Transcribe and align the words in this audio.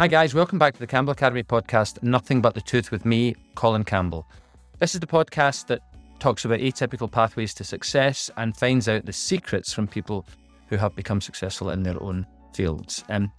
Hi, 0.00 0.06
guys. 0.06 0.32
Welcome 0.32 0.58
back 0.58 0.72
to 0.72 0.80
the 0.80 0.86
Campbell 0.86 1.12
Academy 1.12 1.42
podcast, 1.42 2.02
Nothing 2.02 2.40
But 2.40 2.54
the 2.54 2.62
Truth 2.62 2.90
with 2.90 3.04
me, 3.04 3.34
Colin 3.54 3.84
Campbell. 3.84 4.26
This 4.78 4.94
is 4.94 5.00
the 5.00 5.06
podcast 5.06 5.66
that 5.66 5.82
talks 6.18 6.46
about 6.46 6.60
atypical 6.60 7.10
pathways 7.10 7.52
to 7.52 7.64
success 7.64 8.30
and 8.38 8.56
finds 8.56 8.88
out 8.88 9.04
the 9.04 9.12
secrets 9.12 9.74
from 9.74 9.86
people 9.86 10.24
who 10.68 10.78
have 10.78 10.96
become 10.96 11.20
successful 11.20 11.68
in 11.68 11.82
their 11.82 12.02
own 12.02 12.26
fields. 12.54 13.04
Um, 13.10 13.30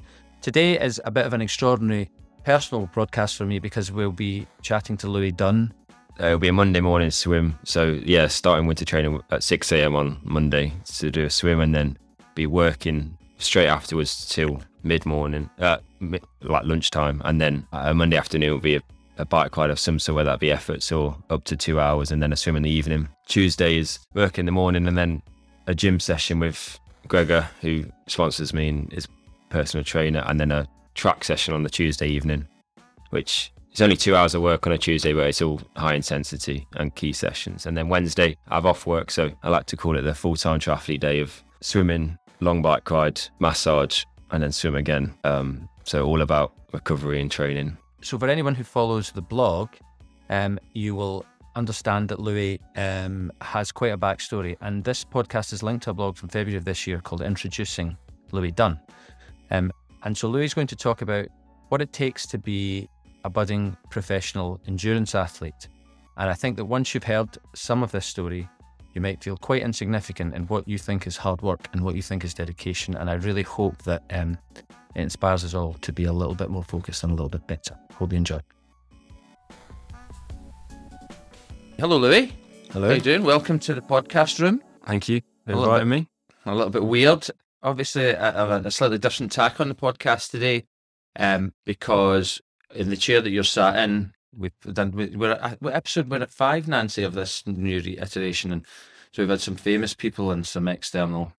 today 0.42 0.80
is 0.80 1.02
a 1.04 1.10
bit 1.10 1.26
of 1.26 1.34
an 1.34 1.42
extraordinary 1.42 2.12
personal 2.44 2.86
broadcast 2.94 3.38
for 3.38 3.48
me 3.48 3.58
because 3.58 3.92
we'll 3.92 4.12
be 4.12 4.46
chatting 4.62 4.98
to 4.98 5.08
Louis 5.08 5.32
Dunne. 5.32 5.74
Uh, 6.20 6.28
it'll 6.28 6.38
be 6.38 6.50
a 6.50 6.54
Monday 6.54 6.80
morning 6.80 7.10
swim. 7.10 7.58
So, 7.64 8.00
yeah, 8.06 8.28
starting 8.28 8.68
winter 8.68 8.86
training 8.86 9.20
at 9.32 9.42
6 9.42 9.72
a.m. 9.72 9.96
on 9.96 10.20
Monday 10.22 10.74
to 10.98 11.10
do 11.10 11.26
a 11.26 11.30
swim 11.32 11.60
and 11.60 11.74
then 11.74 11.98
be 12.36 12.46
working 12.46 13.18
straight 13.40 13.66
afterwards 13.66 14.28
till 14.30 14.62
mid 14.84 15.06
morning, 15.06 15.50
uh, 15.60 15.78
like 16.42 16.64
lunchtime. 16.66 17.22
And 17.26 17.40
then 17.40 17.68
uh, 17.72 17.94
Monday 17.94 18.18
afternoon 18.18 18.52
will 18.52 18.60
be 18.60 18.76
a, 18.76 18.82
a 19.18 19.26
bike 19.26 19.56
ride 19.58 19.70
of 19.70 19.80
some 19.80 20.00
sort, 20.00 20.16
whether 20.16 20.32
that 20.32 20.40
be 20.40 20.52
efforts 20.52 20.92
or 20.92 21.18
up 21.30 21.44
to 21.46 21.58
two 21.58 21.80
hours, 21.80 22.12
and 22.12 22.22
then 22.22 22.34
a 22.34 22.36
swim 22.36 22.56
in 22.56 22.64
the 22.64 22.70
evening. 22.70 23.08
Tuesday 23.28 23.78
is 23.78 24.00
work 24.14 24.40
in 24.40 24.46
the 24.46 24.52
morning 24.52 24.88
and 24.88 24.98
then 24.98 25.22
a 25.68 25.76
gym 25.76 26.00
session 26.00 26.40
with 26.40 26.80
Gregor, 27.08 27.50
who 27.62 27.86
sponsors 28.08 28.54
me 28.54 28.70
and 28.70 28.94
is 28.94 29.08
personal 29.50 29.84
trainer, 29.84 30.24
and 30.28 30.40
then 30.40 30.52
a 30.52 30.68
track 30.96 31.24
session 31.24 31.54
on 31.54 31.64
the 31.64 31.70
Tuesday 31.70 32.08
evening, 32.08 32.48
which 33.10 33.52
is 33.74 33.82
only 33.82 33.96
two 33.96 34.16
hours 34.16 34.36
of 34.36 34.42
work 34.42 34.68
on 34.68 34.74
a 34.74 34.78
Tuesday, 34.78 35.14
but 35.14 35.28
it's 35.28 35.42
all 35.42 35.62
high 35.76 35.94
intensity 35.94 36.68
and 36.74 36.96
key 36.96 37.14
sessions. 37.14 37.66
And 37.66 37.78
then 37.78 37.90
Wednesday, 37.90 38.38
I 38.50 38.56
have 38.56 38.66
off 38.66 38.86
work, 38.86 39.12
so 39.12 39.32
I 39.44 39.50
like 39.50 39.66
to 39.68 39.78
call 39.78 39.98
it 39.98 40.02
the 40.02 40.16
full 40.16 40.36
time 40.36 40.60
triathlete 40.60 41.00
day 41.00 41.20
of 41.20 41.42
swimming, 41.62 42.18
long 42.40 42.62
bike 42.62 42.90
ride, 42.90 43.22
massage, 43.40 44.04
and 44.32 44.44
then 44.44 44.52
swim 44.52 44.76
again. 44.76 45.14
Um, 45.24 45.70
so 45.84 46.06
all 46.06 46.22
about 46.22 46.54
recovery 46.74 47.22
and 47.22 47.30
training. 47.30 47.78
So, 48.02 48.18
for 48.18 48.28
anyone 48.28 48.56
who 48.56 48.64
follows 48.64 49.12
the 49.12 49.22
blog, 49.22 49.70
um, 50.30 50.60
you 50.74 50.96
will 50.96 51.26
understand 51.56 52.10
that 52.10 52.20
Louis 52.20 52.60
um, 52.76 53.32
has 53.42 53.72
quite 53.72 53.92
a 53.92 53.98
backstory. 53.98 54.56
And 54.62 54.84
this 54.84 55.04
podcast 55.04 55.54
is 55.54 55.62
linked 55.62 55.84
to 55.84 55.92
a 55.92 55.94
blog 55.94 56.18
from 56.18 56.30
February 56.30 56.58
of 56.58 56.66
this 56.66 56.88
year 56.88 57.00
called 57.00 57.22
Introducing 57.22 57.98
Louis 58.32 58.52
Dunne. 58.52 58.80
Um, 59.52 59.72
and 60.04 60.18
so 60.18 60.28
Louis 60.28 60.46
is 60.46 60.54
going 60.54 60.68
to 60.68 60.76
talk 60.76 61.02
about 61.02 61.28
what 61.70 61.82
it 61.82 61.94
takes 61.94 62.26
to 62.28 62.38
be 62.38 62.90
a 63.24 63.30
budding 63.30 63.78
professional 63.90 64.60
endurance 64.68 65.14
athlete. 65.14 65.68
And 66.18 66.30
I 66.30 66.34
think 66.34 66.58
that 66.58 66.66
once 66.66 66.94
you've 66.94 67.04
heard 67.04 67.38
some 67.54 67.84
of 67.84 67.92
this 67.92 68.06
story, 68.06 68.50
you 68.94 69.02
might 69.02 69.24
feel 69.24 69.38
quite 69.38 69.62
insignificant 69.62 70.36
in 70.36 70.48
what 70.48 70.68
you 70.68 70.78
think 70.78 71.08
is 71.08 71.18
hard 71.18 71.42
work 71.42 71.68
and 71.74 71.84
what 71.84 71.96
you 71.96 72.02
think 72.02 72.26
is 72.26 72.34
dedication. 72.34 72.96
And 72.96 73.10
I 73.10 73.14
really 73.14 73.44
hope 73.44 73.82
that 73.84 74.04
um, 74.12 74.38
it 74.96 75.02
inspires 75.02 75.46
us 75.46 75.54
all 75.54 75.74
to 75.76 75.94
be 75.94 76.06
a 76.06 76.14
little 76.14 76.36
bit 76.36 76.50
more 76.50 76.64
focused 76.64 77.04
and 77.04 77.12
a 77.12 77.16
little 77.16 77.30
bit 77.30 77.48
better. 77.48 77.78
Hope 77.96 78.12
you 78.12 78.18
enjoy. 78.18 78.40
Hello, 81.80 81.98
Louis. 81.98 82.34
Hello. 82.72 82.90
How 82.90 82.96
you 82.96 83.02
doing? 83.02 83.24
Welcome 83.24 83.60
to 83.60 83.74
the 83.74 83.82
podcast 83.82 84.40
room. 84.40 84.62
Thank 84.86 85.08
you 85.08 85.22
for 85.46 85.54
A 85.54 85.56
little 85.56 85.74
inviting 85.74 85.90
me. 85.90 86.08
A 86.46 86.54
little 86.54 86.70
bit 86.70 86.84
weird. 86.84 87.28
Obviously, 87.64 88.16
I 88.16 88.32
have 88.32 88.66
a 88.66 88.72
slightly 88.72 88.98
different 88.98 89.32
tack 89.32 89.62
on 89.62 89.70
the 89.70 89.76
podcast 89.76 90.32
today, 90.32 90.66
um, 91.16 91.54
because 91.66 92.42
in 92.74 92.90
the 92.90 92.98
chair 92.98 93.22
that 93.22 93.30
you're 93.30 93.44
sat 93.44 93.78
in, 93.78 94.14
we've 94.38 94.52
done. 94.74 94.92
we- 94.92 95.16
We're 95.16 95.32
at 95.34 95.62
what 95.62 95.74
episode. 95.76 96.10
We're 96.10 96.22
at 96.22 96.32
five, 96.32 96.68
Nancy, 96.68 97.04
of 97.04 97.14
this 97.14 97.46
new 97.46 97.80
reiteration, 97.82 98.52
and 98.52 98.66
so 99.12 99.22
we've 99.22 99.30
had 99.30 99.42
some 99.42 99.56
famous 99.56 99.94
people 99.94 100.32
and 100.32 100.46
some 100.46 100.68
external 100.68 101.34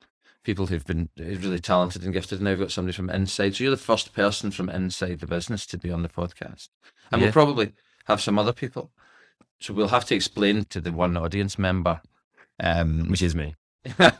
people 0.44 0.66
who've 0.66 0.84
been 0.84 1.08
really 1.16 1.60
talented 1.60 2.02
and 2.04 2.12
gifted. 2.12 2.38
And 2.38 2.44
now 2.44 2.50
we've 2.50 2.58
got 2.60 2.72
somebody 2.72 2.94
from 2.96 3.08
inside. 3.10 3.54
So 3.54 3.64
you're 3.64 3.70
the 3.70 3.76
first 3.76 4.12
person 4.12 4.50
from 4.50 4.68
inside 4.68 5.20
the 5.20 5.26
business 5.26 5.66
to 5.66 5.78
be 5.78 5.90
on 5.90 6.02
the 6.02 6.08
podcast, 6.08 6.68
and 7.10 7.22
we'll 7.22 7.32
probably 7.32 7.72
have 8.06 8.20
some 8.20 8.38
other 8.38 8.52
people. 8.52 8.90
So 9.60 9.72
we'll 9.72 9.88
have 9.88 10.04
to 10.06 10.14
explain 10.16 10.64
to 10.66 10.80
the 10.80 10.90
one 10.92 11.16
audience 11.16 11.58
member. 11.58 12.00
Um, 12.58 13.08
Which 13.08 13.22
is 13.22 13.34
me. 13.34 13.54
do 13.98 14.10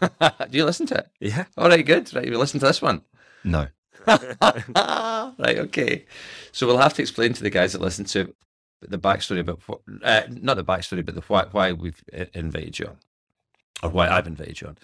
you 0.51 0.65
listen 0.65 0.87
to 0.87 0.97
it? 0.99 1.09
Yeah. 1.21 1.45
All 1.57 1.69
right, 1.69 1.85
good. 1.85 2.13
Right, 2.15 2.25
you 2.27 2.39
listen 2.39 2.61
to 2.61 2.67
this 2.67 2.81
one. 2.83 3.03
No. 3.45 3.67
right, 4.07 5.33
okay. 5.59 6.05
So 6.53 6.67
we'll 6.67 6.79
have 6.79 6.95
to 6.95 7.03
explain 7.03 7.33
to 7.35 7.43
the 7.43 7.51
guys 7.51 7.73
that 7.73 7.81
listen 7.81 8.05
to 8.07 8.35
the 8.89 8.99
backstory 8.99 9.41
about 9.41 9.61
uh, 10.03 10.23
not 10.29 10.57
the 10.57 10.65
backstory, 10.65 11.05
but 11.05 11.15
the 11.15 11.23
why, 11.23 11.47
why 11.51 11.73
we've 11.73 12.03
uh, 12.17 12.27
invited 12.35 12.79
you 12.79 12.87
on, 12.87 12.97
or 13.83 13.91
why 13.91 14.09
I've 14.09 14.27
invited 14.27 14.61
you 14.61 14.69
on. 14.69 14.79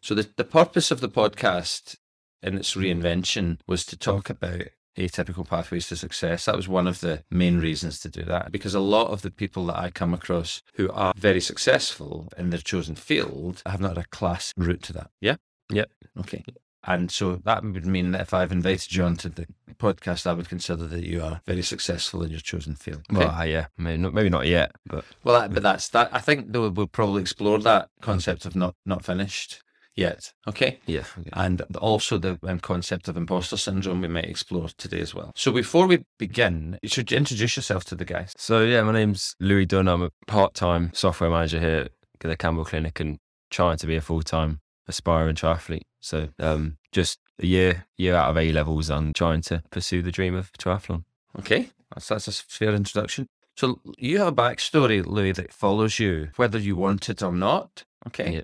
So 0.00 0.14
the 0.14 0.28
the 0.36 0.44
purpose 0.44 0.90
of 0.90 1.00
the 1.00 1.08
podcast 1.08 1.96
in 2.42 2.56
its 2.56 2.74
reinvention 2.74 3.58
was 3.66 3.86
to 3.86 3.96
talk 3.96 4.28
about 4.28 4.62
atypical 4.96 5.48
pathways 5.48 5.88
to 5.88 5.96
success. 5.96 6.44
That 6.44 6.56
was 6.56 6.68
one 6.68 6.86
of 6.86 7.00
the 7.00 7.24
main 7.30 7.58
reasons 7.58 7.98
to 8.00 8.08
do 8.08 8.22
that, 8.24 8.52
because 8.52 8.74
a 8.74 8.80
lot 8.80 9.10
of 9.10 9.22
the 9.22 9.30
people 9.30 9.66
that 9.66 9.78
I 9.78 9.90
come 9.90 10.14
across 10.14 10.62
who 10.74 10.90
are 10.90 11.12
very 11.16 11.40
successful 11.40 12.28
in 12.38 12.50
their 12.50 12.60
chosen 12.60 12.94
field 12.94 13.62
have 13.66 13.80
not 13.80 13.96
had 13.96 14.04
a 14.04 14.08
class 14.08 14.52
route 14.56 14.82
to 14.82 14.92
that. 14.92 15.10
Yeah. 15.20 15.36
Yep. 15.70 15.90
Okay. 16.20 16.44
And 16.86 17.10
so 17.10 17.36
that 17.44 17.64
would 17.64 17.86
mean 17.86 18.12
that 18.12 18.22
if 18.22 18.34
I've 18.34 18.52
invited 18.52 18.94
you 18.94 19.04
onto 19.04 19.28
the 19.28 19.46
podcast, 19.78 20.26
I 20.26 20.32
would 20.32 20.48
consider 20.48 20.86
that 20.86 21.04
you 21.04 21.22
are 21.22 21.40
very 21.46 21.62
successful 21.62 22.22
in 22.22 22.30
your 22.30 22.40
chosen 22.40 22.74
field. 22.74 23.02
Okay? 23.10 23.24
Well, 23.24 23.34
uh, 23.34 23.44
yeah. 23.44 23.66
Maybe 23.78 23.98
not, 23.98 24.14
maybe 24.14 24.30
not 24.30 24.46
yet, 24.46 24.72
but 24.86 25.04
Well, 25.22 25.40
that, 25.40 25.54
but 25.54 25.62
that's 25.62 25.88
that. 25.90 26.10
I 26.12 26.20
think 26.20 26.52
though 26.52 26.68
we'll 26.68 26.86
probably 26.86 27.22
explore 27.22 27.58
that 27.60 27.88
concept 28.00 28.44
of 28.46 28.54
not 28.54 28.74
not 28.84 29.04
finished 29.04 29.62
yet. 29.96 30.32
Okay. 30.46 30.80
yeah. 30.86 31.04
okay. 31.18 31.30
And 31.32 31.62
also 31.78 32.18
the 32.18 32.38
um, 32.42 32.60
concept 32.60 33.08
of 33.08 33.16
imposter 33.16 33.56
syndrome 33.56 34.00
we 34.00 34.08
might 34.08 34.24
explore 34.24 34.68
today 34.76 35.00
as 35.00 35.14
well. 35.14 35.32
So 35.36 35.52
before 35.52 35.86
we 35.86 36.04
begin, 36.18 36.78
you 36.82 36.88
should 36.88 37.12
introduce 37.12 37.56
yourself 37.56 37.84
to 37.86 37.94
the 37.94 38.04
guys. 38.04 38.32
So 38.36 38.62
yeah, 38.62 38.82
my 38.82 38.92
name's 38.92 39.36
Louis 39.40 39.66
Dunne. 39.66 39.88
I'm 39.88 40.02
a 40.02 40.10
part-time 40.26 40.90
software 40.94 41.30
manager 41.30 41.60
here 41.60 41.80
at 41.80 41.90
the 42.20 42.36
Campbell 42.36 42.64
Clinic 42.64 42.98
and 43.00 43.18
trying 43.50 43.76
to 43.78 43.86
be 43.86 43.96
a 43.96 44.00
full-time 44.00 44.60
aspiring 44.86 45.36
triathlete. 45.36 45.82
So 46.00 46.28
um, 46.38 46.76
just 46.92 47.18
a 47.40 47.46
year 47.46 47.86
year 47.96 48.14
out 48.14 48.30
of 48.30 48.38
A 48.38 48.52
levels, 48.52 48.90
I'm 48.90 49.12
trying 49.12 49.42
to 49.42 49.62
pursue 49.70 50.02
the 50.02 50.12
dream 50.12 50.34
of 50.34 50.52
triathlon. 50.52 51.04
Okay, 51.38 51.70
that's 51.94 52.08
that's 52.08 52.28
a 52.28 52.32
fair 52.32 52.74
introduction. 52.74 53.26
So 53.56 53.80
you 53.98 54.18
have 54.18 54.28
a 54.28 54.32
backstory, 54.32 55.04
Louis, 55.06 55.32
that 55.32 55.52
follows 55.52 55.98
you 55.98 56.30
whether 56.36 56.58
you 56.58 56.76
want 56.76 57.08
it 57.08 57.22
or 57.22 57.32
not. 57.32 57.84
Okay, 58.06 58.34
Yeah. 58.36 58.42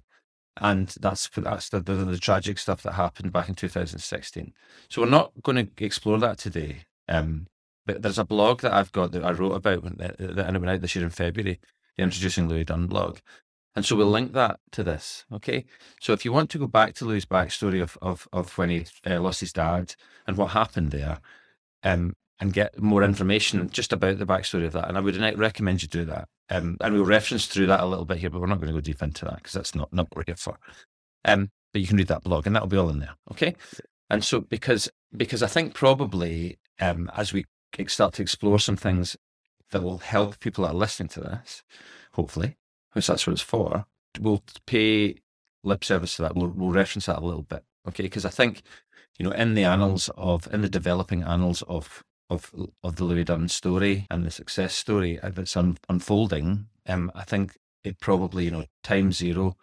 and 0.56 0.88
that's 1.00 1.28
that's 1.28 1.68
the, 1.68 1.80
the 1.80 1.94
the 1.94 2.18
tragic 2.18 2.58
stuff 2.58 2.82
that 2.82 2.92
happened 2.92 3.32
back 3.32 3.48
in 3.48 3.54
2016. 3.54 4.52
So 4.88 5.02
we're 5.02 5.08
not 5.08 5.32
going 5.42 5.66
to 5.66 5.84
explore 5.84 6.18
that 6.18 6.38
today. 6.38 6.82
Um, 7.08 7.46
but 7.86 8.02
there's 8.02 8.18
a 8.18 8.24
blog 8.24 8.60
that 8.60 8.72
I've 8.72 8.92
got 8.92 9.10
that 9.12 9.24
I 9.24 9.32
wrote 9.32 9.54
about 9.54 9.82
when, 9.82 9.96
that, 9.98 10.16
that 10.18 10.52
went 10.52 10.70
out 10.70 10.80
this 10.80 10.94
year 10.94 11.04
in 11.04 11.10
February, 11.10 11.58
the 11.96 12.02
Introducing 12.04 12.48
Louis 12.48 12.64
Dunne 12.64 12.86
blog. 12.86 13.18
And 13.76 13.84
so 13.84 13.94
we'll 13.94 14.08
link 14.08 14.32
that 14.32 14.58
to 14.72 14.82
this. 14.82 15.24
Okay. 15.32 15.64
So 16.00 16.12
if 16.12 16.24
you 16.24 16.32
want 16.32 16.50
to 16.50 16.58
go 16.58 16.66
back 16.66 16.94
to 16.94 17.04
Louis' 17.04 17.24
backstory 17.24 17.82
of 17.82 17.96
of, 18.02 18.28
of 18.32 18.56
when 18.58 18.70
he 18.70 18.86
uh, 19.06 19.20
lost 19.20 19.40
his 19.40 19.52
dad 19.52 19.94
and 20.26 20.36
what 20.36 20.48
happened 20.50 20.90
there, 20.90 21.20
um, 21.82 22.14
and 22.40 22.52
get 22.52 22.80
more 22.80 23.02
information 23.02 23.68
just 23.70 23.92
about 23.92 24.18
the 24.18 24.26
backstory 24.26 24.64
of 24.64 24.72
that. 24.72 24.88
And 24.88 24.96
I 24.96 25.00
would 25.00 25.16
recommend 25.38 25.82
you 25.82 25.88
do 25.88 26.04
that. 26.06 26.28
Um, 26.48 26.78
and 26.80 26.94
we'll 26.94 27.04
reference 27.04 27.46
through 27.46 27.66
that 27.66 27.80
a 27.80 27.86
little 27.86 28.06
bit 28.06 28.18
here, 28.18 28.30
but 28.30 28.40
we're 28.40 28.46
not 28.46 28.60
going 28.60 28.68
to 28.68 28.74
go 28.74 28.80
deep 28.80 29.02
into 29.02 29.26
that 29.26 29.36
because 29.36 29.52
that's 29.52 29.74
not, 29.74 29.92
not 29.92 30.06
what 30.06 30.16
we're 30.16 30.24
here 30.26 30.36
for. 30.36 30.58
Um, 31.24 31.50
but 31.72 31.80
you 31.80 31.86
can 31.86 31.98
read 31.98 32.08
that 32.08 32.24
blog 32.24 32.46
and 32.46 32.56
that'll 32.56 32.68
be 32.68 32.78
all 32.78 32.88
in 32.88 32.98
there. 32.98 33.14
Okay. 33.30 33.54
And 34.08 34.24
so 34.24 34.40
because, 34.40 34.90
because 35.14 35.42
I 35.42 35.46
think 35.46 35.74
probably, 35.74 36.58
um, 36.80 37.10
as 37.14 37.32
we 37.32 37.44
start 37.86 38.14
to 38.14 38.22
explore 38.22 38.58
some 38.58 38.76
things 38.76 39.16
that 39.70 39.82
will 39.82 39.98
help 39.98 40.40
people 40.40 40.64
that 40.64 40.70
are 40.70 40.74
listening 40.74 41.10
to 41.10 41.20
this, 41.20 41.62
hopefully, 42.14 42.56
which 42.92 43.06
that's 43.06 43.26
what 43.26 43.32
it's 43.32 43.42
for, 43.42 43.86
we'll 44.20 44.42
pay 44.66 45.16
lip 45.62 45.84
service 45.84 46.16
to 46.16 46.22
that. 46.22 46.34
We'll, 46.34 46.48
we'll 46.48 46.70
reference 46.72 47.06
that 47.06 47.18
a 47.18 47.24
little 47.24 47.42
bit. 47.42 47.64
Okay. 47.88 48.04
Because 48.04 48.24
I 48.24 48.30
think, 48.30 48.62
you 49.18 49.24
know, 49.24 49.32
in 49.32 49.54
the 49.54 49.64
annals 49.64 50.10
of, 50.16 50.48
in 50.52 50.62
the 50.62 50.68
developing 50.68 51.22
annals 51.22 51.62
of 51.62 52.04
of 52.30 52.54
of 52.84 52.96
the 52.96 53.04
Louis 53.04 53.24
Dunne 53.24 53.48
story 53.48 54.06
and 54.08 54.24
the 54.24 54.30
success 54.30 54.74
story 54.74 55.18
that's 55.22 55.56
un, 55.56 55.76
unfolding, 55.88 56.66
um, 56.86 57.10
I 57.14 57.24
think 57.24 57.58
it 57.82 57.98
probably 57.98 58.44
you 58.44 58.50
know 58.52 58.64
time 58.82 59.12
zero 59.12 59.56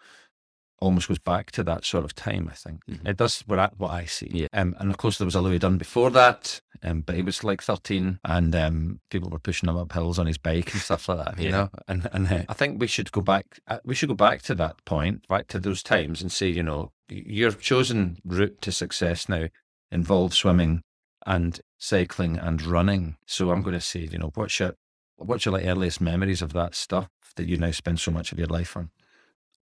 almost 0.79 1.07
goes 1.07 1.19
back 1.19 1.51
to 1.51 1.63
that 1.63 1.83
sort 1.85 2.05
of 2.05 2.13
time. 2.13 2.47
I 2.51 2.55
think 2.55 2.81
Mhm. 2.85 3.07
it 3.07 3.17
does 3.17 3.41
what 3.47 3.57
I, 3.59 3.69
what 3.77 3.89
I 3.91 4.05
see. 4.05 4.29
Yeah. 4.31 4.47
Um, 4.53 4.75
and 4.79 4.89
of 4.91 4.97
course 4.97 5.17
there 5.17 5.25
was 5.25 5.35
a 5.35 5.41
Louis 5.41 5.57
Dunne 5.59 5.77
before 5.77 6.11
that, 6.11 6.61
um, 6.83 7.01
but 7.01 7.15
he 7.15 7.21
was 7.23 7.43
like 7.43 7.61
thirteen, 7.63 8.19
and 8.23 8.55
um, 8.55 8.99
people 9.09 9.29
were 9.29 9.39
pushing 9.39 9.67
him 9.69 9.77
up 9.77 9.91
hills 9.93 10.19
on 10.19 10.27
his 10.27 10.37
bike 10.37 10.71
and 10.73 10.81
stuff 10.81 11.09
like 11.09 11.25
that. 11.25 11.39
You 11.39 11.45
Yeah. 11.45 11.51
know, 11.51 11.69
and 11.87 12.09
and 12.13 12.31
uh, 12.31 12.43
I 12.49 12.53
think 12.53 12.79
we 12.79 12.87
should 12.87 13.11
go 13.11 13.21
back. 13.21 13.59
Uh, 13.67 13.79
we 13.83 13.95
should 13.95 14.09
go 14.09 14.15
back 14.15 14.41
to 14.43 14.55
that 14.55 14.83
point, 14.85 15.27
back 15.27 15.47
to 15.47 15.59
those 15.59 15.81
times, 15.81 16.21
and 16.21 16.31
say, 16.31 16.47
you 16.49 16.63
know, 16.63 16.91
your 17.09 17.51
chosen 17.51 18.17
route 18.23 18.61
to 18.61 18.71
success 18.71 19.27
now 19.27 19.47
involves 19.91 20.37
swimming 20.37 20.81
and 21.25 21.59
cycling 21.79 22.37
and 22.37 22.61
running. 22.61 23.17
So 23.25 23.49
I'm 23.51 23.61
going 23.63 23.73
to 23.73 23.81
say, 23.81 24.01
you 24.11 24.17
know, 24.19 24.31
what's 24.35 24.59
your 24.59 24.73
what's 25.15 25.45
your 25.45 25.53
like 25.53 25.65
earliest 25.65 25.99
memories 26.01 26.43
of 26.43 26.53
that 26.53 26.75
stuff 26.75 27.09
that 27.35 27.47
you 27.47 27.57
now 27.57 27.71
spend 27.71 27.99
so 27.99 28.11
much 28.11 28.31
of 28.31 28.37
your 28.37 28.47
life 28.47 28.77
on? 28.77 28.91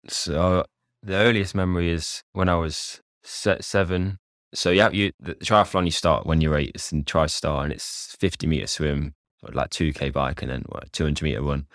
So 0.08 0.64
the 1.02 1.16
earliest 1.16 1.54
memory 1.54 1.90
is 1.90 2.22
when 2.32 2.48
I 2.48 2.56
was 2.56 3.00
seven. 3.24 4.18
so 4.54 4.70
yeah, 4.70 4.90
you 4.90 5.12
the 5.18 5.34
triathlon 5.36 5.84
you 5.84 5.90
start 5.90 6.26
when 6.26 6.40
you're 6.40 6.56
eight. 6.56 6.72
It's 6.74 6.92
in 6.92 7.04
TriStar, 7.04 7.64
and 7.64 7.72
it's 7.72 8.16
50 8.20 8.46
meter 8.46 8.66
swim, 8.66 9.14
like 9.52 9.70
2k 9.70 10.12
bike, 10.12 10.42
and 10.42 10.50
then 10.50 10.64
what, 10.68 10.92
200 10.92 11.22
meter 11.22 11.42
run. 11.42 11.66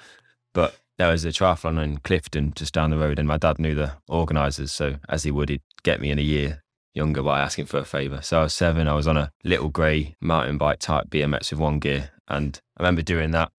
But 0.53 0.77
there 0.97 1.11
was 1.11 1.25
a 1.25 1.29
triathlon 1.29 1.83
in 1.83 1.97
Clifton 1.97 2.53
just 2.55 2.73
down 2.73 2.89
the 2.89 2.97
road, 2.97 3.19
and 3.19 3.27
my 3.27 3.37
dad 3.37 3.59
knew 3.59 3.75
the 3.75 3.93
organisers, 4.07 4.71
so 4.71 4.95
as 5.09 5.23
he 5.23 5.31
would, 5.31 5.49
he'd 5.49 5.61
get 5.83 6.01
me 6.01 6.11
in 6.11 6.19
a 6.19 6.23
year 6.23 6.63
younger 6.93 7.21
by 7.21 7.39
asking 7.39 7.67
for 7.67 7.77
a 7.77 7.85
favour. 7.85 8.21
So 8.21 8.39
I 8.39 8.43
was 8.43 8.53
seven. 8.53 8.87
I 8.87 8.95
was 8.95 9.07
on 9.07 9.17
a 9.17 9.31
little 9.43 9.69
grey 9.69 10.15
mountain 10.19 10.57
bike 10.57 10.79
type 10.79 11.09
BMX 11.09 11.51
with 11.51 11.59
one 11.59 11.79
gear, 11.79 12.11
and 12.27 12.59
I 12.77 12.83
remember 12.83 13.01
doing 13.01 13.31
that, 13.31 13.51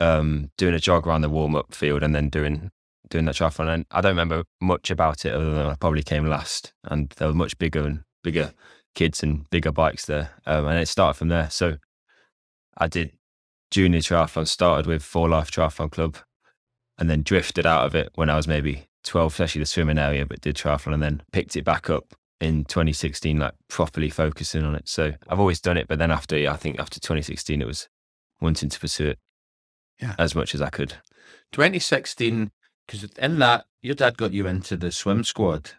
um, 0.00 0.50
doing 0.56 0.74
a 0.74 0.80
jog 0.80 1.06
around 1.06 1.22
the 1.22 1.28
warm 1.28 1.54
up 1.56 1.74
field, 1.74 2.02
and 2.02 2.14
then 2.14 2.28
doing 2.28 2.70
doing 3.12 3.26
that 3.26 3.34
triathlon. 3.36 3.72
And 3.72 3.86
I 3.90 4.00
don't 4.00 4.12
remember 4.12 4.44
much 4.60 4.90
about 4.90 5.24
it 5.24 5.32
other 5.34 5.52
than 5.54 5.66
I 5.66 5.74
probably 5.76 6.02
came 6.02 6.26
last, 6.26 6.72
and 6.84 7.10
there 7.18 7.28
were 7.28 7.34
much 7.34 7.56
bigger 7.58 7.84
and 7.84 8.00
bigger 8.24 8.52
kids 8.94 9.22
and 9.22 9.48
bigger 9.50 9.70
bikes 9.70 10.06
there, 10.06 10.30
um, 10.46 10.66
and 10.66 10.78
it 10.80 10.88
started 10.88 11.18
from 11.18 11.28
there. 11.28 11.48
So 11.50 11.76
I 12.76 12.88
did 12.88 13.12
junior 13.70 14.00
triathlon, 14.00 14.48
started 14.48 14.86
with 14.86 15.02
For 15.02 15.28
Life 15.28 15.50
Triathlon 15.50 15.90
Club, 15.92 16.16
and 16.98 17.08
then 17.08 17.22
drifted 17.22 17.66
out 17.66 17.84
of 17.86 17.94
it 17.94 18.10
when 18.14 18.30
I 18.30 18.36
was 18.36 18.48
maybe 18.48 18.86
12, 19.04 19.32
especially 19.32 19.60
the 19.60 19.66
swimming 19.66 19.98
area, 19.98 20.24
but 20.26 20.40
did 20.40 20.56
triathlon 20.56 20.94
and 20.94 21.02
then 21.02 21.22
picked 21.32 21.54
it 21.56 21.64
back 21.64 21.90
up 21.90 22.14
in 22.40 22.64
2016, 22.64 23.38
like 23.38 23.54
properly 23.68 24.08
focusing 24.10 24.64
on 24.64 24.74
it. 24.74 24.88
So 24.88 25.12
I've 25.28 25.40
always 25.40 25.60
done 25.60 25.76
it, 25.76 25.86
but 25.88 25.98
then 25.98 26.10
after, 26.10 26.36
I 26.48 26.56
think 26.56 26.78
after 26.78 26.98
2016, 26.98 27.60
it 27.60 27.66
was 27.66 27.88
wanting 28.40 28.68
to 28.70 28.80
pursue 28.80 29.08
it 29.08 29.18
Yeah. 30.00 30.14
as 30.18 30.34
much 30.34 30.54
as 30.54 30.60
I 30.62 30.70
could. 30.70 30.94
2016, 31.52 32.50
because 32.86 33.04
in 33.04 33.38
that 33.38 33.66
your 33.82 33.94
dad 33.94 34.16
got 34.16 34.32
you 34.32 34.46
into 34.46 34.76
the 34.76 34.92
swim 34.92 35.24
squad 35.24 35.70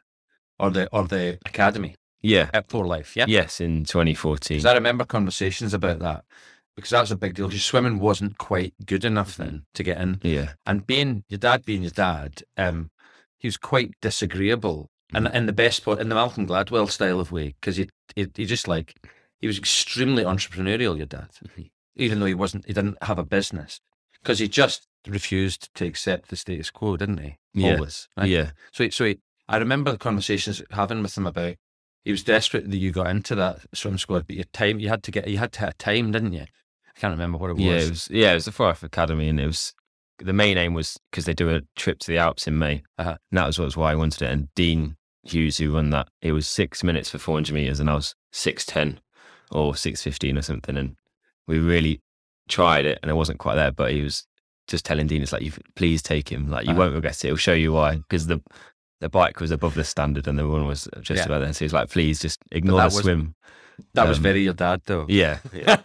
or 0.59 0.69
the 0.69 0.87
or 0.91 1.07
the 1.07 1.39
academy 1.45 1.95
Yeah. 2.21 2.49
at 2.53 2.69
For 2.69 2.85
Life, 2.85 3.15
yeah. 3.15 3.25
Yes, 3.27 3.59
in 3.61 3.85
2014. 3.85 4.57
Because 4.57 4.65
I 4.65 4.73
remember 4.73 5.05
conversations 5.05 5.73
about 5.73 5.99
that 5.99 6.23
because 6.75 6.91
that 6.91 7.01
was 7.01 7.11
a 7.11 7.15
big 7.17 7.35
deal. 7.35 7.51
Your 7.51 7.59
swimming 7.59 7.99
wasn't 7.99 8.37
quite 8.37 8.73
good 8.85 9.05
enough 9.05 9.37
then 9.37 9.65
to 9.75 9.83
get 9.83 9.99
in, 10.01 10.19
yeah. 10.23 10.53
and 10.65 10.85
being 10.87 11.23
your 11.29 11.37
dad 11.37 11.65
being 11.65 11.81
your 11.83 11.91
dad, 11.91 12.43
um, 12.57 12.89
he 13.37 13.47
was 13.47 13.57
quite 13.57 13.91
disagreeable, 14.01 14.89
and 15.13 15.27
in 15.27 15.45
the 15.45 15.53
best 15.53 15.83
part, 15.85 15.99
in 15.99 16.09
the 16.09 16.15
Malcolm 16.15 16.47
Gladwell 16.47 16.89
style 16.89 17.19
of 17.19 17.31
way, 17.31 17.53
because 17.59 17.75
he, 17.77 17.89
he 18.15 18.27
he 18.35 18.45
just 18.45 18.67
like 18.67 18.95
he 19.39 19.47
was 19.47 19.59
extremely 19.59 20.23
entrepreneurial. 20.23 20.97
Your 20.97 21.05
dad, 21.05 21.29
Mhm. 21.45 21.69
even 21.95 22.19
though 22.19 22.25
he 22.25 22.33
wasn't, 22.33 22.65
he 22.65 22.73
didn't 22.73 22.97
have 23.03 23.19
a 23.19 23.23
business, 23.25 23.79
because 24.21 24.39
he 24.39 24.47
just 24.47 24.87
refused 25.07 25.73
to 25.75 25.85
accept 25.85 26.29
the 26.29 26.35
status 26.35 26.71
quo, 26.71 26.97
didn't 26.97 27.17
he? 27.19 27.37
Yeah. 27.53 27.75
Always, 27.75 28.07
right? 28.17 28.29
Yeah. 28.29 28.51
So, 28.71 28.83
he- 28.85 28.89
so 28.91 29.05
he, 29.05 29.19
I 29.47 29.57
remember 29.57 29.91
the 29.91 29.97
conversations 29.97 30.61
having 30.71 31.01
with 31.03 31.17
him 31.17 31.27
about 31.27 31.55
he 32.05 32.11
was 32.11 32.23
desperate 32.23 32.69
that 32.69 32.77
you 32.77 32.91
got 32.91 33.07
into 33.07 33.35
that 33.35 33.59
swim 33.73 33.97
squad, 33.97 34.27
but 34.27 34.35
your 34.35 34.45
time 34.53 34.79
you 34.79 34.89
had 34.89 35.03
to 35.03 35.11
get 35.11 35.27
you 35.27 35.37
had 35.37 35.51
to 35.53 35.59
hit 35.61 35.69
a 35.69 35.73
time, 35.77 36.11
didn't 36.11 36.33
you? 36.33 36.41
I 36.43 36.99
can't 36.99 37.11
remember 37.11 37.37
what 37.37 37.49
it 37.51 37.53
was. 37.53 37.63
Yeah, 37.63 37.71
it 37.79 37.89
was 37.89 38.09
yeah, 38.09 38.31
it 38.31 38.35
was 38.35 38.45
the 38.45 38.51
For 38.51 38.67
Life 38.67 38.83
Academy, 38.83 39.29
and 39.29 39.39
it 39.39 39.47
was 39.47 39.73
the 40.19 40.33
main 40.33 40.57
aim 40.57 40.73
was 40.73 40.97
because 41.11 41.25
they 41.25 41.33
do 41.33 41.49
a 41.53 41.61
trip 41.75 41.99
to 41.99 42.07
the 42.07 42.17
Alps 42.17 42.47
in 42.47 42.57
May, 42.59 42.83
Uh-huh. 42.97 43.17
and 43.31 43.37
that 43.37 43.47
was 43.47 43.57
what 43.59 43.65
was 43.65 43.77
why 43.77 43.91
I 43.91 43.95
wanted 43.95 44.21
it. 44.21 44.31
And 44.31 44.53
Dean 44.55 44.95
Hughes, 45.23 45.57
who 45.57 45.71
won 45.73 45.89
that, 45.91 46.07
it 46.21 46.31
was 46.33 46.47
six 46.47 46.83
minutes 46.83 47.09
for 47.09 47.17
400 47.17 47.53
meters, 47.53 47.79
and 47.79 47.89
I 47.89 47.95
was 47.95 48.15
six 48.31 48.65
ten 48.65 48.99
or 49.51 49.75
six 49.75 50.03
fifteen 50.03 50.37
or 50.37 50.41
something, 50.41 50.77
and 50.77 50.95
we 51.47 51.59
really 51.59 51.99
tried 52.47 52.85
it, 52.85 52.99
and 53.01 53.09
it 53.09 53.15
wasn't 53.15 53.39
quite 53.39 53.55
there, 53.55 53.71
but 53.71 53.91
he 53.91 54.01
was 54.01 54.25
just 54.67 54.85
telling 54.85 55.07
Dean, 55.07 55.21
"It's 55.21 55.31
like 55.33 55.41
you 55.43 55.51
please 55.75 56.01
take 56.01 56.29
him, 56.31 56.49
like 56.49 56.65
you 56.65 56.71
Uh-huh. 56.71 56.79
won't 56.79 56.95
regret 56.95 57.23
it. 57.23 57.25
It'll 57.25 57.37
show 57.37 57.53
you 57.53 57.73
why." 57.73 57.97
Because 57.97 58.27
the 58.27 58.41
the 59.01 59.09
bike 59.09 59.39
was 59.41 59.51
above 59.51 59.73
the 59.75 59.83
standard, 59.83 60.27
and 60.27 60.39
the 60.39 60.47
one 60.47 60.65
was 60.65 60.87
just 61.01 61.19
Yeah. 61.19 61.25
about 61.25 61.39
there. 61.39 61.51
So 61.53 61.65
he's 61.65 61.73
like, 61.73 61.89
"Please 61.89 62.19
just 62.19 62.39
ignore 62.51 62.77
that 62.77 62.91
the 62.91 62.95
was- 62.95 63.03
swim." 63.03 63.35
that 63.95 64.07
was 64.07 64.17
um, 64.17 64.23
very 64.23 64.43
your 64.43 64.53
dad 64.53 64.81
though. 64.85 65.05
Yeah, 65.09 65.39
yeah. 65.53 65.77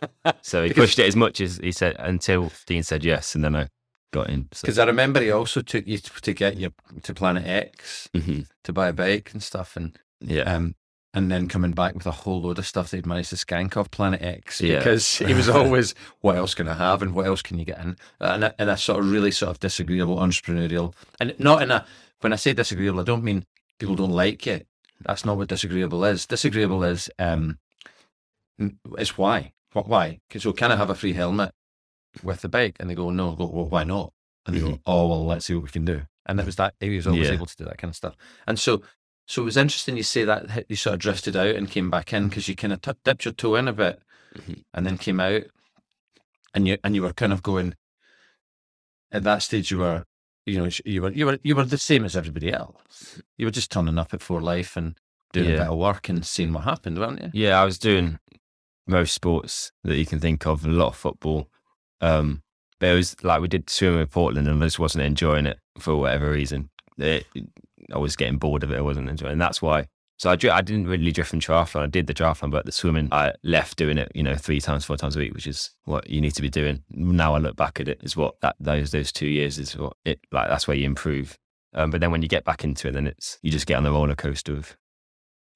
So 0.42 0.62
he 0.62 0.68
Because- 0.68 0.82
pushed 0.90 0.98
it 0.98 1.06
as 1.06 1.16
much 1.16 1.40
as 1.40 1.56
he 1.56 1.72
said 1.72 1.96
until 1.98 2.52
Dean 2.66 2.82
said 2.82 3.02
yes, 3.04 3.34
and 3.34 3.42
then 3.42 3.56
I 3.56 3.68
got 4.12 4.28
in. 4.30 4.48
So. 4.52 4.60
Because 4.66 4.78
I 4.78 4.84
remember 4.84 5.20
he 5.20 5.30
also 5.30 5.62
took 5.62 5.86
you 5.86 5.98
to, 5.98 6.20
to 6.20 6.32
get 6.34 6.56
you 6.58 6.72
to 7.02 7.14
Planet 7.14 7.46
X 7.46 8.08
Mhm. 8.14 8.46
to 8.64 8.72
buy 8.72 8.88
a 8.88 8.92
bike 8.92 9.30
and 9.32 9.42
stuff, 9.42 9.76
and 9.76 9.98
Yeah, 10.20 10.42
um, 10.54 10.74
and 11.18 11.30
then 11.30 11.48
coming 11.48 11.72
back 11.72 11.94
with 11.94 12.06
a 12.06 12.10
whole 12.10 12.40
load 12.40 12.58
of 12.58 12.66
stuff 12.66 12.90
that 12.90 12.96
he'd 12.96 13.06
managed 13.06 13.30
to 13.30 13.36
skank 13.36 13.76
off 13.76 13.90
Planet 13.90 14.22
X 14.22 14.60
Yeah. 14.62 14.78
because 14.78 15.16
he 15.18 15.34
was 15.34 15.48
always, 15.58 15.94
what 16.20 16.36
else 16.36 16.54
can 16.54 16.66
I 16.68 16.74
have 16.74 17.02
and 17.02 17.14
what 17.14 17.26
else 17.26 17.42
can 17.42 17.58
you 17.58 17.64
get 17.66 17.78
in? 17.80 17.96
And 18.20 18.44
a, 18.44 18.54
and 18.58 18.70
a 18.70 18.76
sort 18.76 19.00
of 19.00 19.10
really 19.10 19.30
sort 19.30 19.50
of 19.50 19.60
disagreeable, 19.60 20.16
entrepreneurial, 20.16 20.94
and 21.20 21.34
not 21.38 21.60
in 21.62 21.70
a, 21.70 21.84
when 22.20 22.32
I 22.32 22.36
say 22.36 22.52
disagreeable, 22.54 23.00
I 23.00 23.04
don't 23.04 23.22
mean 23.24 23.44
people 23.78 23.94
don't 23.96 24.10
like 24.12 24.46
it. 24.46 24.66
That's 25.04 25.24
not 25.24 25.36
what 25.36 25.48
disagreeable 25.48 26.04
is. 26.04 26.24
Disagreeable 26.26 26.82
is, 26.84 27.10
um, 27.18 27.58
is 28.98 29.16
why. 29.18 29.52
What, 29.72 29.88
why? 29.88 30.20
So 30.38 30.52
can 30.52 30.72
I 30.72 30.76
have 30.76 30.90
a 30.90 30.94
free 30.94 31.12
helmet 31.12 31.52
with 32.22 32.40
the 32.40 32.48
bike? 32.48 32.76
And 32.80 32.88
they 32.90 32.94
go, 32.94 33.10
no. 33.10 33.32
I 33.32 33.34
go, 33.36 33.46
well, 33.46 33.66
why 33.68 33.84
not? 33.84 34.12
And 34.46 34.56
they 34.56 34.60
go, 34.60 34.78
oh, 34.86 35.06
well, 35.08 35.26
let's 35.26 35.46
see 35.46 35.54
what 35.54 35.64
we 35.64 35.70
can 35.70 35.84
do. 35.84 36.02
And 36.26 36.40
it 36.40 36.46
was 36.46 36.56
that, 36.56 36.74
he 36.80 36.94
was 36.96 37.06
always 37.06 37.28
Yeah. 37.28 37.34
able 37.34 37.46
to 37.46 37.56
do 37.56 37.64
that 37.64 37.78
kind 37.78 37.90
of 37.90 37.96
stuff. 37.96 38.14
And 38.46 38.58
so, 38.58 38.82
so 39.28 39.42
it 39.42 39.44
was 39.44 39.56
interesting 39.56 39.96
you 39.96 40.02
say 40.02 40.24
that 40.24 40.64
you 40.68 40.74
sort 40.76 40.94
of 40.94 41.00
drifted 41.00 41.36
out 41.36 41.54
and 41.54 41.70
came 41.70 41.90
back 41.90 42.12
in 42.12 42.28
because 42.28 42.48
you 42.48 42.56
kind 42.56 42.72
of 42.72 42.80
t- 42.80 42.90
dipped 43.04 43.24
your 43.24 43.34
toe 43.34 43.54
in 43.54 43.68
a 43.68 43.72
bit 43.72 44.00
Mhm. 44.36 44.62
and 44.74 44.86
then 44.86 44.98
came 44.98 45.20
out 45.20 45.42
and 46.54 46.66
you 46.66 46.76
and 46.84 46.94
you 46.94 47.02
were 47.02 47.12
kind 47.12 47.32
of 47.32 47.42
going 47.42 47.74
at 49.12 49.22
that 49.24 49.42
stage 49.42 49.70
you 49.70 49.78
were 49.78 50.04
you 50.46 50.58
know 50.58 50.68
you 50.84 51.02
were 51.02 51.12
you 51.12 51.26
were 51.26 51.38
you 51.42 51.54
were 51.56 51.64
the 51.64 51.78
same 51.78 52.04
as 52.04 52.16
everybody 52.16 52.52
else 52.52 53.20
you 53.36 53.46
were 53.46 53.50
just 53.52 53.70
turning 53.70 53.98
up 53.98 54.12
at 54.14 54.20
for 54.22 54.40
life 54.40 54.76
and 54.76 54.96
doing 55.32 55.48
a 55.52 55.58
bit 55.58 55.66
of 55.66 55.78
work 55.78 56.08
and 56.08 56.24
seeing 56.26 56.52
what 56.52 56.64
happened 56.64 56.98
weren't 56.98 57.22
you 57.22 57.30
yeah. 57.34 57.60
I 57.60 57.64
was 57.64 57.78
doing 57.78 58.18
most 58.86 59.12
sports 59.14 59.70
that 59.84 59.96
you 59.98 60.06
can 60.06 60.18
think 60.20 60.46
of, 60.46 60.64
a 60.64 60.68
lot 60.68 60.88
of 60.88 60.96
football. 60.96 61.50
Um, 62.00 62.42
but 62.80 62.88
it 62.88 62.94
was 62.94 63.22
like 63.22 63.42
we 63.42 63.48
did 63.48 63.68
swimming 63.68 64.00
in 64.00 64.06
Portland, 64.06 64.48
and 64.48 64.62
I 64.62 64.66
just 64.66 64.78
wasn't 64.78 65.04
enjoying 65.04 65.44
it 65.44 65.58
for 65.78 65.94
whatever 65.96 66.30
reason. 66.30 66.70
It, 66.96 67.26
I 67.92 67.98
was 67.98 68.16
getting 68.16 68.38
bored 68.38 68.62
of 68.62 68.72
it. 68.72 68.78
I 68.78 68.82
wasn't 68.82 69.08
enjoying, 69.08 69.30
it. 69.30 69.32
and 69.34 69.40
that's 69.40 69.62
why. 69.62 69.86
So 70.18 70.30
I, 70.30 70.32
I 70.32 70.62
didn't 70.62 70.88
really 70.88 71.12
drift 71.12 71.30
from 71.30 71.38
triathlon. 71.38 71.82
I 71.82 71.86
did 71.86 72.08
the 72.08 72.14
triathlon, 72.14 72.50
but 72.50 72.66
the 72.66 72.72
swimming, 72.72 73.08
I 73.12 73.34
left 73.44 73.76
doing 73.78 73.98
it, 73.98 74.10
you 74.16 74.24
know, 74.24 74.34
three 74.34 74.60
times, 74.60 74.84
four 74.84 74.96
times 74.96 75.14
a 75.14 75.20
week, 75.20 75.32
which 75.32 75.46
is 75.46 75.70
what 75.84 76.10
you 76.10 76.20
need 76.20 76.34
to 76.34 76.42
be 76.42 76.50
doing. 76.50 76.82
Now 76.90 77.36
I 77.36 77.38
look 77.38 77.54
back 77.54 77.78
at 77.78 77.88
it, 77.88 78.00
is 78.02 78.16
what 78.16 78.40
that 78.40 78.56
those 78.58 78.90
those 78.90 79.12
two 79.12 79.28
years 79.28 79.58
is 79.58 79.76
what 79.76 79.96
it 80.04 80.20
like. 80.32 80.48
That's 80.48 80.66
where 80.66 80.76
you 80.76 80.86
improve. 80.86 81.38
Um, 81.74 81.90
but 81.90 82.00
then 82.00 82.10
when 82.10 82.22
you 82.22 82.28
get 82.28 82.44
back 82.44 82.64
into 82.64 82.88
it, 82.88 82.92
then 82.92 83.06
it's 83.06 83.38
you 83.42 83.50
just 83.50 83.66
get 83.66 83.76
on 83.76 83.84
the 83.84 83.92
roller 83.92 84.16
coaster 84.16 84.56
of 84.56 84.76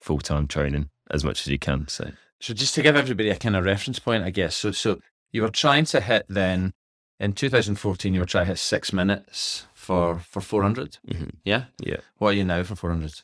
full 0.01 0.21
time 0.21 0.47
training 0.47 0.91
as 1.11 1.25
much 1.25 1.41
as 1.41 1.49
you 1.49 1.59
can. 1.59 1.89
So 1.89 2.13
so 2.43 2.53
just 2.53 2.75
to 2.75 2.83
give 2.83 2.97
everybody 2.97 3.31
a 3.31 3.37
kind 3.37 3.57
of 3.57 3.65
reference 3.65 3.99
point 3.99 4.25
i 4.25 4.31
guess 4.31 4.55
so 4.55 4.73
so 4.73 4.99
you 5.31 5.41
were 5.41 5.49
trying 5.49 5.85
to 5.85 6.01
hit 6.01 6.27
then 6.29 6.73
in 7.19 7.33
2014 7.33 8.13
you 8.13 8.21
were 8.21 8.27
trying 8.27 8.45
to 8.45 8.51
hit 8.51 8.59
six 8.59 8.93
minutes 8.93 9.67
for 9.93 10.19
for 10.21 10.41
400 10.41 10.99
Mhm. 11.07 11.31
yeah 11.45 11.65
Yeah. 11.81 12.01
what 12.19 12.29
are 12.29 12.37
you 12.37 12.45
now 12.45 12.63
for 12.65 12.77
400 12.77 13.23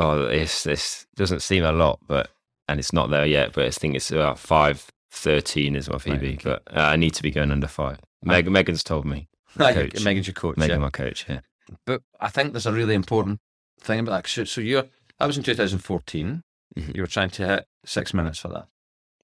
Oh, 0.00 0.26
it's 0.26 0.62
this 0.62 1.06
doesn't 1.16 1.40
seem 1.42 1.64
a 1.64 1.72
lot, 1.72 1.98
but 2.06 2.30
and 2.68 2.78
it's 2.78 2.92
not 2.92 3.10
there 3.10 3.26
yet. 3.26 3.52
But 3.52 3.66
I 3.66 3.70
think 3.70 3.96
it's 3.96 4.12
about 4.12 4.38
five 4.38 4.86
thirteen 5.10 5.74
is 5.74 5.88
what 5.88 6.06
Right, 6.06 6.20
PB. 6.20 6.34
okay. 6.34 6.38
But 6.44 6.62
uh, 6.70 6.82
I 6.92 6.96
need 6.96 7.14
to 7.14 7.22
be 7.22 7.32
going 7.32 7.50
under 7.50 7.66
five. 7.66 7.98
Meg, 8.22 8.48
Megan's 8.48 8.84
told 8.84 9.04
me. 9.04 9.28
Coach. 9.58 10.04
Megan's 10.04 10.28
your 10.28 10.34
coach 10.34 10.56
Megan, 10.56 10.76
yeah. 10.78 10.84
my 10.84 10.90
coach. 10.90 11.26
Yeah. 11.28 11.40
But 11.84 12.02
I 12.20 12.28
think 12.28 12.52
there's 12.52 12.66
a 12.66 12.72
really 12.72 12.94
important 12.94 13.40
thing 13.80 13.98
about 13.98 14.12
that. 14.22 14.28
So, 14.30 14.44
so 14.44 14.60
you 14.60 14.88
that 15.18 15.26
was 15.26 15.36
in 15.36 15.42
2014. 15.42 16.42
Mhm. 16.78 16.94
You 16.94 17.02
were 17.02 17.08
trying 17.08 17.30
to 17.30 17.46
hit 17.48 17.66
six 17.84 18.14
minutes 18.14 18.38
for 18.38 18.48
that, 18.48 18.68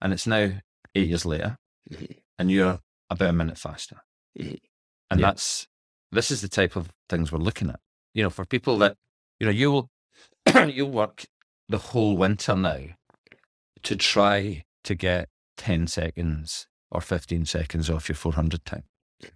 and 0.00 0.12
it's 0.12 0.26
now 0.26 0.60
eight 0.96 1.08
years 1.08 1.24
later, 1.24 1.56
Mhm. 1.88 2.18
and 2.38 2.50
you're 2.50 2.80
about 3.10 3.30
a 3.30 3.32
minute 3.32 3.58
faster. 3.58 4.00
Mhm. 4.36 4.58
And 5.10 5.20
Yeah. 5.20 5.26
that's 5.28 5.68
this 6.14 6.30
is 6.30 6.40
the 6.40 6.48
type 6.48 6.76
of 6.76 6.90
things 7.08 7.30
we're 7.32 7.38
looking 7.38 7.68
at. 7.70 7.80
You 8.14 8.22
know, 8.22 8.30
for 8.30 8.44
people 8.44 8.78
that 8.78 8.96
you 9.40 9.46
know, 9.46 9.50
you'll 9.52 9.90
you'll 10.66 10.90
work 10.90 11.24
the 11.68 11.78
whole 11.78 12.16
winter 12.16 12.54
now 12.56 12.78
to 13.82 13.96
try 13.96 14.64
to 14.84 14.94
get 14.94 15.28
ten 15.56 15.86
seconds 15.86 16.66
or 16.90 17.00
fifteen 17.00 17.44
seconds 17.44 17.90
off 17.90 18.08
your 18.08 18.16
400 18.16 18.64
time. 18.64 18.84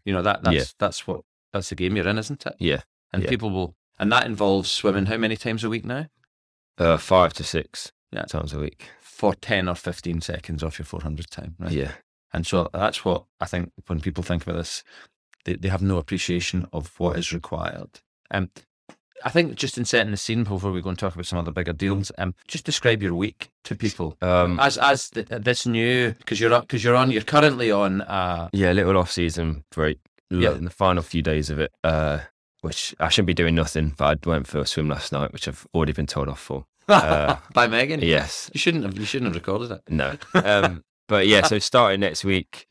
You 0.05 0.13
know 0.13 0.23
that 0.23 0.43
that's 0.43 0.55
Yeah. 0.57 0.65
that's 0.79 1.07
what 1.07 1.23
that's 1.53 1.69
the 1.71 1.75
game 1.75 1.97
you're 1.97 2.07
in, 2.09 2.19
isn't 2.19 2.47
it? 2.47 2.55
Yeah. 2.59 2.83
And 3.13 3.23
Yeah. 3.23 3.31
people 3.31 3.51
will, 3.51 3.75
and 3.99 4.13
that 4.13 4.27
involves 4.27 4.71
swimming 4.71 5.07
how 5.07 5.17
many 5.17 5.37
times 5.37 5.65
a 5.65 5.69
week 5.71 5.85
now? 5.85 6.07
Uh, 6.77 6.97
five 6.99 7.33
to 7.35 7.45
six 7.45 7.91
Yeah. 8.13 8.25
times 8.25 8.53
a 8.53 8.59
week. 8.61 8.91
For 9.01 9.35
10 9.35 9.69
or 9.69 9.75
15 9.75 10.21
seconds 10.21 10.63
off 10.63 10.79
your 10.79 10.87
400 10.87 11.29
time, 11.31 11.57
right? 11.59 11.73
Yeah. 11.73 11.93
And 12.33 12.47
so 12.47 12.69
that's 12.73 13.05
what 13.05 13.25
I 13.41 13.47
think 13.47 13.73
when 13.87 14.01
people 14.01 14.23
think 14.23 14.43
about 14.43 14.57
this, 14.57 14.85
they, 15.45 15.55
they 15.55 15.69
have 15.69 15.83
no 15.83 15.97
appreciation 15.99 16.67
of 16.73 16.93
what 16.99 17.17
is 17.19 17.33
required. 17.33 18.01
Um, 18.31 18.51
I 19.25 19.31
think 19.31 19.57
just 19.57 19.77
in 19.79 19.85
setting 19.85 20.13
the 20.13 20.17
scene 20.17 20.45
before 20.45 20.71
we 20.71 20.81
go 20.81 20.91
and 20.91 20.99
talk 20.99 21.15
about 21.15 21.27
some 21.27 21.41
other 21.41 21.51
bigger 21.51 21.73
deals, 21.73 22.13
um, 22.19 22.35
just 22.47 22.65
describe 22.65 23.03
your 23.03 23.15
week 23.15 23.51
to 23.65 23.75
people 23.75 24.17
Um, 24.23 24.61
as 24.61 24.79
as 24.79 25.11
th- 25.11 25.27
this 25.29 25.67
new 25.67 26.13
because 26.13 26.39
you're 26.39 26.61
because 26.61 26.85
you're 26.85 26.95
on 26.95 27.11
you're 27.11 27.23
currently 27.23 27.71
on 27.73 28.03
uh 28.03 28.49
yeah, 28.53 28.71
little 28.73 28.97
off 28.97 29.11
season 29.11 29.65
break. 29.73 29.99
Yeah. 30.31 30.51
Yeah. 30.51 30.55
In 30.57 30.65
the 30.65 30.71
final 30.71 31.03
few 31.03 31.23
days 31.23 31.51
of 31.51 31.59
it, 31.59 31.73
uh, 31.83 32.19
which 32.61 32.95
I 33.01 33.09
shouldn't 33.09 33.27
be 33.29 33.35
doing 33.35 33.55
nothing, 33.57 33.95
but 33.97 34.19
I 34.27 34.29
went 34.31 34.47
for 34.47 34.59
a 34.59 34.67
swim 34.67 34.89
last 34.89 35.11
night, 35.11 35.33
which 35.33 35.49
I've 35.49 35.67
already 35.75 35.93
been 35.93 36.07
told 36.07 36.29
off 36.29 36.41
for. 36.41 36.67
Uh, 36.89 37.37
By 37.53 37.67
Megan. 37.67 38.01
yes, 38.01 38.51
You 38.55 38.59
shouldn't 38.61 38.85
have. 38.85 38.97
You 38.97 39.05
shouldn't 39.05 39.35
have 39.35 39.35
recorded 39.43 39.71
it. 39.73 39.83
no. 39.89 40.17
Um, 40.35 40.85
but 41.09 41.27
yeah, 41.27 41.43
so 41.43 41.59
starting 41.59 42.01
next 42.01 42.25
week, 42.25 42.67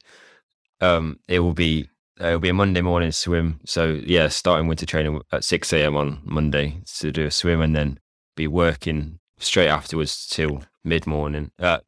um, 0.81 1.19
it 1.27 1.39
will 1.39 1.53
be 1.53 1.89
uh, 2.21 2.27
it'll 2.27 2.39
be 2.39 2.49
a 2.49 2.53
Monday 2.53 2.81
morning 2.81 3.11
swim. 3.11 3.59
So 3.65 3.99
yeah, 4.05 4.27
starting 4.27 4.67
winter 4.67 4.85
training 4.85 5.21
at 5.31 5.43
six 5.43 5.73
a.m. 5.73 5.95
on 5.95 6.19
Monday 6.23 6.81
to 6.99 7.11
do 7.11 7.25
a 7.25 7.31
swim, 7.31 7.61
and 7.61 7.75
then 7.75 7.99
be 8.35 8.47
working 8.47 9.19
straight 9.39 9.67
afterwards 9.67 10.27
till 10.27 10.63
mid 10.83 11.05
morning, 11.05 11.51
uh, 11.59 11.79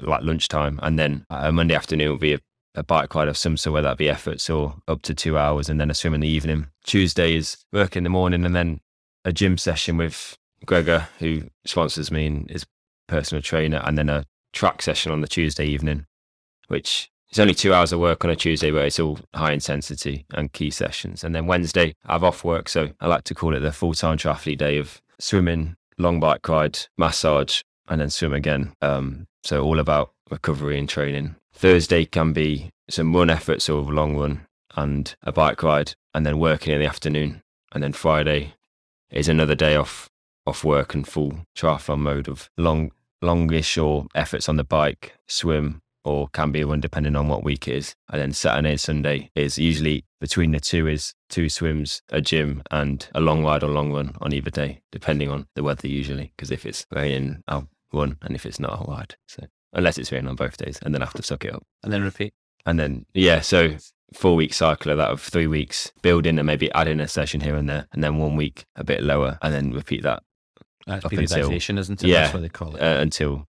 like 0.00 0.22
lunchtime, 0.22 0.78
and 0.82 0.98
then 0.98 1.24
uh, 1.30 1.50
Monday 1.50 1.74
afternoon 1.74 2.10
will 2.10 2.18
be 2.18 2.34
a, 2.34 2.40
a 2.74 2.82
bike 2.82 3.14
ride 3.14 3.28
of 3.28 3.36
some 3.36 3.56
sort, 3.56 3.74
whether 3.74 3.88
that 3.88 3.98
be 3.98 4.08
efforts 4.08 4.50
or 4.50 4.76
up 4.86 5.02
to 5.02 5.14
two 5.14 5.38
hours, 5.38 5.68
and 5.68 5.80
then 5.80 5.90
a 5.90 5.94
swim 5.94 6.14
in 6.14 6.20
the 6.20 6.28
evening. 6.28 6.66
Tuesday 6.84 7.34
is 7.34 7.56
work 7.72 7.96
in 7.96 8.04
the 8.04 8.10
morning, 8.10 8.44
and 8.44 8.54
then 8.54 8.80
a 9.24 9.32
gym 9.32 9.56
session 9.58 9.96
with 9.96 10.36
Gregor, 10.66 11.08
who 11.18 11.42
sponsors 11.64 12.10
me 12.10 12.26
and 12.26 12.50
is 12.50 12.66
personal 13.06 13.42
trainer, 13.42 13.82
and 13.84 13.98
then 13.98 14.08
a 14.08 14.24
track 14.52 14.82
session 14.82 15.10
on 15.10 15.20
the 15.20 15.28
Tuesday 15.28 15.66
evening, 15.66 16.06
which 16.68 17.10
is 17.30 17.38
only 17.38 17.54
two 17.54 17.74
hours 17.74 17.92
of 17.92 18.00
work 18.00 18.24
on 18.24 18.30
a 18.30 18.36
Tuesday, 18.36 18.70
but 18.70 18.84
it's 18.84 19.00
all 19.00 19.18
high 19.34 19.52
intensity 19.52 20.26
and 20.32 20.52
key 20.52 20.70
sessions. 20.70 21.24
And 21.24 21.34
then 21.34 21.46
Wednesday, 21.46 21.94
I 22.06 22.12
have 22.12 22.24
off 22.24 22.44
work, 22.44 22.68
so 22.68 22.90
I 23.00 23.06
like 23.06 23.24
to 23.24 23.34
call 23.34 23.54
it 23.54 23.60
the 23.60 23.72
full 23.72 23.94
time 23.94 24.18
triathlete 24.18 24.58
day 24.58 24.78
of 24.78 25.00
swimming, 25.18 25.76
long 25.98 26.20
bike 26.20 26.48
ride, 26.48 26.78
massage, 26.96 27.62
and 27.88 28.00
then 28.00 28.10
swim 28.10 28.32
again. 28.32 28.72
Um, 28.82 29.26
so 29.42 29.62
all 29.62 29.78
about 29.78 30.12
recovery 30.30 30.78
and 30.78 30.88
training. 30.88 31.36
Thursday 31.52 32.04
can 32.04 32.32
be 32.32 32.70
some 32.88 33.14
run 33.14 33.30
efforts 33.30 33.68
or 33.68 33.80
a 33.80 33.94
long 33.94 34.16
run 34.16 34.46
and 34.76 35.14
a 35.22 35.32
bike 35.32 35.62
ride, 35.62 35.94
and 36.14 36.26
then 36.26 36.38
working 36.38 36.74
in 36.74 36.80
the 36.80 36.86
afternoon. 36.86 37.42
And 37.72 37.82
then 37.82 37.92
Friday 37.92 38.54
is 39.10 39.28
another 39.28 39.54
day 39.54 39.76
off 39.76 40.08
off 40.46 40.62
work 40.62 40.94
and 40.94 41.08
full 41.08 41.38
triathlon 41.56 42.00
mode 42.00 42.28
of 42.28 42.50
long 42.58 42.92
longish 43.22 43.78
or 43.78 44.06
efforts 44.14 44.48
on 44.48 44.56
the 44.56 44.64
bike, 44.64 45.14
swim, 45.26 45.80
or 46.04 46.28
can 46.28 46.52
be 46.52 46.60
a 46.60 46.66
run 46.66 46.80
depending 46.80 47.16
on 47.16 47.28
what 47.28 47.42
week 47.44 47.66
it 47.68 47.76
is. 47.76 47.96
And 48.10 48.20
then 48.20 48.32
Saturday 48.32 48.70
and 48.72 48.80
Sunday 48.80 49.30
is 49.34 49.58
usually 49.58 50.04
between 50.20 50.50
the 50.52 50.60
two 50.60 50.86
is 50.86 51.14
two 51.28 51.48
swims, 51.48 52.02
a 52.10 52.20
gym, 52.20 52.62
and 52.70 53.08
a 53.14 53.20
long 53.20 53.42
ride 53.44 53.62
or 53.62 53.68
long 53.70 53.92
run 53.92 54.14
on 54.20 54.32
either 54.32 54.50
day, 54.50 54.80
depending 54.92 55.30
on 55.30 55.46
the 55.54 55.62
weather 55.62 55.88
usually. 55.88 56.32
Because 56.36 56.50
if 56.50 56.66
it's 56.66 56.86
raining, 56.92 57.42
I'll 57.48 57.68
run, 57.92 58.16
and 58.22 58.34
if 58.34 58.44
it's 58.46 58.60
not, 58.60 58.72
I'll 58.72 58.86
ride. 58.86 59.16
So 59.28 59.46
unless 59.72 59.98
it's 59.98 60.12
raining 60.12 60.28
on 60.28 60.36
both 60.36 60.56
days, 60.56 60.78
and 60.82 60.94
then 60.94 61.02
I 61.02 61.06
have 61.06 61.14
to 61.14 61.22
suck 61.22 61.44
it 61.44 61.54
up. 61.54 61.64
And 61.82 61.92
then 61.92 62.02
repeat. 62.02 62.34
And 62.66 62.78
then 62.78 63.06
yeah, 63.14 63.40
so 63.40 63.76
four 64.14 64.36
week 64.36 64.54
cycle 64.54 64.92
of 64.92 64.98
that 64.98 65.10
of 65.10 65.20
three 65.20 65.46
weeks, 65.46 65.90
building 66.02 66.38
and 66.38 66.46
maybe 66.46 66.70
adding 66.72 67.00
a 67.00 67.08
session 67.08 67.40
here 67.40 67.56
and 67.56 67.68
there, 67.68 67.86
and 67.92 68.02
then 68.04 68.18
one 68.18 68.36
week 68.36 68.64
a 68.76 68.84
bit 68.84 69.02
lower, 69.02 69.38
and 69.42 69.52
then 69.52 69.72
repeat 69.72 70.02
that 70.02 70.22
That's 70.86 71.04
until- 71.04 71.48
periodization, 71.50 71.78
isn't 71.78 72.02
it? 72.04 72.08
Yeah. 72.08 72.22
That's 72.22 72.34
what 72.34 72.42
they 72.42 72.48
call 72.48 72.76
it. 72.76 72.80
uh, 72.82 73.00
until 73.00 73.46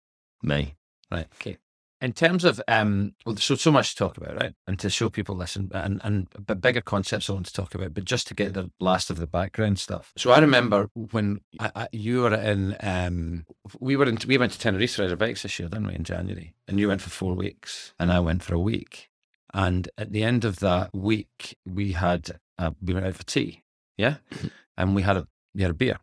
May. 0.42 0.74
Right. 1.10 1.26
Okay. 1.40 1.56
In 2.00 2.14
terms 2.14 2.44
of 2.44 2.62
um, 2.66 3.14
well, 3.26 3.36
so 3.36 3.54
so 3.56 3.70
much 3.70 3.90
to 3.90 3.96
talk 3.96 4.16
about, 4.16 4.40
right? 4.40 4.54
And 4.66 4.78
to 4.78 4.88
show 4.88 5.10
people 5.10 5.36
listen, 5.36 5.70
and 5.74 6.00
and 6.02 6.28
but 6.46 6.62
bigger 6.62 6.80
concepts 6.80 7.28
I 7.28 7.34
want 7.34 7.44
to 7.46 7.52
talk 7.52 7.74
about, 7.74 7.92
but 7.92 8.06
just 8.06 8.26
to 8.28 8.34
get 8.34 8.54
the 8.54 8.70
last 8.80 9.10
of 9.10 9.18
the 9.18 9.26
background 9.26 9.78
stuff. 9.78 10.12
So 10.16 10.30
I 10.30 10.38
remember 10.38 10.88
when 10.94 11.40
I, 11.58 11.70
I, 11.76 11.88
you 11.92 12.22
were 12.22 12.34
in, 12.34 12.74
um, 12.80 13.44
we 13.80 13.96
were 13.96 14.06
in, 14.06 14.18
we 14.26 14.38
went 14.38 14.52
to 14.52 14.58
Tenerife 14.58 14.96
to 14.96 15.02
ride 15.02 15.10
our 15.10 15.16
bikes 15.16 15.42
this 15.42 15.58
year, 15.58 15.68
didn't 15.68 15.88
we, 15.88 15.94
in 15.94 16.04
January? 16.04 16.54
And 16.66 16.80
you 16.80 16.88
went 16.88 17.02
for 17.02 17.10
four 17.10 17.34
weeks, 17.34 17.92
and 17.98 18.10
I 18.10 18.20
went 18.20 18.42
for 18.42 18.54
a 18.54 18.60
week. 18.60 19.10
And 19.52 19.88
at 19.98 20.12
the 20.12 20.22
end 20.22 20.46
of 20.46 20.60
that 20.60 20.94
week, 20.94 21.58
we 21.66 21.92
had 21.92 22.38
uh, 22.58 22.70
we 22.80 22.94
went 22.94 23.04
out 23.04 23.16
for 23.16 23.24
tea, 23.24 23.62
yeah, 23.98 24.16
and 24.78 24.94
we 24.94 25.02
had 25.02 25.18
a 25.18 25.26
we 25.54 25.60
had 25.60 25.70
a 25.72 25.74
beer. 25.74 25.98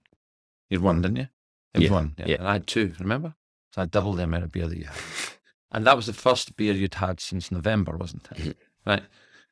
You 0.70 0.78
had 0.78 0.84
one, 0.84 1.02
didn't 1.02 1.18
you? 1.18 1.28
It 1.74 1.80
was 1.80 1.84
Yeah, 1.86 1.92
one, 1.92 2.16
yeah. 2.20 2.26
yeah. 2.28 2.36
And 2.36 2.48
I 2.48 2.54
had 2.54 2.68
two. 2.68 2.94
Remember? 3.00 3.34
So 3.74 3.82
I 3.82 3.86
doubled 3.86 4.18
the 4.18 4.24
amount 4.24 4.44
of 4.44 4.52
beer 4.52 4.68
that 4.68 4.78
you 4.78 4.86
had. 4.86 4.96
And 5.72 5.86
that 5.86 5.96
was 5.96 6.06
the 6.06 6.14
first 6.14 6.56
beer 6.56 6.74
you'd 6.74 6.96
had 6.96 7.20
since 7.20 7.52
November, 7.52 7.98
wasn't 7.98 8.24
Mm-hmm. 8.30 8.50
it? 8.50 8.58
right. 8.86 9.04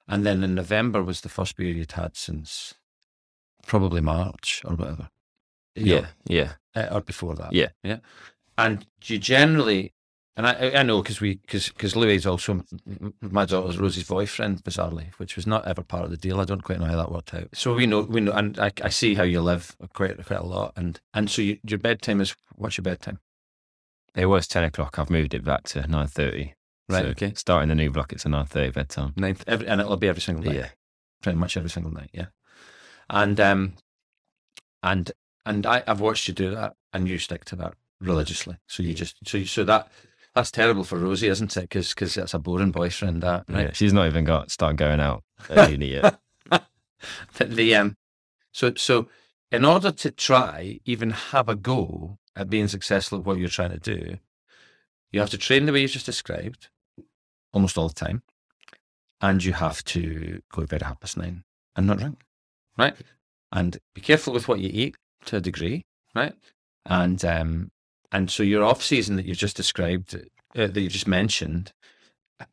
And 0.07 0.25
then 0.25 0.43
in 0.43 0.55
November 0.55 1.03
was 1.03 1.21
the 1.21 1.29
first 1.29 1.55
beer 1.57 1.71
you'd 1.73 1.93
had 1.93 2.15
since 2.15 2.75
probably 3.65 4.01
March 4.01 4.61
or 4.65 4.75
whatever. 4.75 5.09
You 5.75 5.85
know, 5.85 6.05
Yeah, 6.27 6.51
yeah, 6.75 6.83
uh, 6.91 6.95
or 6.95 7.01
before 7.01 7.35
that. 7.35 7.51
Yeah. 7.53 7.69
Yeah. 7.83 7.97
And 8.57 8.85
you 9.03 9.17
generally, 9.17 9.93
and 10.37 10.47
I, 10.47 10.71
I 10.75 10.83
know 10.83 11.01
because 11.01 11.19
we, 11.19 11.35
because 11.41 11.95
Louis 11.95 12.15
is 12.15 12.25
also 12.25 12.63
my 13.21 13.43
daughter's 13.45 13.77
Rosie's 13.77 14.07
boyfriend, 14.07 14.63
bizarrely, 14.63 15.07
which 15.17 15.35
was 15.35 15.45
not 15.47 15.67
ever 15.67 15.81
part 15.83 16.05
of 16.05 16.11
the 16.11 16.17
deal. 16.17 16.39
I 16.39 16.45
don't 16.45 16.63
quite 16.63 16.79
know 16.79 16.85
how 16.85 16.95
that 16.97 17.11
worked 17.11 17.33
out. 17.33 17.49
So 17.53 17.73
we 17.73 17.85
know, 17.87 18.01
we 18.01 18.21
know, 18.21 18.31
and 18.31 18.57
I, 18.59 18.71
I 18.83 18.89
see 18.89 19.15
how 19.15 19.23
you 19.23 19.41
live 19.41 19.75
quite 19.93 20.23
quite 20.25 20.39
a 20.39 20.45
lot, 20.45 20.71
and 20.77 21.01
and 21.13 21.29
so 21.29 21.41
you, 21.41 21.57
your 21.67 21.79
bedtime 21.79 22.21
is 22.21 22.35
what's 22.55 22.77
your 22.77 22.83
bedtime? 22.83 23.19
It 24.15 24.27
was 24.27 24.47
ten 24.47 24.63
o'clock. 24.63 24.97
I've 24.99 25.09
moved 25.09 25.33
it 25.33 25.43
back 25.43 25.63
to 25.63 25.85
nine 25.87 26.07
thirty. 26.07 26.53
Right, 26.87 27.01
So 27.01 27.07
okay. 27.09 27.33
Starting 27.35 27.69
the 27.69 27.75
new 27.75 27.89
block, 27.89 28.13
it's 28.13 28.25
a 28.25 28.29
nine 28.29 28.45
thirty 28.45 28.71
bedtime. 28.71 29.13
Ninth, 29.15 29.43
every, 29.47 29.67
and 29.67 29.81
it'll 29.81 29.97
be 29.97 30.07
every 30.07 30.21
single 30.21 30.43
night. 30.43 30.55
Yeah, 30.55 30.69
pretty 31.21 31.37
much 31.37 31.57
every 31.57 31.69
single 31.69 31.91
night. 31.91 32.09
Yeah, 32.13 32.27
and 33.09 33.39
um, 33.39 33.73
and 34.83 35.11
and 35.45 35.65
I, 35.65 35.83
I've 35.87 35.99
watched 35.99 36.27
you 36.27 36.33
do 36.33 36.51
that, 36.51 36.75
and 36.93 37.07
you 37.07 37.17
stick 37.17 37.45
to 37.45 37.55
that 37.57 37.73
religiously. 38.01 38.57
So 38.67 38.83
you 38.83 38.93
just 38.93 39.17
so 39.27 39.39
you, 39.39 39.45
so 39.45 39.63
that 39.63 39.91
that's 40.33 40.51
terrible 40.51 40.83
for 40.83 40.97
Rosie, 40.97 41.27
isn't 41.27 41.55
it? 41.57 41.61
Because 41.61 41.93
because 41.93 42.13
that's 42.13 42.33
a 42.33 42.39
boring 42.39 42.71
boyfriend. 42.71 43.23
That 43.23 43.45
yeah. 43.49 43.55
right? 43.55 43.75
She's 43.75 43.93
not 43.93 44.07
even 44.07 44.25
got 44.25 44.51
started 44.51 44.77
going 44.77 44.99
out 44.99 45.23
at 45.49 45.71
uni 45.71 45.91
yet. 45.93 46.19
The, 47.37 47.45
the 47.45 47.75
um, 47.75 47.97
so 48.51 48.73
so 48.75 49.07
in 49.51 49.65
order 49.65 49.91
to 49.91 50.11
try 50.11 50.79
even 50.85 51.11
have 51.11 51.47
a 51.47 51.55
go 51.55 52.17
at 52.35 52.49
being 52.49 52.67
successful 52.67 53.19
at 53.19 53.25
what 53.25 53.37
you're 53.37 53.49
trying 53.49 53.71
to 53.71 53.79
do, 53.79 54.17
you 55.11 55.19
have 55.19 55.29
to 55.29 55.37
train 55.37 55.65
the 55.65 55.71
way 55.73 55.81
you 55.81 55.87
just 55.87 56.05
described, 56.05 56.69
almost 57.53 57.77
all 57.77 57.87
the 57.87 57.93
time, 57.93 58.23
and 59.21 59.43
you 59.43 59.53
have 59.53 59.83
to 59.85 60.41
go 60.51 60.61
to 60.61 60.67
bed 60.67 60.81
at 60.81 60.87
half 60.87 60.99
past 60.99 61.17
nine 61.17 61.43
and 61.75 61.87
not 61.87 61.99
drink, 61.99 62.21
right? 62.77 62.95
And 63.51 63.77
be 63.93 64.01
careful 64.01 64.33
with 64.33 64.47
what 64.47 64.59
you 64.59 64.69
eat 64.71 64.95
to 65.25 65.37
a 65.37 65.41
degree, 65.41 65.85
right? 66.13 66.33
And 66.85 67.23
um, 67.23 67.71
and 68.11 68.29
so 68.29 68.43
your 68.43 68.63
off 68.63 68.83
season 68.83 69.15
that 69.15 69.25
you've 69.25 69.37
just 69.37 69.55
described, 69.55 70.15
uh, 70.15 70.67
that 70.67 70.79
you 70.79 70.89
just 70.89 71.07
mentioned, 71.07 71.73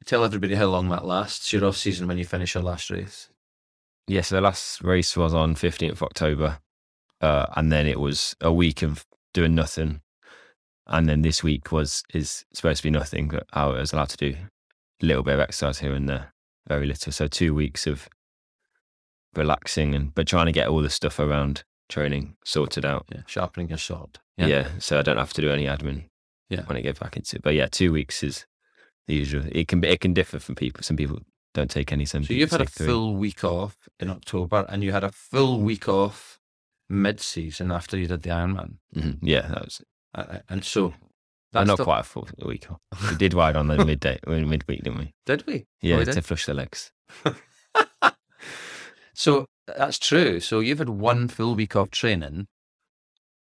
tell 0.07 0.25
everybody 0.25 0.55
how 0.55 0.67
long 0.67 0.89
that 0.89 1.05
lasts. 1.05 1.53
Your 1.53 1.65
off 1.65 1.77
season 1.77 2.07
when 2.07 2.19
you 2.19 2.25
finish 2.25 2.55
your 2.55 2.63
last 2.63 2.91
race. 2.91 3.29
Yeah, 4.07 4.23
so 4.23 4.37
the 4.37 4.41
last 4.41 4.83
race 4.83 5.17
was 5.17 5.35
on 5.35 5.55
15th 5.55 5.93
of 5.93 6.03
October. 6.03 6.59
Uh, 7.21 7.47
and 7.57 7.71
then 7.71 7.87
it 7.87 8.01
was 8.01 8.35
a 8.41 8.53
week 8.53 8.83
of 8.83 9.07
doing 9.33 9.55
nothing. 9.55 10.01
And 10.87 11.09
then 11.09 11.23
this 11.23 11.43
week 11.43 11.71
was 11.73 12.03
is 12.13 12.45
supposed 12.53 12.79
to 12.79 12.83
be 12.83 12.91
nothing, 12.91 13.29
but 13.29 13.47
I 13.53 13.67
was 13.67 13.93
allowed 13.93 14.11
to 14.11 14.17
do 14.17 14.37
a 15.03 15.07
little 15.07 15.23
bit 15.23 15.35
of 15.35 15.41
exercise 15.41 15.79
here 15.79 15.95
and 15.95 16.09
there, 16.09 16.33
very 16.69 16.87
little. 16.87 17.13
So 17.13 17.29
two 17.29 17.55
weeks 17.55 17.87
of 17.87 18.09
relaxing 19.35 19.95
and 19.95 20.15
but 20.15 20.27
trying 20.27 20.47
to 20.47 20.53
get 20.53 20.69
all 20.69 20.83
the 20.83 20.91
stuff 20.91 21.19
around 21.19 21.65
training 21.89 22.37
sorted 22.45 22.85
out. 22.85 23.07
Yeah, 23.13 23.23
sharpening 23.27 23.69
your 23.69 23.79
sword. 23.79 24.19
Yeah. 24.37 24.47
yeah. 24.47 24.69
so 24.79 24.99
I 24.99 25.03
don't 25.03 25.19
have 25.19 25.33
to 25.35 25.41
do 25.41 25.51
any 25.51 25.67
admin. 25.67 26.05
Yeah. 26.49 26.63
when 26.67 26.77
I 26.77 26.83
get 26.83 27.01
back 27.01 27.17
into 27.17 27.37
it. 27.37 27.43
But 27.43 27.55
yeah, 27.55 27.67
two 27.67 27.93
weeks 27.93 28.23
is 28.23 28.45
the 29.07 29.15
usual. 29.15 29.45
It 29.51 29.69
can 29.69 29.81
be 29.81 29.89
it 29.89 30.01
can 30.01 30.13
differ 30.13 30.39
from 30.39 30.55
people. 30.55 30.83
Some 30.83 30.97
people 30.97 31.21
don't 31.55 31.71
take 31.71 31.93
any. 31.93 32.05
Some 32.05 32.25
So 32.25 32.35
you've 32.35 32.51
had 32.51 32.61
a 32.61 32.67
three. 32.67 32.87
full 32.87 33.17
week 33.17 33.43
off 33.45 33.77
in 33.99 34.11
October, 34.11 34.67
and 34.69 34.83
you 34.85 34.93
had 34.93 35.05
a 35.05 35.13
full 35.13 35.61
week 35.61 35.89
off 35.89 36.39
mid-season 36.93 37.73
after 37.73 37.97
you 37.97 38.07
did 38.07 38.23
the 38.23 38.31
Ironman, 38.31 38.77
Mhm. 38.95 39.19
Yeah, 39.23 39.49
that 39.49 39.65
was 39.65 39.83
Uh, 40.15 40.39
and 40.49 40.63
so 40.65 40.89
Well, 40.89 40.95
that's 41.53 41.67
not 41.69 41.79
the- 41.79 41.85
quite 41.85 42.01
a 42.01 42.03
full 42.05 42.29
week 42.45 42.71
off. 42.71 42.81
We 43.11 43.17
did 43.17 43.35
ride 43.35 43.57
on 43.57 43.69
the 43.69 43.85
midday, 43.85 44.19
midweek, 44.27 44.83
didn't 44.85 44.99
we? 44.99 45.15
Did 45.27 45.47
we? 45.47 45.67
Yeah, 45.81 45.99
we 45.99 46.05
to 46.05 46.13
did? 46.13 46.25
flush 46.25 46.45
the 46.47 46.55
legs. 46.55 46.93
So 49.15 49.47
that's 49.67 49.99
true. 49.99 50.41
So 50.41 50.61
you've 50.61 50.79
had 50.79 50.89
one 50.89 51.29
full 51.29 51.55
week 51.55 51.77
off 51.77 51.91
training 51.91 52.49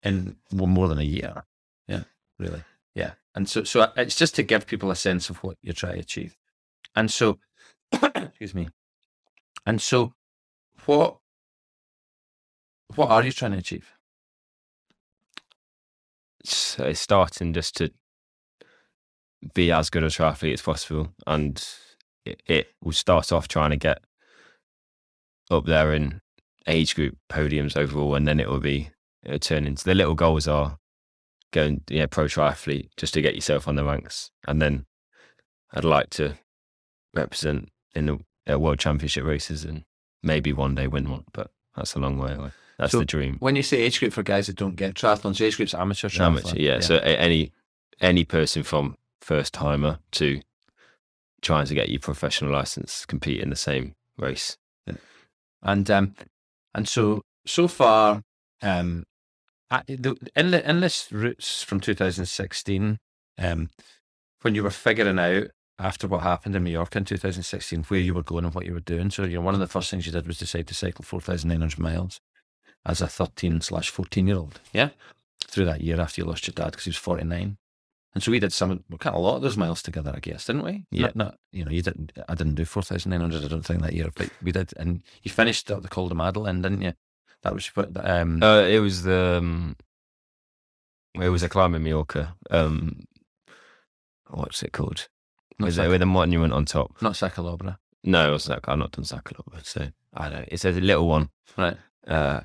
in 0.03 0.37
well, 0.51 0.67
more 0.67 0.87
than 0.87 0.97
a 0.97 1.03
year. 1.03 1.45
Yeah, 1.87 2.03
really. 2.39 2.63
Yeah, 2.95 3.13
and 3.35 3.47
so 3.47 3.63
so 3.63 3.91
it's 3.95 4.15
just 4.15 4.35
to 4.35 4.43
give 4.43 4.65
people 4.67 4.89
a 4.91 4.95
sense 4.95 5.29
of 5.29 5.37
what 5.43 5.57
you're 5.61 5.73
trying 5.75 5.93
to 5.93 5.99
achieve, 5.99 6.35
and 6.95 7.09
so 7.11 7.39
excuse 7.93 8.55
me, 8.55 8.69
and 9.65 9.79
so 9.81 10.13
what 10.85 11.17
what 12.95 13.09
are 13.09 13.23
you 13.23 13.31
trying 13.31 13.51
to 13.51 13.57
achieve? 13.57 13.91
So 16.43 16.85
it's 16.85 16.99
starting 16.99 17.53
just 17.53 17.75
to 17.77 17.91
be 19.53 19.71
as 19.71 19.89
good 19.89 20.03
a 20.03 20.07
triathlete 20.07 20.53
as 20.53 20.61
possible, 20.61 21.13
and 21.27 21.63
it, 22.25 22.41
it 22.45 22.67
will 22.83 22.93
start 22.93 23.31
off 23.31 23.47
trying 23.47 23.71
to 23.71 23.77
get 23.77 24.01
up 25.51 25.65
there 25.65 25.93
in 25.93 26.21
age 26.67 26.95
group 26.95 27.17
podiums 27.29 27.77
overall, 27.77 28.15
and 28.15 28.27
then 28.27 28.39
it 28.39 28.49
will 28.49 28.59
be 28.59 28.89
it'll 29.23 29.39
turn 29.39 29.65
into 29.65 29.83
the 29.83 29.95
little 29.95 30.15
goals 30.15 30.47
are 30.47 30.77
going 31.51 31.81
yeah 31.89 32.05
pro 32.05 32.25
triathlete 32.25 32.89
just 32.95 33.13
to 33.13 33.21
get 33.21 33.35
yourself 33.35 33.67
on 33.67 33.75
the 33.75 33.83
ranks, 33.83 34.31
and 34.47 34.61
then 34.61 34.85
I'd 35.73 35.83
like 35.83 36.09
to 36.11 36.35
represent 37.13 37.69
in 37.95 38.05
the 38.05 38.19
uh, 38.51 38.59
world 38.59 38.79
championship 38.79 39.23
races 39.23 39.65
and 39.65 39.83
maybe 40.23 40.53
one 40.53 40.75
day 40.75 40.87
win 40.87 41.09
one, 41.09 41.25
but 41.33 41.51
that's 41.75 41.95
a 41.95 41.99
long 41.99 42.17
way 42.17 42.33
away. 42.33 42.51
That's 42.79 42.93
So 42.93 42.99
the 42.99 43.05
dream. 43.05 43.35
When 43.39 43.57
you 43.57 43.61
say 43.61 43.81
age 43.81 43.99
group 43.99 44.13
for 44.13 44.23
guys 44.23 44.47
that 44.47 44.55
don't 44.55 44.77
get 44.77 44.95
triathlons, 44.95 45.45
age 45.45 45.57
group's 45.57 45.73
amateur 45.73 46.07
triathlon. 46.07 46.25
Amateur, 46.27 46.55
yeah. 46.57 46.79
So 46.79 46.95
a- 46.95 47.19
any 47.19 47.51
any 47.99 48.23
person 48.23 48.63
from 48.63 48.95
first 49.19 49.53
timer 49.53 49.99
to 50.11 50.41
trying 51.41 51.65
to 51.65 51.75
get 51.75 51.89
your 51.89 51.99
professional 51.99 52.51
license 52.51 53.05
compete 53.05 53.41
in 53.41 53.49
the 53.49 53.57
same 53.57 53.95
race. 54.17 54.57
and 55.61 55.91
um, 55.91 56.15
and 56.73 56.87
so 56.87 57.21
so 57.45 57.67
far, 57.67 58.23
um, 58.61 59.03
I, 59.69 59.83
the, 59.85 60.15
in 60.37 60.51
the 60.51 60.67
in 60.67 60.79
this 60.79 61.11
routes 61.11 61.61
from 61.61 61.81
2016, 61.81 62.97
um, 63.39 63.69
when 64.41 64.55
you 64.55 64.63
were 64.63 64.69
figuring 64.69 65.19
out 65.19 65.47
after 65.77 66.07
what 66.07 66.23
happened 66.23 66.55
in 66.55 66.63
Mallorca 66.63 66.97
in 66.97 67.05
2016 67.05 67.83
where 67.83 67.99
you 67.99 68.13
were 68.13 68.23
going 68.23 68.45
and 68.45 68.53
what 68.53 68.65
you 68.65 68.73
were 68.73 68.79
doing, 68.79 69.09
so 69.09 69.23
you 69.25 69.35
know 69.35 69.41
one 69.41 69.53
of 69.53 69.59
the 69.59 69.67
first 69.67 69.91
things 69.91 70.05
you 70.05 70.13
did 70.13 70.27
was 70.27 70.39
decide 70.39 70.67
to 70.67 70.73
cycle 70.73 71.03
4,900 71.03 71.77
miles 71.77 72.21
as 72.85 73.01
a 73.01 73.07
13 73.07 73.61
slash 73.61 73.89
14 73.89 74.27
year 74.27 74.37
old, 74.37 74.59
yeah, 74.73 74.89
through 75.47 75.65
that 75.65 75.81
year 75.81 75.99
after 75.99 76.21
you 76.21 76.27
lost 76.27 76.47
your 76.47 76.53
dad 76.53 76.71
because 76.71 76.85
he 76.85 76.89
was 76.89 76.97
49. 76.97 77.57
And 78.15 78.23
so 78.23 78.31
we 78.31 78.39
did 78.39 78.51
some, 78.51 78.83
well, 78.89 78.97
kind 78.97 79.15
of 79.15 79.21
a 79.21 79.23
lot 79.23 79.35
of 79.35 79.41
those 79.43 79.55
miles 79.57 79.83
together, 79.83 80.11
I 80.15 80.19
guess, 80.19 80.45
didn't 80.45 80.63
we? 80.63 80.85
Yeah. 80.89 81.07
Not, 81.07 81.15
not 81.15 81.37
you 81.51 81.63
know, 81.63 81.69
you 81.71 81.83
didn't. 81.83 82.11
I 82.27 82.33
didn't 82.33 82.55
do 82.55 82.65
four 82.65 82.81
thousand 82.81 83.11
nine 83.11 83.21
hundred. 83.21 83.45
I 83.45 83.47
don't 83.47 83.63
think 83.65 83.81
that 83.83 83.93
year, 83.93 84.09
but 84.15 84.29
we 84.41 84.51
did. 84.51 84.73
And 84.77 85.03
you 85.21 85.29
finished 85.29 85.69
up 85.69 85.83
the 85.83 85.87
Col 85.89 86.09
de 86.09 86.15
Madeleine, 86.15 86.61
didn't 86.63 86.81
you? 86.81 86.93
That 87.43 87.53
was. 87.53 87.69
Um, 87.97 88.41
Uh, 88.41 88.63
it 88.63 88.79
was 88.79 89.03
the 89.03 89.37
um, 89.37 89.75
it 91.13 91.29
was 91.29 91.43
a 91.43 91.49
climb 91.49 91.75
in 91.75 91.83
Mallorca. 91.83 92.35
Um, 92.49 93.05
what's 94.29 94.63
it 94.63 94.73
called? 94.73 95.07
Sac- 95.69 95.85
a, 95.85 95.89
with 95.89 96.01
a 96.01 96.05
monument 96.07 96.53
on 96.53 96.65
top. 96.65 96.99
not 97.01 97.15
Sa 97.15 97.29
Calobra, 97.29 97.77
No, 98.03 98.29
it 98.29 98.31
was 98.31 98.45
Sac- 98.45 98.67
I've 98.67 98.77
not 98.79 98.91
done 98.91 99.05
Sa 99.05 99.19
Calobra, 99.19 99.63
so 99.63 99.87
I 100.15 100.29
don't 100.29 100.39
know. 100.39 100.45
It's 100.47 100.65
a 100.65 100.71
little 100.71 101.07
one. 101.07 101.29
right? 101.57 101.77
Uh, 102.07 102.41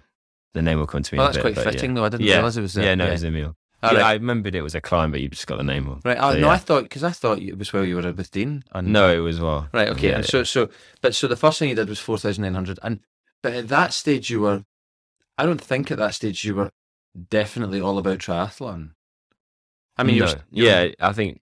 the 0.55 0.63
name 0.63 0.79
will 0.79 0.87
come 0.87 1.03
to 1.03 1.15
me. 1.15 1.21
A 1.21 1.25
that's 1.27 1.37
bit, 1.37 1.55
quite 1.55 1.65
fitting, 1.65 1.91
yeah. 1.91 1.95
though. 1.95 2.05
I 2.05 2.09
didn't 2.09 2.27
Yeah. 2.27 2.35
realize 2.37 2.57
it 2.57 2.63
was. 2.63 2.75
Yeah, 2.77 2.83
there. 2.85 2.97
no, 2.97 3.07
it 3.09 3.13
was 3.13 3.25
Emil. 3.25 3.57
All 3.83 3.93
yeah, 3.93 3.99
right. 3.99 4.07
I 4.07 4.13
remembered 4.15 4.55
it 4.55 4.63
was 4.63 4.75
a 4.75 4.81
climb, 4.81 5.11
but 5.11 5.21
you 5.21 5.29
just 5.29 5.47
got 5.47 5.59
the 5.59 5.63
name 5.63 5.87
wrong. 5.87 6.01
Right. 6.05 6.17
Oh, 6.19 6.33
So, 6.33 6.39
no, 6.41 6.47
yeah. 6.47 6.53
I 6.55 6.57
thought 6.57 6.85
because 6.85 7.05
I 7.05 7.11
thought 7.11 7.39
it 7.39 7.59
was 7.59 7.71
where 7.73 7.85
you 7.85 7.97
were 7.97 8.13
with 8.13 8.31
Dean. 8.31 8.65
And, 8.73 8.89
No, 8.93 9.13
it 9.15 9.19
was 9.19 9.41
well. 9.41 9.69
Right. 9.75 9.89
Okay. 9.91 10.09
Yeah, 10.09 10.17
and 10.17 10.25
so 10.25 10.43
so 10.43 10.71
but 11.03 11.15
so 11.15 11.29
the 11.29 11.37
first 11.37 11.59
thing 11.59 11.69
you 11.69 11.75
did 11.75 11.89
was 11.91 11.99
four 12.01 12.17
thousand 12.17 12.45
nine 12.45 12.55
hundred, 12.55 12.79
and 12.83 13.01
but 13.43 13.53
at 13.53 13.69
that 13.69 13.93
stage 13.93 14.31
you 14.31 14.41
were, 14.41 14.65
I 15.37 15.45
don't 15.45 15.61
think 15.61 15.91
at 15.91 15.99
that 15.99 16.15
stage 16.15 16.45
you 16.47 16.55
were 16.55 16.71
definitely 17.29 17.81
all 17.81 17.99
about 17.99 18.19
triathlon. 18.19 18.93
I 19.97 20.03
mean, 20.03 20.19
no. 20.19 20.27
you're, 20.27 20.35
you're, 20.51 20.67
yeah, 20.87 20.93
I 21.01 21.13
think 21.13 21.41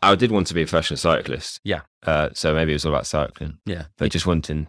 I 0.00 0.14
did 0.14 0.30
want 0.30 0.46
to 0.48 0.54
be 0.54 0.62
a 0.62 0.66
professional 0.66 0.96
cyclist. 0.96 1.60
Yeah. 1.64 1.82
Uh, 2.04 2.30
so 2.32 2.54
maybe 2.54 2.72
it 2.72 2.76
was 2.76 2.86
all 2.86 2.92
about 2.92 3.06
cycling, 3.06 3.58
yeah, 3.66 3.84
but 3.98 4.10
just 4.10 4.26
wanting, 4.26 4.68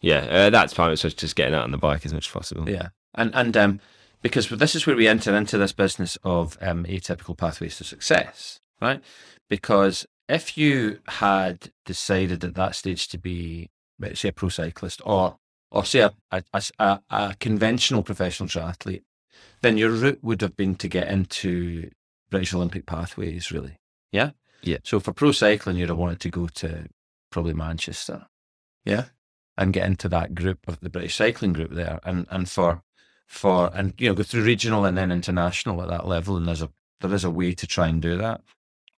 yeah, 0.00 0.18
uh, 0.28 0.50
that's 0.50 0.72
fine. 0.72 0.90
It's 0.90 1.02
just 1.02 1.18
just 1.18 1.36
getting 1.36 1.54
out 1.54 1.64
on 1.64 1.70
the 1.70 1.78
bike 1.78 2.04
as 2.04 2.12
much 2.12 2.26
as 2.26 2.32
possible. 2.32 2.68
yeah, 2.68 2.88
and 3.14 3.34
and 3.34 3.56
um, 3.56 3.80
because 4.20 4.48
this 4.48 4.74
is 4.74 4.86
where 4.86 4.96
we 4.96 5.08
enter 5.08 5.34
into 5.34 5.58
this 5.58 5.72
business 5.72 6.18
of 6.24 6.56
um 6.60 6.84
atypical 6.84 7.36
pathways 7.36 7.76
to 7.78 7.84
success, 7.84 8.60
right? 8.80 9.02
Because 9.48 10.06
if 10.28 10.56
you 10.56 11.00
had 11.08 11.70
decided 11.84 12.44
at 12.44 12.54
that 12.54 12.74
stage 12.74 13.08
to 13.08 13.18
be, 13.18 13.68
let's 13.98 14.20
say, 14.20 14.28
a 14.28 14.32
pro 14.32 14.48
cyclist 14.48 15.02
or 15.04 15.36
or 15.70 15.84
say 15.84 16.00
a, 16.00 16.12
a, 16.30 16.62
a, 16.78 17.00
a 17.10 17.36
conventional 17.40 18.02
professional 18.02 18.48
triathlete, 18.48 19.02
then 19.62 19.78
your 19.78 19.90
route 19.90 20.22
would 20.22 20.42
have 20.42 20.56
been 20.56 20.74
to 20.76 20.88
get 20.88 21.08
into 21.08 21.90
British 22.30 22.52
Olympic 22.52 22.84
pathways, 22.86 23.50
really. 23.50 23.76
Yeah? 24.10 24.30
Yeah. 24.62 24.78
So 24.84 25.00
for 25.00 25.12
pro 25.12 25.32
cycling, 25.32 25.76
you'd 25.76 25.88
have 25.88 25.98
wanted 25.98 26.20
to 26.20 26.30
go 26.30 26.46
to 26.46 26.88
probably 27.30 27.54
Manchester. 27.54 28.26
Yeah. 28.84 29.06
And 29.56 29.72
get 29.72 29.86
into 29.86 30.08
that 30.08 30.34
group 30.34 30.60
of 30.66 30.80
the 30.80 30.90
British 30.90 31.16
cycling 31.16 31.52
group 31.52 31.72
there. 31.72 32.00
And 32.04 32.26
and 32.30 32.48
for 32.48 32.82
for 33.32 33.70
and 33.74 33.94
you 33.98 34.08
know, 34.08 34.14
go 34.14 34.22
through 34.22 34.44
regional 34.44 34.84
and 34.84 34.96
then 34.96 35.10
international 35.10 35.80
at 35.82 35.88
that 35.88 36.06
level. 36.06 36.36
And 36.36 36.46
there's 36.46 36.62
a 36.62 36.70
there 37.00 37.14
is 37.14 37.24
a 37.24 37.30
way 37.30 37.54
to 37.54 37.66
try 37.66 37.88
and 37.88 38.00
do 38.00 38.16
that. 38.18 38.42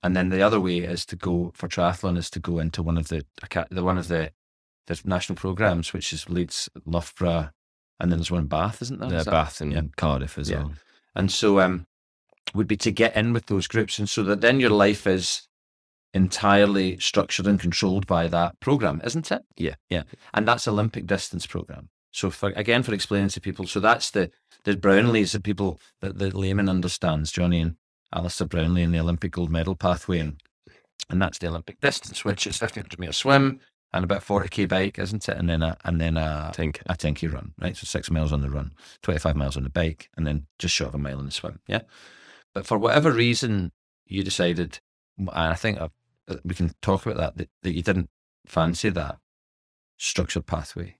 And 0.02 0.14
then 0.14 0.28
the 0.28 0.42
other 0.42 0.60
way 0.60 0.78
is 0.78 1.06
to 1.06 1.16
go 1.16 1.52
for 1.54 1.68
triathlon 1.68 2.18
is 2.18 2.28
to 2.30 2.40
go 2.40 2.58
into 2.58 2.82
one 2.82 2.98
of 2.98 3.08
the 3.08 3.25
the 3.70 3.84
one 3.84 3.97
of 3.99 4.08
the 4.08 4.32
the 4.86 5.00
national 5.04 5.36
programs, 5.36 5.92
which 5.94 6.12
is 6.12 6.28
Leeds, 6.28 6.68
Loughborough, 6.84 7.50
and 8.00 8.10
then 8.12 8.18
there's 8.18 8.30
one 8.30 8.42
in 8.42 8.47
Bath, 8.49 8.82
isn't 8.82 9.00
there? 9.00 9.08
Uh, 9.14 9.20
Is 9.20 9.25
Bath 9.25 9.60
and 9.62 9.73
yeah. 9.73 9.80
Cardiff 9.97 10.36
as 10.36 10.50
Yeah. 10.50 10.64
well. 10.64 10.73
and 11.14 11.30
so 11.30 11.60
um 11.60 11.86
would 12.54 12.66
be 12.68 12.76
to 12.76 12.90
get 12.92 13.16
in 13.16 13.32
with 13.32 13.47
those 13.47 13.66
groups 13.68 13.99
and 13.99 14.08
so 14.08 14.23
that 14.25 14.40
then 14.42 14.60
your 14.60 14.70
life 14.70 15.06
is 15.06 15.49
entirely 16.12 16.99
structured 16.99 17.47
and 17.47 17.58
controlled 17.58 18.06
by 18.06 18.28
that 18.28 18.58
program 18.60 19.00
isn't 19.04 19.32
it 19.32 19.42
Yeah. 19.56 19.75
yeah 19.88 20.02
and 20.34 20.47
that's 20.47 20.68
olympic 20.68 21.06
distance 21.06 21.47
program 21.47 21.88
so 22.14 22.30
for 22.30 22.50
again 22.50 22.82
for 22.82 22.94
explaining 22.94 23.28
to 23.28 23.40
people 23.40 23.66
so 23.66 23.80
that's 23.80 24.10
the 24.10 24.30
the 24.64 24.74
brownlees 24.74 25.32
that 25.32 25.42
people 25.42 25.80
that 26.00 26.18
the 26.18 26.36
layman 26.36 26.68
understands 26.68 27.32
johnny 27.32 27.60
and 27.60 27.76
alistair 28.14 28.46
brownlee 28.46 28.82
in 28.82 28.92
the 28.92 29.00
olympic 29.00 29.32
gold 29.32 29.50
medal 29.50 29.74
pathway 29.74 30.18
and 30.18 30.40
and 31.10 31.20
that's 31.20 31.38
the 31.38 31.48
olympic 31.48 31.80
distance 31.80 32.24
which 32.24 32.46
is 32.46 32.60
1500 32.60 32.98
meter 32.98 33.12
swim 33.12 33.60
and 33.92 34.04
about 34.04 34.22
40k 34.22 34.68
bike 34.68 34.98
isn't 34.98 35.28
it 35.28 35.36
and 35.36 35.48
then 35.48 35.62
a 35.62 35.76
and 35.84 36.00
then 36.00 36.16
a 36.16 36.48
I 36.50 36.52
think. 36.52 36.82
a 36.86 36.94
10k 36.94 37.32
run, 37.32 37.54
right? 37.60 37.76
So 37.76 37.84
six 37.84 38.10
miles 38.10 38.32
on 38.32 38.42
the 38.42 38.50
run, 38.50 38.72
25 39.02 39.36
miles 39.36 39.56
on 39.56 39.62
the 39.62 39.70
bike, 39.70 40.10
and 40.16 40.26
then 40.26 40.46
just 40.58 40.74
short 40.74 40.88
of 40.88 40.96
a 40.96 40.98
mile 40.98 41.20
in 41.20 41.26
the 41.26 41.30
swim. 41.30 41.60
Yeah. 41.68 41.82
But 42.52 42.66
for 42.66 42.76
whatever 42.76 43.12
reason, 43.12 43.70
you 44.06 44.24
decided, 44.24 44.80
and 45.16 45.30
I 45.30 45.54
think 45.54 45.80
uh, 45.80 45.88
uh, 46.28 46.36
we 46.44 46.56
can 46.56 46.72
talk 46.82 47.06
about 47.06 47.18
that, 47.18 47.36
that, 47.36 47.50
that 47.62 47.74
you 47.74 47.82
didn't 47.82 48.10
fancy 48.46 48.90
that 48.90 49.18
structured 49.96 50.46
pathway. 50.46 50.96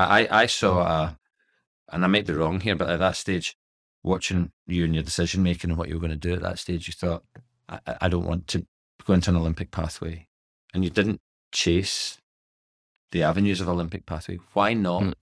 I, 0.00 0.42
I, 0.42 0.46
saw, 0.46 0.80
a, 0.80 1.18
and 1.92 2.04
I 2.04 2.06
might 2.08 2.26
be 2.26 2.32
wrong 2.34 2.60
here, 2.60 2.76
but 2.76 2.90
at 2.90 2.98
that 2.98 3.16
stage, 3.16 3.56
watching 4.02 4.52
you 4.66 4.84
and 4.84 4.94
your 4.94 5.02
decision 5.02 5.42
making 5.42 5.70
and 5.70 5.78
what 5.78 5.88
you 5.88 5.94
were 5.94 6.00
going 6.00 6.10
to 6.10 6.16
do 6.16 6.34
at 6.34 6.42
that 6.42 6.58
stage, 6.58 6.86
you 6.88 6.92
thought, 6.92 7.24
I, 7.68 7.80
I- 8.00 8.08
don't 8.08 8.26
want 8.26 8.46
to 8.48 8.66
go 9.04 9.14
into 9.14 9.30
an 9.30 9.36
Olympic 9.36 9.70
pathway. 9.70 10.28
And 10.74 10.84
you 10.84 10.90
didn't 10.90 11.20
chase 11.52 12.18
the 13.12 13.22
avenues 13.22 13.60
of 13.60 13.68
Olympic 13.68 14.04
pathway. 14.06 14.38
Why 14.52 14.74
not? 14.74 15.02
Mm. 15.02 15.14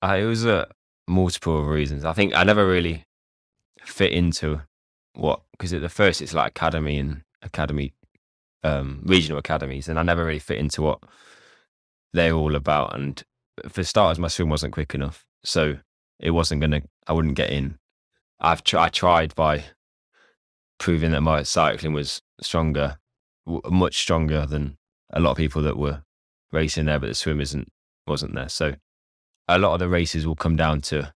I, 0.00 0.16
it 0.18 0.24
was 0.24 0.46
uh, 0.46 0.66
multiple 1.06 1.64
reasons. 1.64 2.04
I 2.04 2.12
think 2.12 2.34
I 2.34 2.44
never 2.44 2.66
really 2.66 3.04
fit 3.84 4.12
into 4.12 4.62
what 5.14 5.42
because 5.52 5.72
at 5.72 5.82
the 5.82 5.88
first 5.88 6.22
it's 6.22 6.32
like 6.34 6.50
academy 6.50 6.98
and 6.98 7.22
academy, 7.42 7.92
um, 8.64 9.02
regional 9.04 9.38
academies, 9.38 9.88
and 9.88 9.98
I 9.98 10.02
never 10.02 10.24
really 10.24 10.38
fit 10.38 10.58
into 10.58 10.82
what 10.82 11.00
they're 12.12 12.32
all 12.34 12.54
about. 12.56 12.94
And 12.94 13.22
for 13.68 13.84
starters, 13.84 14.18
my 14.18 14.28
swim 14.28 14.48
wasn't 14.48 14.72
quick 14.72 14.94
enough, 14.94 15.24
so 15.44 15.78
it 16.18 16.30
wasn't 16.30 16.60
gonna. 16.60 16.82
I 17.06 17.12
wouldn't 17.12 17.36
get 17.36 17.50
in. 17.50 17.78
I've 18.40 18.64
tr- 18.64 18.78
I 18.78 18.88
tried 18.88 19.34
by 19.34 19.64
proving 20.78 21.12
that 21.12 21.20
my 21.20 21.42
cycling 21.42 21.92
was 21.92 22.22
stronger, 22.40 22.98
w- 23.46 23.62
much 23.70 23.98
stronger 23.98 24.46
than 24.46 24.76
a 25.10 25.20
lot 25.20 25.32
of 25.32 25.36
people 25.36 25.62
that 25.62 25.76
were 25.76 26.02
racing 26.50 26.86
there, 26.86 26.98
but 26.98 27.08
the 27.08 27.14
swim 27.14 27.40
isn't 27.40 27.70
wasn't 28.06 28.34
there. 28.34 28.48
So 28.48 28.74
a 29.48 29.58
lot 29.58 29.74
of 29.74 29.80
the 29.80 29.88
races 29.88 30.26
will 30.26 30.36
come 30.36 30.56
down 30.56 30.80
to 30.82 31.12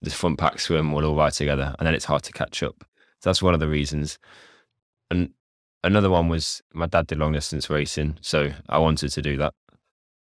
the 0.00 0.10
front 0.10 0.38
pack 0.38 0.60
swim 0.60 0.92
will 0.92 1.04
all 1.04 1.16
ride 1.16 1.32
together, 1.32 1.74
and 1.78 1.86
then 1.86 1.94
it's 1.94 2.04
hard 2.04 2.22
to 2.24 2.32
catch 2.32 2.62
up. 2.62 2.76
So 3.20 3.30
that's 3.30 3.42
one 3.42 3.54
of 3.54 3.60
the 3.60 3.68
reasons. 3.68 4.18
And 5.10 5.30
another 5.82 6.10
one 6.10 6.28
was 6.28 6.62
my 6.72 6.86
dad 6.86 7.08
did 7.08 7.18
long 7.18 7.32
distance 7.32 7.68
racing, 7.68 8.18
so 8.20 8.52
I 8.68 8.78
wanted 8.78 9.10
to 9.10 9.22
do 9.22 9.36
that, 9.38 9.54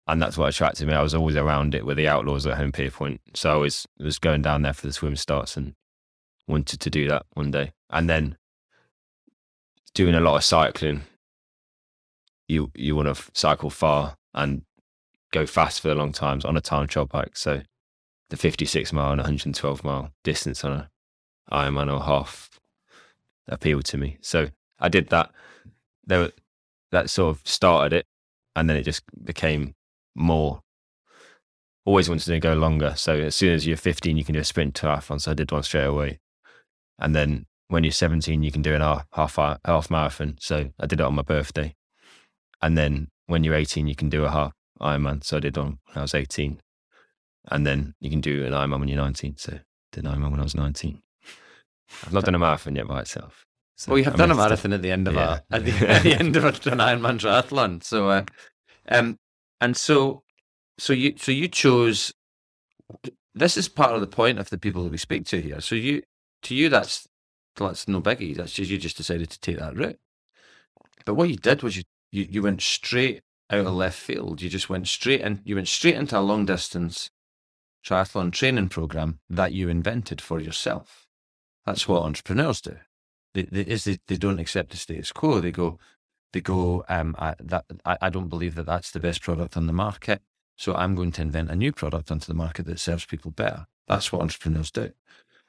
and 0.08 0.22
that's 0.22 0.38
what 0.38 0.50
attracted 0.50 0.88
me. 0.88 0.94
I 0.94 1.02
was 1.02 1.14
always 1.14 1.36
around 1.36 1.76
it 1.76 1.86
with 1.86 1.98
the 1.98 2.08
Outlaws 2.08 2.46
at 2.46 2.58
Holme 2.58 2.72
Pierrepont, 2.72 3.22
so 3.34 3.54
I 3.54 3.58
was 3.58 3.88
was 4.00 4.20
going 4.20 4.42
down 4.42 4.62
there 4.62 4.74
for 4.74 4.88
the 4.88 4.94
swim 4.94 5.16
starts 5.16 5.58
and 5.58 5.74
wanted 6.48 6.80
to 6.80 6.90
do 6.90 7.08
that 7.08 7.26
one 7.34 7.52
day. 7.52 7.72
And 7.90 8.10
then 8.10 8.38
doing 9.94 10.16
a 10.16 10.20
lot 10.20 10.38
of 10.38 10.44
cycling, 10.44 11.04
you 12.48 12.72
you 12.76 12.96
want 12.96 13.16
to 13.16 13.32
cycle 13.34 13.70
far 13.70 14.16
and 14.34 14.64
go 15.32 15.46
fast 15.46 15.82
for 15.82 15.88
the 15.90 15.96
long 15.96 16.12
times 16.12 16.46
on 16.46 16.58
a 16.58 16.62
time 16.62 16.88
trial 16.88 17.06
bike. 17.06 17.38
So 17.38 17.62
the 18.30 18.38
56 18.38 18.94
mile 18.94 19.12
and 19.12 19.20
112 19.20 19.84
mile 19.84 20.12
distance 20.24 20.64
on 20.64 20.72
a 20.72 20.90
Ironman 21.52 21.94
or 21.94 22.04
half 22.04 22.60
appealed 23.48 23.86
to 23.86 23.98
me. 23.98 24.18
So 24.22 24.50
I 24.80 24.90
did 24.90 25.10
that. 25.10 25.32
There, 26.06 26.32
that 26.92 27.10
sort 27.10 27.36
of 27.36 27.48
started 27.48 27.94
it, 27.94 28.06
and 28.56 28.70
then 28.70 28.78
it 28.78 28.84
just 28.84 29.04
became 29.24 29.76
more. 30.16 30.62
Always 31.86 32.10
wanted 32.10 32.26
to 32.26 32.40
go 32.40 32.54
longer. 32.54 32.94
So 32.96 33.14
as 33.16 33.36
soon 33.36 33.54
as 33.54 33.66
you're 33.66 33.78
15, 33.78 34.16
you 34.18 34.24
can 34.24 34.34
do 34.34 34.40
a 34.42 34.44
sprint 34.44 34.76
triathlon. 34.76 35.20
So 35.20 35.32
I 35.32 35.34
did 35.34 35.52
one 35.52 35.64
straight 35.64 35.86
away, 35.86 36.20
and 37.00 37.16
then 37.16 37.48
when 37.68 37.84
you're 37.84 37.92
17, 37.92 38.44
you 38.44 38.52
can 38.52 38.62
do 38.62 38.76
an 38.76 38.82
half 38.82 39.06
half, 39.14 39.60
half 39.66 39.90
marathon. 39.90 40.38
So 40.40 40.70
I 40.80 40.86
did 40.86 41.00
it 41.00 41.06
on 41.06 41.16
my 41.16 41.24
birthday, 41.24 41.76
and 42.62 42.78
then 42.78 43.08
when 43.28 43.44
you're 43.44 43.56
18, 43.56 43.88
you 43.88 43.96
can 43.96 44.10
do 44.10 44.26
a 44.26 44.30
half 44.32 44.54
Ironman. 44.82 45.24
So 45.24 45.38
I 45.38 45.40
did 45.40 45.56
one 45.58 45.80
when 45.86 45.98
I 45.98 46.02
was 46.02 46.16
18. 46.16 46.60
And 47.50 47.66
then 47.66 47.96
you 48.00 48.10
can 48.10 48.22
do 48.22 48.46
an 48.46 48.52
Ironman 48.54 48.80
when 48.80 48.88
you're 48.90 48.98
19. 49.02 49.38
So 49.38 49.54
I 49.54 49.62
did 49.92 50.06
an 50.06 50.12
Ironman 50.12 50.32
when 50.32 50.40
I 50.40 50.44
was 50.44 50.56
19. 50.56 51.02
I've 52.06 52.14
not 52.14 52.26
done 52.26 52.36
a 52.36 52.40
marathon 52.40 52.76
yet 52.76 52.88
by 52.88 53.02
itself. 53.02 53.46
So 53.78 53.92
Well, 53.92 53.98
you 54.00 54.04
have 54.06 54.14
I 54.16 54.18
done 54.18 54.32
a 54.32 54.36
marathon 54.36 54.74
at 54.74 54.82
the 54.82 54.92
end 54.92 55.08
of 55.08 55.16
Yeah. 55.16 55.40
a 55.52 55.56
at 55.56 55.66
the, 55.66 55.72
at 55.90 56.04
the 56.04 56.14
end 56.14 56.36
of 56.36 56.46
an 56.46 56.52
Ironman 56.80 57.20
triathlon. 57.20 57.84
So, 57.84 58.10
uh, 58.10 58.26
um, 58.90 59.18
and 59.62 59.78
so, 59.78 60.24
so 60.78 60.94
you 60.94 61.14
so 61.18 61.32
you 61.32 61.48
chose 61.48 62.14
this 63.34 63.58
is 63.58 63.70
part 63.70 63.94
of 63.94 64.02
the 64.02 64.08
point 64.08 64.40
of 64.40 64.50
the 64.50 64.58
people 64.58 64.84
that 64.84 64.92
we 64.92 64.98
speak 64.98 65.26
to 65.28 65.42
here. 65.42 65.62
So 65.62 65.76
you, 65.76 66.04
to 66.44 66.56
you, 66.56 66.70
that's 66.70 67.08
that's 67.56 67.88
no 67.88 68.02
biggie. 68.02 68.36
That's 68.36 68.54
just 68.54 68.70
you 68.70 68.78
just 68.78 68.98
decided 68.98 69.30
to 69.30 69.40
take 69.40 69.60
that 69.60 69.76
route. 69.76 70.00
But 71.06 71.16
what 71.16 71.30
you 71.30 71.36
did 71.38 71.64
was 71.64 71.78
you 71.78 71.84
you, 72.12 72.28
you 72.30 72.42
went 72.42 72.62
straight 72.62 73.22
out 73.50 73.66
of 73.66 73.74
left 73.74 74.00
field. 74.00 74.42
You 74.42 74.50
just 74.50 74.70
went 74.70 74.88
straight 74.88 75.22
in. 75.22 75.42
You 75.46 75.56
went 75.56 75.68
straight 75.68 75.96
into 75.96 76.18
a 76.18 76.22
long 76.22 76.46
distance 76.46 77.10
triathlon 77.86 78.32
training 78.32 78.70
program 78.70 79.20
that 79.30 79.54
you 79.54 79.70
invented 79.70 80.22
for 80.22 80.40
yourself. 80.40 81.08
That's 81.66 81.88
what 81.88 82.04
entrepreneurs 82.04 82.62
do. 82.62 82.78
They, 83.34 83.44
they, 83.44 83.62
is 83.62 83.86
they, 83.86 83.98
they 84.08 84.18
don't 84.18 84.40
accept 84.40 84.72
the 84.72 84.78
status 84.78 85.12
quo. 85.12 85.40
They 85.40 85.52
go, 85.52 85.80
they 86.34 86.42
go. 86.42 86.86
Um, 86.90 87.16
I, 87.20 87.36
that 87.40 87.66
I, 87.86 87.98
I 88.04 88.10
don't 88.10 88.30
believe 88.30 88.56
that 88.56 88.66
that's 88.66 88.92
the 88.92 89.00
best 89.00 89.22
product 89.22 89.58
on 89.58 89.68
the 89.68 89.74
market. 89.74 90.22
So 90.56 90.76
I'm 90.76 90.96
going 90.96 91.12
to 91.14 91.22
invent 91.22 91.50
a 91.50 91.56
new 91.56 91.72
product 91.72 92.12
onto 92.12 92.28
the 92.28 92.34
market 92.34 92.66
that 92.68 92.80
serves 92.80 93.06
people 93.06 93.32
better. 93.32 93.66
That's 93.88 94.12
what 94.12 94.22
entrepreneurs 94.22 94.72
do, 94.72 94.92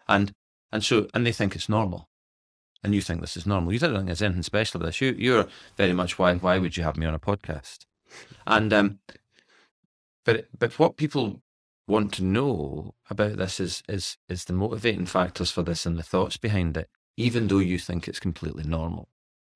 and 0.09 0.35
and 0.73 0.83
so 0.83 1.09
and 1.15 1.27
they 1.27 1.33
think 1.33 1.55
it's 1.55 1.69
normal, 1.69 2.09
and 2.83 2.95
you 2.95 3.01
think 3.01 3.21
this 3.21 3.37
is 3.37 3.47
normal. 3.47 3.73
You 3.73 3.79
don't 3.79 3.95
think 3.95 4.07
there's 4.07 4.23
anything 4.23 4.43
special 4.43 4.79
about 4.79 4.87
this. 4.87 5.01
You 5.01 5.15
you're 5.17 5.47
very 5.77 5.93
much 5.93 6.19
why 6.19 6.35
why 6.35 6.59
would 6.59 6.77
you 6.77 6.83
have 6.83 6.97
me 6.97 7.07
on 7.07 7.15
a 7.15 7.21
podcast? 7.21 7.87
And 8.47 8.73
um, 8.73 8.99
but 10.25 10.47
but 10.59 10.79
what 10.79 10.97
people 10.97 11.43
want 11.87 12.13
to 12.15 12.25
know 12.25 12.95
about 13.11 13.37
this 13.37 13.61
is 13.61 13.83
is 13.89 14.17
is 14.29 14.45
the 14.45 14.53
motivating 14.53 15.07
factors 15.07 15.51
for 15.51 15.63
this 15.63 15.85
and 15.85 15.99
the 15.99 16.03
thoughts 16.03 16.37
behind 16.37 16.77
it, 16.77 16.89
even 17.17 17.49
though 17.49 17.59
you 17.59 17.79
think 17.79 18.09
it's 18.09 18.21
completely 18.21 18.65
normal. 18.65 19.09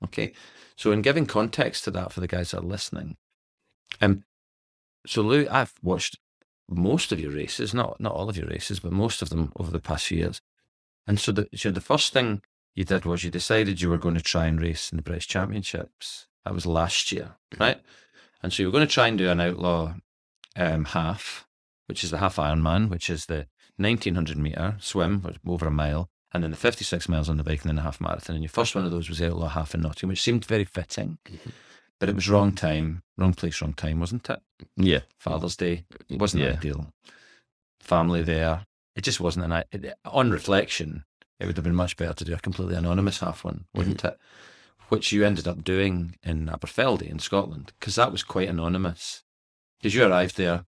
Okay, 0.05 0.33
so 0.77 0.93
in 0.93 1.03
giving 1.03 1.27
context 1.27 1.85
to 1.85 1.91
that 1.93 2.13
for 2.13 2.21
the 2.21 2.29
guys 2.29 2.51
that 2.51 2.61
are 2.61 2.67
listening, 2.67 3.17
um, 4.01 4.25
so 5.07 5.23
Lou, 5.23 5.47
I've 5.51 5.75
watched 5.83 6.19
most 6.69 7.13
of 7.13 7.21
your 7.21 7.31
races, 7.31 7.73
not 7.73 8.01
not 8.01 8.13
all 8.13 8.29
of 8.29 8.37
your 8.37 8.49
races, 8.49 8.81
but 8.81 8.93
most 8.93 9.23
of 9.23 9.31
them 9.31 9.53
over 9.57 9.71
the 9.71 9.81
past 9.81 10.07
few 10.07 10.19
years. 10.19 10.41
And 11.07 11.19
so 11.21 11.33
the 11.33 11.49
so 11.55 11.71
the 11.71 11.81
first 11.81 12.13
thing 12.13 12.43
you 12.75 12.85
did 12.85 13.05
was 13.05 13.25
you 13.25 13.31
decided 13.31 13.81
you 13.81 13.89
were 13.89 13.99
going 13.99 14.17
to 14.17 14.23
try 14.23 14.47
and 14.47 14.61
race 14.61 14.91
in 14.91 14.97
the 14.97 15.03
British 15.03 15.29
Championships. 15.29 16.27
That 16.45 16.55
was 16.55 16.67
last 16.67 17.11
year, 17.11 17.37
right? 17.59 17.81
And 18.43 18.53
so 18.53 18.63
you 18.63 18.69
were 18.69 18.73
going 18.73 18.87
to 18.87 18.93
try 18.93 19.09
and 19.09 19.19
do 19.19 19.31
an 19.31 19.41
outlaw 19.41 19.95
um, 20.55 20.85
half, 20.87 21.47
which 21.87 22.05
is 22.05 22.11
the 22.11 22.19
half 22.19 22.37
Ironman, 22.37 22.89
which 22.89 23.11
is 23.11 23.27
the 23.27 23.47
1900 23.77 24.37
meter 24.37 24.77
swim, 24.79 25.25
over 25.47 25.67
a 25.67 25.71
mile, 25.71 26.11
and 26.37 26.45
then 26.45 26.51
the 26.53 26.57
56 26.57 27.09
miles 27.09 27.29
on 27.29 27.37
the 27.37 27.45
bike 27.45 27.63
and 27.63 27.69
then 27.71 27.77
the 27.77 27.83
half 27.83 28.01
marathon. 28.01 28.37
And 28.37 28.43
your 28.45 28.51
first 28.51 28.75
one 28.75 28.85
of 28.85 28.91
those 28.91 29.09
was 29.09 29.21
outlaw 29.21 29.49
half 29.49 29.75
in 29.75 29.81
Nottingham, 29.83 30.09
which 30.11 30.23
seemed 30.23 30.45
very 30.45 30.65
fitting. 30.65 31.19
Mm-hmm. 31.27 31.51
But 31.99 32.09
it 32.09 32.15
was 32.15 32.29
wrong 32.29 32.53
time, 32.53 33.03
wrong 33.17 33.35
place, 33.35 33.61
wrong 33.61 33.73
time, 33.73 34.01
wasn't 34.01 34.29
it? 34.31 34.41
Yeah. 34.77 35.01
Father's 35.19 35.57
Day 35.57 35.85
wasn't 36.11 36.43
Yeah. 36.45 36.51
ideal. 36.53 36.93
Family 37.81 38.23
there. 38.23 38.67
It 38.95 39.03
just 39.03 39.21
wasn't 39.21 39.51
an. 39.53 39.65
It, 39.73 39.95
on 40.05 40.31
reflection, 40.31 41.05
it 41.39 41.47
would 41.47 41.57
have 41.57 41.65
been 41.65 41.75
much 41.75 41.97
better 41.97 42.15
to 42.15 42.25
do 42.25 42.35
a 42.35 42.39
completely 42.39 42.75
anonymous 42.77 43.21
half 43.21 43.45
one, 43.45 43.65
wouldn't 43.75 44.05
it? 44.05 44.17
Which 44.89 45.13
you 45.13 45.25
ended 45.25 45.47
up 45.49 45.65
doing 45.65 46.17
in 46.23 46.47
Aberfeldy 46.47 47.09
in 47.09 47.19
Scotland, 47.19 47.73
because 47.79 47.95
that 47.97 48.13
was 48.13 48.23
quite 48.23 48.49
anonymous. 48.49 49.23
Because 49.79 49.95
you 49.95 50.05
arrived 50.05 50.37
there 50.37 50.65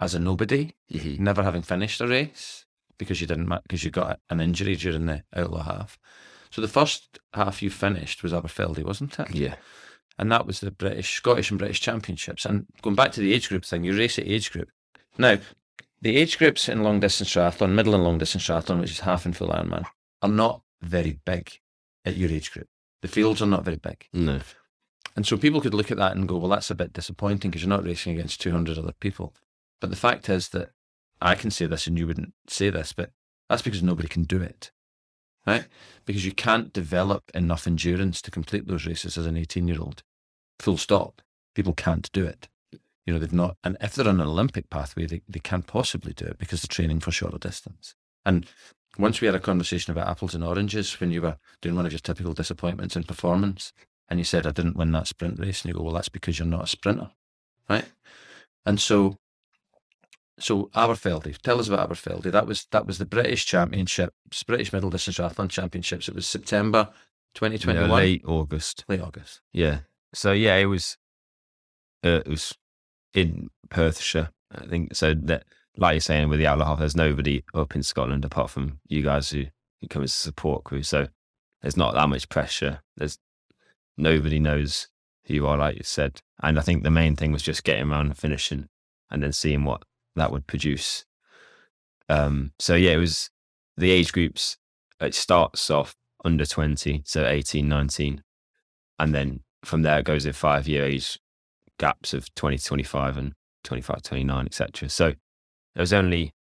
as 0.00 0.14
a 0.14 0.18
nobody, 0.18 0.74
Mm-hmm. 0.92 1.22
never 1.22 1.42
having 1.44 1.62
finished 1.62 2.00
a 2.00 2.06
race 2.08 2.64
because 3.00 3.20
you 3.20 3.26
didn't 3.26 3.48
because 3.64 3.82
you 3.82 3.90
got 3.90 4.20
an 4.30 4.40
injury 4.40 4.76
during 4.76 5.06
the 5.06 5.24
outlaw 5.34 5.64
half. 5.64 5.98
So 6.52 6.60
the 6.60 6.68
first 6.68 7.18
half 7.34 7.62
you 7.62 7.70
finished 7.70 8.22
was 8.22 8.32
Aberfeldy, 8.32 8.84
wasn't 8.84 9.18
it? 9.18 9.34
Yeah. 9.34 9.56
and 10.18 10.30
that 10.30 10.46
was 10.46 10.60
the 10.60 10.70
British, 10.70 11.14
Scottish, 11.14 11.50
and 11.50 11.58
British 11.58 11.80
Championships. 11.80 12.44
And 12.44 12.66
going 12.82 12.96
back 12.96 13.12
to 13.12 13.20
the 13.20 13.32
age 13.32 13.48
group 13.48 13.64
thing, 13.64 13.84
you 13.84 13.96
race 13.96 14.18
at 14.18 14.26
age 14.26 14.52
group. 14.52 14.68
Now, 15.16 15.38
the 16.02 16.16
age 16.16 16.38
groups 16.38 16.68
in 16.68 16.82
long 16.82 17.00
distance 17.00 17.30
triathlon, 17.30 17.72
middle 17.72 17.94
and 17.94 18.04
long 18.04 18.18
distance 18.18 18.46
triathlon, 18.46 18.80
which 18.80 18.90
is 18.90 19.00
half 19.00 19.24
and 19.24 19.36
full 19.36 19.48
Ironman, 19.48 19.84
are 20.22 20.28
not 20.28 20.62
very 20.82 21.18
big 21.24 21.50
at 22.04 22.16
your 22.16 22.30
age 22.30 22.52
group. 22.52 22.68
The 23.02 23.08
fields 23.08 23.40
are 23.40 23.46
not 23.46 23.64
very 23.64 23.76
big. 23.76 24.06
No. 24.12 24.40
And 25.16 25.26
so 25.26 25.36
people 25.36 25.60
could 25.60 25.74
look 25.74 25.90
at 25.90 25.98
that 25.98 26.16
and 26.16 26.28
go, 26.28 26.36
well, 26.36 26.50
that's 26.50 26.70
a 26.70 26.74
bit 26.74 26.92
disappointing 26.92 27.50
because 27.50 27.62
you're 27.62 27.68
not 27.68 27.84
racing 27.84 28.12
against 28.14 28.40
200 28.40 28.78
other 28.78 28.92
people. 29.00 29.34
But 29.80 29.90
the 29.90 29.96
fact 29.96 30.28
is 30.28 30.50
that 30.50 30.70
I 31.20 31.34
can 31.34 31.50
say 31.50 31.66
this 31.66 31.86
and 31.86 31.98
you 31.98 32.06
wouldn't 32.06 32.32
say 32.48 32.70
this, 32.70 32.92
but 32.92 33.10
that's 33.48 33.62
because 33.62 33.82
nobody 33.82 34.08
can 34.08 34.24
do 34.24 34.40
it, 34.40 34.70
right? 35.46 35.66
Because 36.06 36.24
you 36.24 36.32
can't 36.32 36.72
develop 36.72 37.30
enough 37.34 37.66
endurance 37.66 38.22
to 38.22 38.30
complete 38.30 38.66
those 38.66 38.86
races 38.86 39.18
as 39.18 39.26
an 39.26 39.36
18 39.36 39.68
year 39.68 39.80
old. 39.80 40.02
Full 40.58 40.76
stop. 40.76 41.22
People 41.54 41.74
can't 41.74 42.10
do 42.12 42.24
it. 42.24 42.48
You 43.06 43.14
know, 43.14 43.18
they've 43.18 43.32
not, 43.32 43.56
and 43.64 43.76
if 43.80 43.94
they're 43.94 44.08
on 44.08 44.20
an 44.20 44.26
Olympic 44.26 44.70
pathway, 44.70 45.06
they, 45.06 45.22
they 45.28 45.40
can't 45.40 45.66
possibly 45.66 46.12
do 46.12 46.26
it 46.26 46.38
because 46.38 46.62
they're 46.62 46.68
training 46.68 47.00
for 47.00 47.10
shorter 47.10 47.38
distance. 47.38 47.94
And 48.24 48.46
once 48.98 49.20
we 49.20 49.26
had 49.26 49.34
a 49.34 49.40
conversation 49.40 49.90
about 49.90 50.08
apples 50.08 50.34
and 50.34 50.44
oranges 50.44 51.00
when 51.00 51.10
you 51.10 51.22
were 51.22 51.38
doing 51.60 51.74
one 51.74 51.86
of 51.86 51.92
your 51.92 51.98
typical 51.98 52.34
disappointments 52.34 52.96
in 52.96 53.04
performance, 53.04 53.72
and 54.10 54.18
you 54.18 54.24
said, 54.24 54.46
I 54.46 54.50
didn't 54.50 54.76
win 54.76 54.90
that 54.92 55.06
sprint 55.06 55.38
race. 55.38 55.62
And 55.62 55.68
you 55.68 55.78
go, 55.78 55.84
well, 55.84 55.94
that's 55.94 56.08
because 56.08 56.38
you're 56.38 56.46
not 56.46 56.64
a 56.64 56.66
sprinter. 56.66 57.10
Right. 57.68 57.84
And 58.66 58.80
so, 58.80 59.16
so 60.40 60.70
Aberfeldy, 60.74 61.36
tell 61.38 61.60
us 61.60 61.68
about 61.68 61.88
Aberfeldy. 61.90 62.32
That 62.32 62.46
was, 62.46 62.66
that 62.72 62.86
was 62.86 62.98
the 62.98 63.06
British 63.06 63.46
Championships, 63.46 64.42
British 64.44 64.72
Middle 64.72 64.90
Distance 64.90 65.18
Triathlon 65.18 65.48
Championships. 65.50 66.08
It 66.08 66.14
was 66.14 66.26
September 66.26 66.88
2021, 67.34 67.88
Yeah, 67.88 67.94
late 67.94 68.22
August. 68.26 68.84
late 68.88 69.00
August. 69.00 69.40
Yeah. 69.52 69.80
So 70.14 70.32
yeah, 70.32 70.56
it 70.56 70.66
was. 70.66 70.96
Uh, 72.04 72.20
it 72.24 72.28
was 72.28 72.56
in 73.14 73.50
Perthshire, 73.68 74.30
I 74.50 74.66
think. 74.66 74.94
So 74.94 75.12
that, 75.14 75.44
like 75.76 75.94
you're 75.94 76.00
saying, 76.00 76.28
with 76.30 76.38
the 76.38 76.46
Outlaw 76.46 76.64
Half, 76.66 76.78
there's 76.78 76.96
nobody 76.96 77.44
up 77.54 77.76
in 77.76 77.82
Scotland 77.82 78.24
apart 78.24 78.50
from 78.50 78.80
you 78.88 79.02
guys 79.02 79.30
who, 79.30 79.44
who 79.80 79.88
come 79.88 80.02
as 80.02 80.12
a 80.12 80.14
support 80.16 80.64
crew. 80.64 80.82
So 80.82 81.08
there's 81.60 81.76
not 81.76 81.94
that 81.94 82.08
much 82.08 82.28
pressure. 82.30 82.80
There's 82.96 83.18
nobody 83.98 84.38
knows 84.38 84.88
who 85.26 85.34
you 85.34 85.46
are, 85.46 85.58
like 85.58 85.76
you 85.76 85.84
said. 85.84 86.20
And 86.42 86.58
I 86.58 86.62
think 86.62 86.82
the 86.82 86.90
main 86.90 87.16
thing 87.16 87.32
was 87.32 87.42
just 87.42 87.64
getting 87.64 87.90
around 87.90 88.06
and 88.06 88.16
finishing, 88.18 88.68
and 89.10 89.22
then 89.22 89.32
seeing 89.32 89.64
what 89.64 89.82
that 90.20 90.32
would 90.32 90.46
produce. 90.46 91.04
Um. 92.08 92.52
So 92.58 92.74
yeah, 92.74 92.92
it 92.92 92.98
was 92.98 93.30
the 93.76 93.90
age 93.90 94.12
groups. 94.12 94.56
It 95.00 95.14
starts 95.14 95.70
off 95.70 95.96
under 96.24 96.44
20, 96.44 97.02
so 97.06 97.26
18, 97.26 97.66
19, 97.66 98.22
and 98.98 99.14
then 99.14 99.40
from 99.64 99.82
there 99.82 99.98
it 99.98 100.04
goes 100.04 100.26
in 100.26 100.32
five 100.32 100.68
year 100.68 100.84
age 100.84 101.18
gaps 101.78 102.12
of 102.12 102.32
20 102.34 102.58
to 102.58 102.64
25 102.64 103.16
and 103.16 103.34
25 103.64 104.02
29 104.02 104.46
etc 104.46 104.88
so 104.88 105.06
there 105.74 105.82
was 105.82 105.92
only 105.92 106.34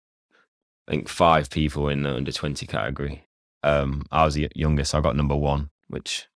i 0.87 0.91
think 0.91 1.07
five 1.07 1.49
people 1.49 1.89
in 1.89 2.03
the 2.03 2.15
under 2.15 2.31
20 2.31 2.65
category 2.65 3.27
um 3.63 4.03
i 4.11 4.25
was 4.25 4.35
the 4.35 4.49
youngest 4.55 4.91
So 4.91 4.97
i 4.97 5.01
got 5.01 5.15
number 5.15 5.35
one 5.35 5.69
which 5.87 6.27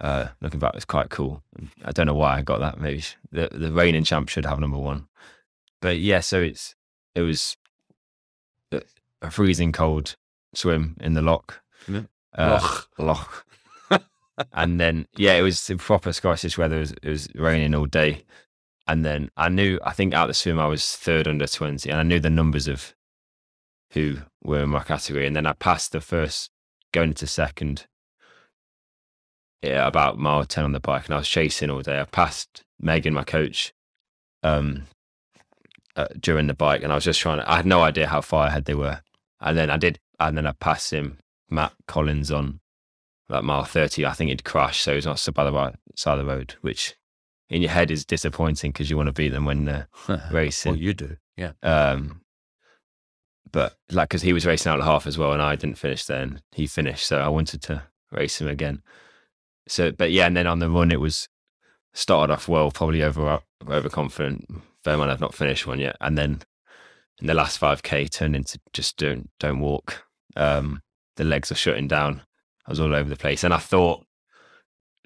uh 0.00 0.28
looking 0.40 0.60
back 0.60 0.74
was 0.74 0.84
quite 0.84 1.10
cool 1.10 1.42
i 1.84 1.92
don't 1.92 2.06
know 2.06 2.14
why 2.14 2.38
i 2.38 2.42
got 2.42 2.60
that 2.60 2.80
maybe 2.80 3.04
the 3.32 3.48
the 3.52 3.72
reigning 3.72 4.04
champ 4.04 4.28
should 4.28 4.46
have 4.46 4.60
number 4.60 4.78
one 4.78 5.06
but 5.80 5.98
yeah 5.98 6.20
so 6.20 6.40
it's 6.40 6.74
it 7.14 7.20
was 7.22 7.56
a- 8.72 8.82
a 9.22 9.30
freezing 9.30 9.72
cold 9.72 10.16
swim 10.54 10.96
in 11.00 11.14
the 11.14 11.22
lock 11.22 11.62
Yeah. 11.88 12.02
uh, 12.34 12.58
Loch. 12.60 12.88
loch 12.98 13.44
and 14.52 14.78
then 14.78 15.06
yeah, 15.16 15.32
it 15.34 15.40
was 15.42 15.70
proper 15.78 16.12
Scottish 16.12 16.58
weather. 16.58 16.76
It 16.76 16.80
was, 16.80 16.92
it 17.02 17.08
was 17.08 17.28
raining 17.36 17.74
all 17.74 17.86
day, 17.86 18.24
and 18.86 19.02
then 19.02 19.30
I 19.34 19.48
knew 19.48 19.78
I 19.82 19.92
think 19.94 20.12
out 20.12 20.24
of 20.24 20.28
the 20.28 20.34
swim 20.34 20.58
I 20.60 20.66
was 20.66 20.84
third 20.94 21.26
under 21.26 21.46
twenty, 21.46 21.88
and 21.88 21.98
I 21.98 22.02
knew 22.02 22.20
the 22.20 22.28
numbers 22.28 22.68
of 22.68 22.94
who 23.92 24.18
were 24.44 24.64
in 24.64 24.68
my 24.68 24.82
category, 24.82 25.26
and 25.26 25.34
then 25.34 25.46
I 25.46 25.54
passed 25.54 25.92
the 25.92 26.02
first 26.02 26.50
going 26.92 27.08
into 27.10 27.26
second. 27.26 27.86
Yeah, 29.62 29.86
about 29.86 30.18
mile 30.18 30.44
ten 30.44 30.64
on 30.64 30.72
the 30.72 30.80
bike, 30.80 31.06
and 31.06 31.14
I 31.14 31.18
was 31.18 31.28
chasing 31.28 31.70
all 31.70 31.80
day. 31.80 31.98
I 31.98 32.04
passed 32.04 32.62
Megan, 32.78 33.14
my 33.14 33.24
coach, 33.24 33.72
um, 34.42 34.82
uh, 35.96 36.06
during 36.20 36.46
the 36.46 36.54
bike, 36.54 36.82
and 36.82 36.92
I 36.92 36.94
was 36.94 37.04
just 37.04 37.20
trying 37.20 37.38
to. 37.38 37.50
I 37.50 37.56
had 37.56 37.66
no 37.66 37.82
idea 37.82 38.06
how 38.06 38.20
far 38.20 38.46
ahead 38.46 38.66
they 38.66 38.74
were, 38.74 39.00
and 39.40 39.56
then 39.56 39.70
I 39.70 39.76
did, 39.76 39.98
and 40.20 40.36
then 40.36 40.46
I 40.46 40.52
passed 40.52 40.92
him, 40.92 41.18
Matt 41.50 41.72
Collins, 41.86 42.30
on 42.30 42.60
like 43.28 43.44
mile 43.44 43.64
30, 43.64 44.06
I 44.06 44.12
think 44.12 44.28
he'd 44.28 44.44
crashed. 44.44 44.82
So 44.82 44.94
he's 44.94 45.06
not 45.06 45.26
by 45.34 45.44
the 45.44 45.52
right 45.52 45.74
side 45.94 46.18
of 46.18 46.26
the 46.26 46.32
road, 46.32 46.54
which 46.60 46.94
in 47.48 47.62
your 47.62 47.70
head 47.70 47.90
is 47.90 48.04
disappointing 48.04 48.72
because 48.72 48.90
you 48.90 48.96
want 48.96 49.08
to 49.08 49.12
beat 49.12 49.30
them 49.30 49.44
when 49.44 49.64
they're 49.64 49.88
racing. 50.30 50.72
well, 50.72 50.80
you 50.80 50.94
do. 50.94 51.16
Yeah. 51.36 51.52
Um, 51.62 52.22
but 53.50 53.76
like, 53.90 54.08
because 54.08 54.22
he 54.22 54.32
was 54.32 54.46
racing 54.46 54.70
out 54.70 54.78
the 54.78 54.84
half 54.84 55.06
as 55.06 55.18
well, 55.18 55.32
and 55.32 55.42
I 55.42 55.56
didn't 55.56 55.78
finish 55.78 56.04
then. 56.04 56.42
He 56.52 56.66
finished, 56.66 57.06
so 57.06 57.18
I 57.18 57.28
wanted 57.28 57.62
to 57.62 57.82
race 58.12 58.40
him 58.40 58.48
again. 58.48 58.82
So, 59.68 59.92
but 59.92 60.12
yeah, 60.12 60.26
and 60.26 60.36
then 60.36 60.46
on 60.46 60.58
the 60.58 60.70
run, 60.70 60.92
it 60.92 61.00
was 61.00 61.28
started 61.92 62.32
off 62.32 62.48
well, 62.48 62.70
probably 62.70 63.02
over 63.02 63.40
overconfident. 63.68 64.62
Mind, 64.94 65.10
I've 65.10 65.20
not 65.20 65.34
finished 65.34 65.66
one 65.66 65.80
yet, 65.80 65.96
and 66.00 66.16
then 66.16 66.42
in 67.20 67.26
the 67.26 67.34
last 67.34 67.58
five 67.58 67.82
k 67.82 68.06
turned 68.06 68.36
into 68.36 68.60
just 68.72 68.96
don't 68.98 69.28
don't 69.40 69.60
walk. 69.60 70.04
Um, 70.36 70.82
the 71.16 71.24
legs 71.24 71.50
are 71.50 71.56
shutting 71.56 71.88
down. 71.88 72.22
I 72.66 72.70
was 72.70 72.78
all 72.78 72.94
over 72.94 73.08
the 73.08 73.16
place, 73.16 73.42
and 73.42 73.54
I 73.54 73.58
thought 73.58 74.04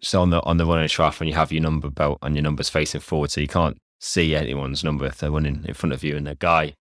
so 0.02 0.20
on 0.20 0.30
the 0.30 0.42
on 0.42 0.56
the 0.56 0.66
running 0.66 0.88
triathlon, 0.88 1.28
you 1.28 1.34
have 1.34 1.52
your 1.52 1.62
number 1.62 1.90
belt 1.90 2.18
and 2.22 2.34
your 2.34 2.42
numbers 2.42 2.68
facing 2.68 3.00
forward, 3.00 3.30
so 3.30 3.40
you 3.40 3.48
can't 3.48 3.78
see 4.00 4.34
anyone's 4.34 4.82
number 4.82 5.06
if 5.06 5.18
they're 5.18 5.30
running 5.30 5.64
in 5.66 5.74
front 5.74 5.92
of 5.92 6.02
you. 6.02 6.16
And 6.16 6.26
the 6.26 6.34
guy 6.34 6.74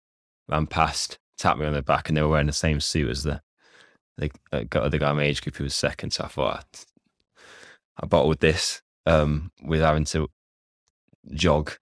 ran 0.48 0.68
past 0.68 1.18
tapped 1.38 1.60
me 1.60 1.66
on 1.66 1.74
the 1.74 1.82
back, 1.82 2.08
and 2.08 2.18
they 2.18 2.22
were 2.22 2.30
wearing 2.30 2.48
the 2.48 2.54
same 2.54 2.80
suit 2.80 3.10
as 3.10 3.24
the 3.24 3.42
the 4.18 4.32
uh, 4.52 4.64
other 4.74 4.98
guy 4.98 5.12
in 5.12 5.18
my 5.18 5.24
age 5.24 5.42
group 5.42 5.56
who 5.56 5.64
was 5.64 5.76
second. 5.76 6.12
So 6.12 6.24
I 6.24 6.28
thought 6.28 6.66
I, 8.00 8.04
I 8.04 8.06
bottled 8.06 8.40
this 8.40 8.82
um, 9.06 9.52
with 9.64 9.82
having 9.82 10.06
to 10.06 10.28
jog, 11.34 11.74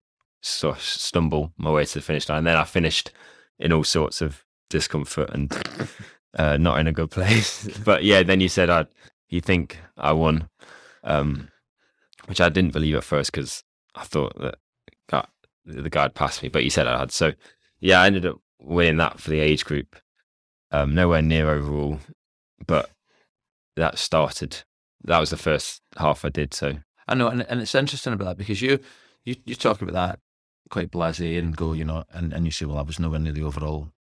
so 0.45 0.73
stumble 0.73 1.51
my 1.57 1.71
way 1.71 1.85
to 1.85 1.93
the 1.95 2.01
finish 2.01 2.29
line. 2.29 2.39
And 2.39 2.47
then 2.47 2.57
I 2.57 2.63
finished 2.63 3.11
in 3.59 3.73
all 3.73 3.83
sorts 3.83 4.21
of 4.21 4.45
discomfort 4.69 5.29
and 5.31 5.51
uh, 6.37 6.57
not 6.57 6.79
in 6.79 6.87
a 6.87 6.93
good 6.93 7.11
place. 7.11 7.67
but 7.85 8.03
yeah, 8.03 8.23
then 8.23 8.39
you 8.39 8.49
said 8.49 8.69
I, 8.69 8.85
you 9.29 9.41
think 9.41 9.79
I 9.97 10.13
won, 10.13 10.49
um, 11.03 11.49
which 12.25 12.41
I 12.41 12.49
didn't 12.49 12.73
believe 12.73 12.95
at 12.95 13.03
first 13.03 13.31
because 13.31 13.63
I 13.95 14.03
thought 14.03 14.39
that 14.39 14.55
God, 15.09 15.27
the 15.65 15.89
guy 15.89 16.03
had 16.03 16.15
passed 16.15 16.43
me, 16.43 16.49
but 16.49 16.63
you 16.63 16.69
said 16.69 16.87
I 16.87 16.99
had. 16.99 17.11
So 17.11 17.33
yeah, 17.79 18.01
I 18.01 18.07
ended 18.07 18.25
up 18.25 18.37
winning 18.59 18.97
that 18.97 19.19
for 19.19 19.31
the 19.31 19.39
age 19.39 19.65
group. 19.65 19.95
Um, 20.71 20.93
nowhere 20.93 21.21
near 21.21 21.49
overall, 21.49 21.99
but 22.67 22.89
that 23.75 23.97
started. 23.97 24.63
That 25.03 25.19
was 25.19 25.29
the 25.29 25.37
first 25.37 25.81
half 25.97 26.25
I 26.25 26.29
did. 26.29 26.53
So 26.53 26.79
I 27.07 27.15
know, 27.15 27.29
and, 27.29 27.43
and 27.43 27.61
it's 27.61 27.75
interesting 27.75 28.13
about 28.13 28.25
that 28.25 28.37
because 28.37 28.61
you 28.61 28.79
you 29.23 29.35
you 29.45 29.55
talk 29.55 29.81
about 29.81 29.93
that 29.93 30.19
quite 30.69 30.91
blasé 30.91 31.37
and 31.37 31.55
go, 31.55 31.73
you 31.73 31.85
know, 31.85 32.03
and, 32.11 32.33
and 32.33 32.45
you 32.45 32.51
say, 32.51 32.65
well, 32.65 32.77
I 32.77 32.83
was 32.83 32.99
nowhere 32.99 33.19
near 33.19 33.33
the 33.33 33.43
overall. 33.43 33.91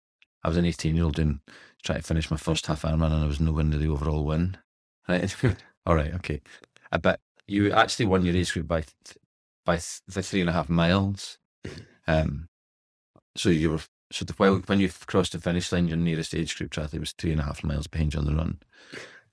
I 0.42 0.48
was 0.48 0.56
an 0.56 0.64
18 0.64 0.94
year 0.94 1.04
old 1.04 1.16
doing 1.16 1.40
trying 1.82 2.00
to 2.00 2.06
finish 2.06 2.30
my 2.30 2.36
first 2.36 2.66
half 2.66 2.82
Ironman 2.82 3.12
and 3.12 3.24
I 3.24 3.26
was 3.26 3.40
nowhere 3.40 3.64
near 3.64 3.78
the 3.78 3.88
overall 3.88 4.24
win. 4.24 4.56
Right? 5.06 5.36
All 5.86 5.94
right, 5.94 6.14
okay. 6.14 6.40
I 6.90 6.96
bet 6.96 7.20
you 7.46 7.70
actually 7.72 8.06
won 8.06 8.24
your 8.24 8.34
age 8.34 8.54
group 8.54 8.66
by 8.66 8.84
by 9.66 9.78
the 10.08 10.22
three 10.22 10.40
and 10.40 10.48
a 10.48 10.54
half 10.54 10.68
miles. 10.68 11.38
Um, 12.06 12.48
so 13.34 13.48
you 13.48 13.70
were 13.70 13.80
so 14.12 14.26
the, 14.26 14.34
while 14.34 14.56
when 14.66 14.78
you 14.78 14.90
crossed 15.06 15.32
the 15.32 15.38
finish 15.38 15.72
line, 15.72 15.88
your 15.88 15.96
nearest 15.96 16.34
age 16.34 16.54
group 16.54 16.70
triathlete 16.70 17.00
was 17.00 17.12
three 17.12 17.32
and 17.32 17.40
a 17.40 17.44
half 17.44 17.64
miles 17.64 17.86
behind 17.86 18.12
you 18.12 18.20
on 18.20 18.26
the 18.26 18.34
run. 18.34 18.58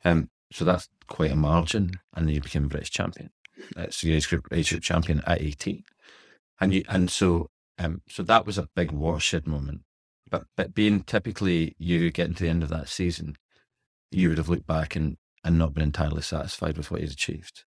Um, 0.06 0.30
so 0.54 0.64
that's 0.64 0.88
quite 1.10 1.32
a 1.32 1.36
margin, 1.36 2.00
and 2.16 2.26
then 2.26 2.34
you 2.34 2.40
became 2.40 2.70
British 2.70 2.92
champion. 2.92 3.30
Uh, 3.76 3.88
so 3.90 4.08
your 4.08 4.16
age 4.16 4.30
group 4.30 4.48
age 4.54 4.70
group 4.70 4.84
champion 4.84 5.22
at 5.28 5.42
eighteen 5.42 5.84
and 6.62 6.74
you 6.74 6.84
and 6.88 7.10
so 7.10 7.50
um 7.80 8.02
so 8.08 8.24
that 8.24 8.46
was 8.46 8.58
a 8.58 8.70
big 8.76 8.92
watershed 8.92 9.48
moment. 9.48 9.82
But 10.30 10.46
but 10.56 10.74
being 10.74 11.04
typically 11.04 11.76
you 11.78 12.12
getting 12.12 12.36
to 12.36 12.44
the 12.44 12.50
end 12.50 12.64
of 12.64 12.70
that 12.70 12.88
season, 12.88 13.36
you 14.12 14.30
would 14.30 14.38
have 14.38 14.50
looked 14.50 14.68
back 14.68 14.96
and 14.96 15.18
and 15.44 15.58
not 15.58 15.74
been 15.74 15.84
entirely 15.84 16.22
satisfied 16.22 16.78
with 16.78 16.92
what 16.92 17.02
you'd 17.02 17.12
achieved. 17.12 17.66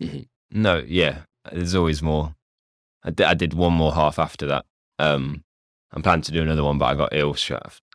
No, 0.50 0.78
yeah, 0.78 1.24
there's 1.52 1.74
always 1.74 2.02
more. 2.02 2.34
I 3.04 3.10
did, 3.10 3.26
I 3.26 3.34
did 3.34 3.52
one 3.52 3.74
more 3.74 3.92
half 3.92 4.18
after 4.18 4.46
that. 4.46 4.64
Um, 4.98 5.44
I'm 5.92 6.02
planning 6.02 6.22
to 6.22 6.32
do 6.32 6.42
another 6.42 6.64
one, 6.64 6.78
but 6.78 6.86
I 6.86 6.94
got 6.94 7.12
ill 7.12 7.36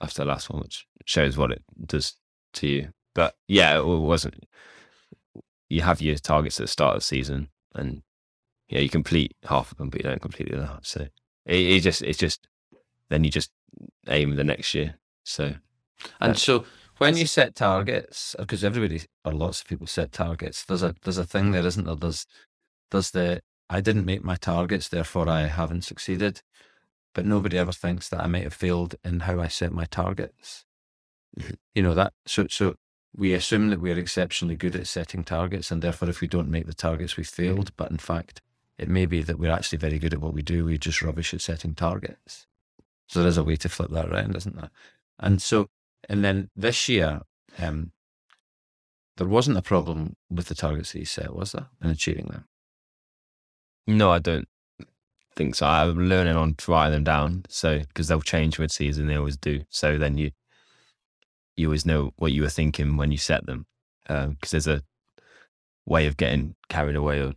after 0.02 0.24
the 0.24 0.26
last 0.26 0.52
one, 0.52 0.62
which 0.62 0.86
shows 1.06 1.36
what 1.36 1.52
it 1.52 1.64
does 1.86 2.14
to 2.54 2.68
you. 2.68 2.90
But 3.16 3.34
yeah, 3.48 3.78
it 3.78 3.86
wasn't. 3.86 4.46
You 5.68 5.82
have 5.82 6.00
your 6.00 6.16
targets 6.18 6.60
at 6.60 6.66
the 6.66 6.68
start 6.68 6.96
of 6.96 7.02
the 7.02 7.06
season, 7.06 7.50
and 7.74 8.04
yeah, 8.74 8.80
you 8.80 8.90
complete 8.90 9.36
half 9.44 9.72
of 9.72 9.78
them, 9.78 9.90
but 9.90 10.04
you 10.04 10.10
don't 10.10 10.22
complete 10.22 10.50
the 10.50 10.58
other 10.58 10.66
half. 10.66 10.84
So 10.84 11.02
it, 11.46 11.56
it 11.56 11.80
just 11.82 12.02
it's 12.02 12.18
just 12.18 12.48
then 13.10 13.24
you 13.24 13.30
just 13.30 13.52
aim 14.08 14.36
the 14.36 14.44
next 14.44 14.74
year. 14.74 14.96
So 15.24 15.54
and 16.20 16.36
so 16.36 16.66
when 16.98 17.16
you 17.16 17.28
set 17.28 17.54
targets, 17.54 18.36
because 18.40 18.64
everybody 18.64 19.04
or 19.24 19.32
lots 19.32 19.62
of 19.62 19.68
people 19.68 19.86
set 19.86 20.12
targets, 20.12 20.66
there's 20.66 20.82
a 20.82 20.96
there's 21.04 21.20
a 21.20 21.24
thing 21.24 21.52
there, 21.52 21.66
isn't 21.68 21.86
there? 21.86 21.96
There's 21.96 22.26
there's 22.90 23.12
the 23.12 23.42
I 23.70 23.80
didn't 23.80 24.06
make 24.06 24.24
my 24.24 24.38
targets, 24.38 24.90
therefore 24.90 25.30
I 25.30 25.42
haven't 25.42 25.84
succeeded. 25.84 26.42
But 27.14 27.28
nobody 27.28 27.60
ever 27.60 27.72
thinks 27.72 28.10
that 28.10 28.22
I 28.22 28.28
might 28.28 28.42
have 28.42 28.56
failed 28.56 28.96
in 29.04 29.20
how 29.20 29.40
I 29.40 29.50
set 29.50 29.72
my 29.72 29.86
targets. 29.86 30.66
Mm-hmm. 31.40 31.54
you 31.74 31.82
know 31.82 31.96
that 31.96 32.14
so 32.28 32.46
so 32.48 32.76
we 33.16 33.34
assume 33.34 33.70
that 33.70 33.82
we're 33.82 33.98
exceptionally 33.98 34.56
good 34.56 34.76
at 34.76 34.88
setting 34.88 35.24
targets, 35.24 35.70
and 35.70 35.82
therefore, 35.82 36.10
if 36.10 36.22
we 36.22 36.28
don't 36.28 36.50
make 36.50 36.66
the 36.66 36.74
targets, 36.74 37.18
we 37.18 37.24
failed. 37.24 37.72
But 37.78 37.92
in 37.92 37.98
fact, 37.98 38.42
it 38.78 38.90
may 38.90 39.06
be 39.06 39.22
that 39.22 39.40
we're 39.40 39.52
actually 39.52 39.78
very 39.78 40.00
good 40.00 40.14
at 40.14 40.22
what 40.22 40.34
we 40.34 40.42
do. 40.42 40.66
We're 40.66 40.78
just 40.78 41.02
rubbish 41.02 41.34
at 41.34 41.42
setting 41.42 41.76
targets. 41.76 42.48
So 43.08 43.22
there's 43.22 43.38
a 43.38 43.44
way 43.44 43.56
to 43.58 43.70
flip 43.70 43.92
that 43.92 44.10
around, 44.10 44.36
isn't 44.36 44.56
there? 44.56 44.72
And 45.20 45.42
so, 45.42 45.70
and 46.10 46.24
then 46.24 46.50
this 46.56 46.90
year, 46.90 47.22
um, 47.60 47.92
there 49.18 49.28
wasn't 49.28 49.58
a 49.58 49.62
problem 49.62 50.16
with 50.30 50.48
the 50.48 50.56
targets 50.56 50.94
that 50.94 51.00
you 51.00 51.06
set, 51.06 51.36
was 51.36 51.52
there, 51.52 51.68
in 51.84 51.92
achieving 51.92 52.26
them? 52.26 52.46
No, 53.86 54.12
I 54.12 54.20
don't 54.20 54.48
think 55.36 55.56
so. 55.56 55.68
I'm 55.68 56.08
learning 56.08 56.36
on 56.36 56.56
writing 56.68 56.94
them 56.94 57.04
down. 57.04 57.46
So, 57.50 57.80
because 57.80 58.08
they'll 58.08 58.22
change 58.22 58.58
with 58.58 58.72
season, 58.72 59.08
they 59.08 59.16
always 59.16 59.38
do. 59.38 59.66
So 59.70 59.98
then 59.98 60.18
you, 60.18 60.32
you 61.56 61.68
always 61.68 61.86
know 61.86 62.14
what 62.18 62.32
you 62.32 62.42
were 62.42 62.50
thinking 62.50 62.98
when 62.98 63.12
you 63.12 63.18
set 63.18 63.46
them. 63.46 63.68
Because 64.08 64.26
um, 64.26 64.38
there's 64.52 64.68
a 64.68 64.82
way 65.86 66.08
of 66.08 66.18
getting 66.18 66.56
carried 66.70 66.96
away 66.96 67.22
or 67.22 67.34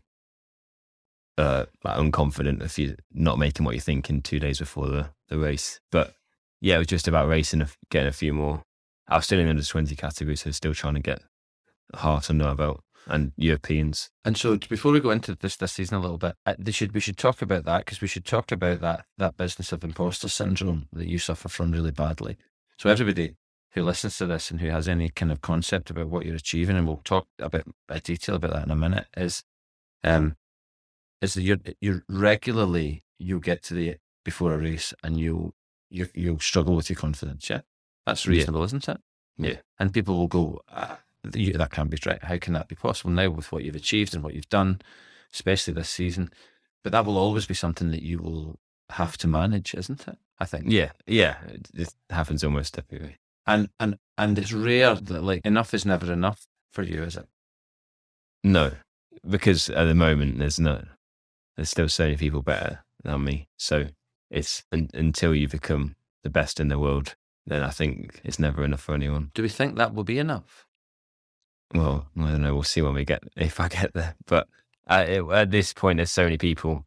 uh, 1.38 1.66
like 1.84 1.96
unconfident 1.96 2.62
if 2.62 2.78
you're 2.78 2.96
not 3.12 3.38
making 3.38 3.64
what 3.64 3.74
you're 3.74 3.80
thinking 3.80 4.22
two 4.22 4.38
days 4.38 4.58
before 4.58 4.88
the, 4.88 5.10
the 5.28 5.38
race. 5.38 5.80
But 5.90 6.14
yeah, 6.60 6.76
it 6.76 6.78
was 6.78 6.86
just 6.86 7.08
about 7.08 7.28
racing, 7.28 7.66
getting 7.90 8.08
a 8.08 8.12
few 8.12 8.32
more. 8.32 8.62
I 9.08 9.16
was 9.16 9.26
still 9.26 9.38
in 9.38 9.46
the 9.46 9.50
under 9.50 9.62
20 9.62 9.94
category, 9.94 10.36
so 10.36 10.50
still 10.50 10.74
trying 10.74 10.94
to 10.94 11.00
get 11.00 11.22
Hart 11.94 12.30
and 12.30 12.42
about 12.42 12.82
and 13.06 13.32
Europeans. 13.36 14.10
And 14.24 14.36
so 14.36 14.56
before 14.56 14.92
we 14.92 15.00
go 15.00 15.10
into 15.10 15.36
this 15.36 15.56
this 15.56 15.72
season 15.72 15.96
a 15.96 16.00
little 16.00 16.18
bit, 16.18 16.34
uh, 16.44 16.54
should 16.70 16.92
we 16.92 17.00
should 17.00 17.16
talk 17.16 17.42
about 17.42 17.64
that 17.64 17.84
because 17.84 18.00
we 18.00 18.08
should 18.08 18.24
talk 18.24 18.50
about 18.50 18.80
that 18.80 19.04
that 19.18 19.36
business 19.36 19.72
of 19.72 19.84
imposter 19.84 20.28
syndrome 20.28 20.88
that 20.92 21.08
you 21.08 21.18
suffer 21.18 21.48
from 21.48 21.72
really 21.72 21.92
badly. 21.92 22.36
So 22.78 22.90
everybody 22.90 23.36
who 23.72 23.82
listens 23.82 24.16
to 24.18 24.26
this 24.26 24.50
and 24.50 24.60
who 24.60 24.70
has 24.70 24.88
any 24.88 25.08
kind 25.10 25.30
of 25.30 25.40
concept 25.40 25.90
about 25.90 26.08
what 26.08 26.26
you're 26.26 26.34
achieving, 26.34 26.76
and 26.76 26.86
we'll 26.86 27.02
talk 27.04 27.28
a 27.38 27.48
bit 27.48 27.66
a 27.88 28.00
detail 28.00 28.36
about 28.36 28.52
that 28.52 28.64
in 28.64 28.70
a 28.70 28.76
minute, 28.76 29.06
is 29.16 29.44
um, 30.02 30.36
is 31.20 31.34
that 31.34 31.42
you're 31.42 31.58
you 31.80 32.02
regularly 32.08 33.02
you 33.18 33.40
get 33.40 33.62
to 33.64 33.74
the 33.74 33.96
before 34.24 34.54
a 34.54 34.58
race 34.58 34.92
and 35.02 35.18
you 35.18 35.54
you 35.90 36.08
you'll 36.14 36.40
struggle 36.40 36.74
with 36.76 36.90
your 36.90 36.96
confidence. 36.96 37.48
Yeah, 37.48 37.60
that's 38.04 38.26
reasonable, 38.26 38.60
yeah. 38.60 38.66
isn't 38.66 38.88
it? 38.88 39.00
Yeah, 39.38 39.56
and 39.78 39.92
people 39.92 40.16
will 40.16 40.28
go, 40.28 40.60
ah, 40.70 40.98
that 41.22 41.70
can't 41.70 41.90
be 41.90 41.98
right. 42.06 42.22
How 42.22 42.38
can 42.38 42.54
that 42.54 42.68
be 42.68 42.74
possible 42.74 43.10
now 43.10 43.30
with 43.30 43.52
what 43.52 43.64
you've 43.64 43.76
achieved 43.76 44.14
and 44.14 44.22
what 44.22 44.34
you've 44.34 44.48
done, 44.48 44.80
especially 45.32 45.74
this 45.74 45.90
season? 45.90 46.30
But 46.82 46.92
that 46.92 47.04
will 47.04 47.18
always 47.18 47.46
be 47.46 47.54
something 47.54 47.90
that 47.90 48.02
you 48.02 48.18
will 48.18 48.58
have 48.90 49.16
to 49.18 49.28
manage, 49.28 49.74
isn't 49.74 50.06
it? 50.08 50.18
I 50.38 50.44
think. 50.44 50.66
Yeah, 50.68 50.92
yeah, 51.06 51.36
it 51.74 51.94
happens 52.10 52.44
almost 52.44 52.78
every 52.78 53.04
way. 53.04 53.16
And 53.46 53.68
and 53.78 53.98
and 54.18 54.38
it's 54.38 54.52
rare 54.52 54.94
that 54.94 55.22
like 55.22 55.44
enough 55.44 55.72
is 55.74 55.86
never 55.86 56.12
enough 56.12 56.46
for 56.72 56.82
you, 56.82 57.02
is 57.02 57.16
it? 57.16 57.26
No, 58.42 58.72
because 59.28 59.70
at 59.70 59.84
the 59.84 59.94
moment 59.94 60.38
there's 60.38 60.60
no 60.60 60.84
there's 61.56 61.70
still 61.70 61.88
so 61.88 62.04
many 62.04 62.16
people 62.16 62.42
better 62.42 62.84
than 63.02 63.24
me. 63.24 63.48
So 63.56 63.86
it's 64.30 64.64
un, 64.72 64.88
until 64.94 65.34
you 65.34 65.48
become 65.48 65.96
the 66.22 66.30
best 66.30 66.60
in 66.60 66.68
the 66.68 66.78
world, 66.78 67.14
then 67.46 67.62
I 67.62 67.70
think 67.70 68.20
it's 68.24 68.38
never 68.38 68.64
enough 68.64 68.80
for 68.80 68.94
anyone. 68.94 69.30
Do 69.34 69.42
we 69.42 69.48
think 69.48 69.76
that 69.76 69.94
will 69.94 70.04
be 70.04 70.18
enough? 70.18 70.66
Well, 71.74 72.06
I 72.18 72.30
don't 72.30 72.42
know. 72.42 72.54
We'll 72.54 72.62
see 72.62 72.82
when 72.82 72.94
we 72.94 73.04
get 73.04 73.24
if 73.36 73.60
I 73.60 73.68
get 73.68 73.92
there. 73.94 74.14
But 74.26 74.48
at, 74.86 75.08
at 75.08 75.50
this 75.50 75.72
point, 75.72 75.98
there's 75.98 76.12
so 76.12 76.24
many 76.24 76.38
people 76.38 76.86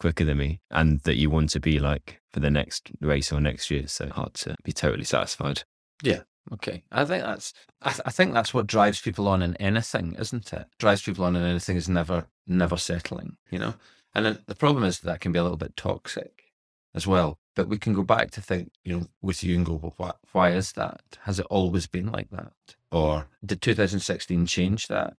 quicker 0.00 0.24
than 0.24 0.38
me, 0.38 0.60
and 0.70 1.00
that 1.00 1.16
you 1.16 1.30
want 1.30 1.50
to 1.50 1.60
be 1.60 1.78
like 1.78 2.20
for 2.32 2.40
the 2.40 2.50
next 2.50 2.90
race 3.00 3.32
or 3.32 3.40
next 3.40 3.70
year. 3.70 3.86
So 3.86 4.08
hard 4.08 4.34
to 4.34 4.56
be 4.64 4.72
totally 4.72 5.04
satisfied. 5.04 5.62
Yeah. 6.02 6.22
Okay. 6.52 6.82
I 6.90 7.04
think 7.04 7.22
that's 7.22 7.52
I, 7.82 7.90
th- 7.90 8.02
I 8.04 8.10
think 8.10 8.32
that's 8.32 8.52
what 8.52 8.66
drives 8.66 9.00
people 9.00 9.28
on 9.28 9.42
in 9.42 9.56
anything, 9.56 10.16
isn't 10.18 10.52
it? 10.52 10.66
Drives 10.78 11.02
people 11.02 11.24
on 11.24 11.36
in 11.36 11.42
anything 11.44 11.76
is 11.76 11.88
never 11.88 12.26
never 12.46 12.76
settling. 12.76 13.36
You 13.50 13.58
know. 13.60 13.74
And 14.14 14.26
then 14.26 14.38
the 14.46 14.54
problem 14.54 14.84
is 14.84 15.00
that 15.00 15.20
can 15.20 15.32
be 15.32 15.38
a 15.38 15.42
little 15.42 15.56
bit 15.56 15.76
toxic 15.76 16.52
as 16.94 17.06
well. 17.06 17.38
But 17.54 17.68
we 17.68 17.78
can 17.78 17.92
go 17.92 18.02
back 18.02 18.30
to 18.32 18.40
think, 18.40 18.72
you 18.84 18.96
know, 18.96 19.06
with 19.20 19.44
you 19.44 19.56
and 19.56 19.66
go, 19.66 19.74
well, 19.74 19.94
why, 19.96 20.12
why 20.32 20.50
is 20.52 20.72
that? 20.72 21.02
Has 21.22 21.38
it 21.38 21.46
always 21.50 21.86
been 21.86 22.10
like 22.10 22.30
that? 22.30 22.52
Or 22.90 23.26
did 23.44 23.60
2016 23.60 24.46
change 24.46 24.88
that? 24.88 25.14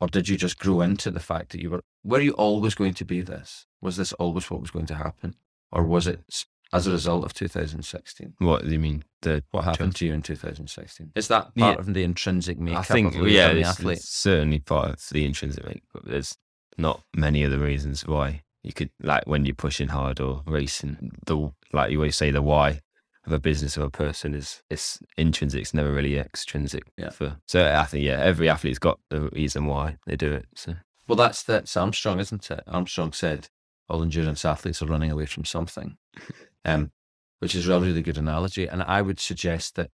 Or 0.00 0.08
did 0.08 0.28
you 0.28 0.36
just 0.36 0.58
grow 0.58 0.80
into 0.80 1.10
the 1.10 1.20
fact 1.20 1.50
that 1.50 1.62
you 1.62 1.70
were, 1.70 1.82
were 2.04 2.20
you 2.20 2.32
always 2.32 2.74
going 2.74 2.94
to 2.94 3.04
be 3.04 3.20
this? 3.20 3.66
Was 3.80 3.96
this 3.96 4.12
always 4.14 4.50
what 4.50 4.60
was 4.60 4.70
going 4.70 4.86
to 4.86 4.94
happen? 4.94 5.36
Or 5.72 5.84
was 5.84 6.06
it 6.06 6.20
as 6.72 6.86
a 6.86 6.90
result 6.90 7.24
of 7.24 7.32
2016? 7.34 8.34
What 8.38 8.64
do 8.64 8.70
you 8.70 8.78
mean? 8.78 9.04
The 9.22 9.42
what 9.52 9.64
happened 9.64 9.94
to 9.96 10.06
you 10.06 10.12
in 10.12 10.22
2016? 10.22 11.12
Is 11.14 11.28
that 11.28 11.54
part 11.54 11.76
yeah. 11.76 11.80
of 11.80 11.92
the 11.92 12.02
intrinsic 12.02 12.58
makeup 12.58 12.80
I 12.80 12.82
think, 12.82 13.14
of 13.14 13.28
yeah, 13.28 13.52
the 13.52 13.64
athlete? 13.64 14.00
certainly 14.02 14.58
part 14.58 14.90
of 14.90 15.08
the 15.10 15.24
intrinsic 15.24 15.64
makeup. 15.64 16.02
There's 16.04 16.36
not 16.78 17.02
many 17.14 17.42
of 17.42 17.50
the 17.50 17.58
reasons 17.58 18.06
why. 18.06 18.42
You 18.62 18.72
could 18.72 18.90
like 19.00 19.26
when 19.26 19.44
you're 19.44 19.54
pushing 19.54 19.88
hard 19.88 20.20
or 20.20 20.42
racing 20.46 21.12
the 21.26 21.52
like 21.72 21.92
you 21.92 21.98
always 21.98 22.16
say 22.16 22.32
the 22.32 22.42
why 22.42 22.80
of 23.24 23.32
a 23.32 23.38
business 23.38 23.78
or 23.78 23.84
a 23.84 23.90
person 23.90 24.34
is 24.34 24.62
it's 24.70 24.98
intrinsic 25.16 25.60
it's 25.60 25.74
never 25.74 25.92
really 25.92 26.18
extrinsic 26.18 26.84
yeah. 26.96 27.10
for 27.10 27.36
so 27.46 27.72
i 27.74 27.84
think 27.84 28.04
yeah 28.04 28.20
every 28.20 28.48
athlete's 28.48 28.78
got 28.78 28.98
the 29.10 29.28
reason 29.30 29.66
why 29.66 29.96
they 30.06 30.16
do 30.16 30.32
it 30.32 30.46
so. 30.54 30.74
Well 31.06 31.14
that's 31.16 31.44
that's 31.44 31.76
armstrong 31.76 32.18
isn't 32.18 32.50
it? 32.50 32.64
Armstrong 32.66 33.12
said 33.12 33.48
all 33.88 34.02
endurance 34.02 34.44
athletes 34.44 34.82
are 34.82 34.86
running 34.86 35.12
away 35.12 35.26
from 35.26 35.44
something 35.44 35.96
um 36.64 36.90
which 37.38 37.54
is 37.54 37.66
a 37.66 37.70
really, 37.70 37.88
really 37.88 38.02
good 38.02 38.18
analogy. 38.18 38.66
And 38.66 38.82
I 38.82 39.02
would 39.02 39.20
suggest 39.20 39.76
that 39.76 39.90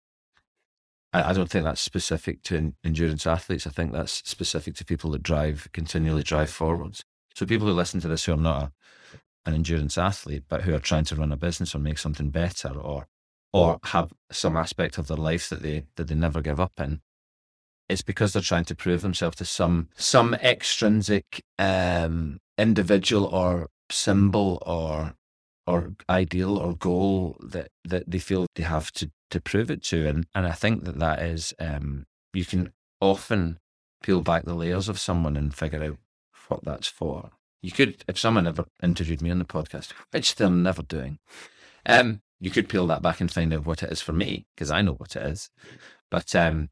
I, 1.12 1.30
I 1.30 1.32
don't 1.32 1.50
think 1.50 1.64
that's 1.64 1.80
specific 1.80 2.42
to 2.44 2.56
en- 2.56 2.74
endurance 2.84 3.26
athletes. 3.26 3.66
I 3.66 3.70
think 3.70 3.92
that's 3.92 4.22
specific 4.28 4.74
to 4.76 4.84
people 4.84 5.10
that 5.12 5.22
drive, 5.22 5.68
continually 5.72 6.22
drive 6.22 6.50
forwards. 6.50 7.04
So 7.34 7.46
people 7.46 7.66
who 7.66 7.72
listen 7.72 8.00
to 8.00 8.08
this 8.08 8.24
who 8.24 8.32
are 8.32 8.36
not 8.36 8.62
a, 8.62 8.72
an 9.46 9.54
endurance 9.54 9.98
athlete, 9.98 10.44
but 10.48 10.62
who 10.62 10.74
are 10.74 10.78
trying 10.78 11.04
to 11.04 11.16
run 11.16 11.32
a 11.32 11.36
business 11.36 11.74
or 11.74 11.78
make 11.78 11.98
something 11.98 12.30
better 12.30 12.70
or 12.70 13.06
or 13.54 13.78
have 13.84 14.10
some 14.30 14.56
aspect 14.56 14.96
of 14.96 15.08
their 15.08 15.16
life 15.16 15.50
that 15.50 15.62
they 15.62 15.84
that 15.96 16.08
they 16.08 16.14
never 16.14 16.40
give 16.40 16.58
up 16.58 16.72
in, 16.78 17.02
it's 17.88 18.02
because 18.02 18.32
they're 18.32 18.42
trying 18.42 18.64
to 18.64 18.74
prove 18.74 19.02
themselves 19.02 19.36
to 19.36 19.44
some 19.44 19.88
some 19.96 20.34
extrinsic 20.34 21.42
um, 21.58 22.38
individual 22.56 23.26
or 23.26 23.68
symbol 23.90 24.62
or 24.64 25.14
or 25.66 25.92
ideal 26.08 26.56
or 26.56 26.74
goal 26.74 27.36
that 27.40 27.68
that 27.84 28.10
they 28.10 28.18
feel 28.18 28.46
they 28.54 28.62
have 28.62 28.90
to 28.92 29.10
to 29.32 29.40
prove 29.40 29.70
it 29.70 29.82
to 29.84 30.06
and 30.06 30.26
and 30.34 30.46
I 30.46 30.52
think 30.52 30.84
that 30.84 30.98
that 31.00 31.20
is 31.20 31.52
um, 31.58 32.06
you 32.32 32.44
can 32.44 32.72
often 33.00 33.58
peel 34.02 34.20
back 34.22 34.44
the 34.44 34.54
layers 34.54 34.88
of 34.88 34.98
someone 34.98 35.36
and 35.36 35.54
figure 35.54 35.82
out 35.82 35.98
what 36.48 36.64
that's 36.64 36.88
for. 36.88 37.30
You 37.62 37.70
could, 37.70 38.02
if 38.08 38.18
someone 38.18 38.46
ever 38.48 38.64
interviewed 38.82 39.22
me 39.22 39.30
on 39.30 39.38
the 39.38 39.44
podcast, 39.44 39.92
which 40.10 40.34
they're 40.34 40.50
never 40.50 40.82
doing, 40.82 41.18
um, 41.86 42.22
you 42.40 42.50
could 42.50 42.68
peel 42.68 42.86
that 42.88 43.02
back 43.02 43.20
and 43.20 43.30
find 43.30 43.52
out 43.54 43.64
what 43.66 43.82
it 43.82 43.92
is 43.92 44.00
for 44.00 44.12
me 44.12 44.46
because 44.54 44.70
I 44.70 44.82
know 44.82 44.94
what 44.94 45.14
it 45.16 45.22
is. 45.22 45.50
But 46.10 46.34
um, 46.34 46.70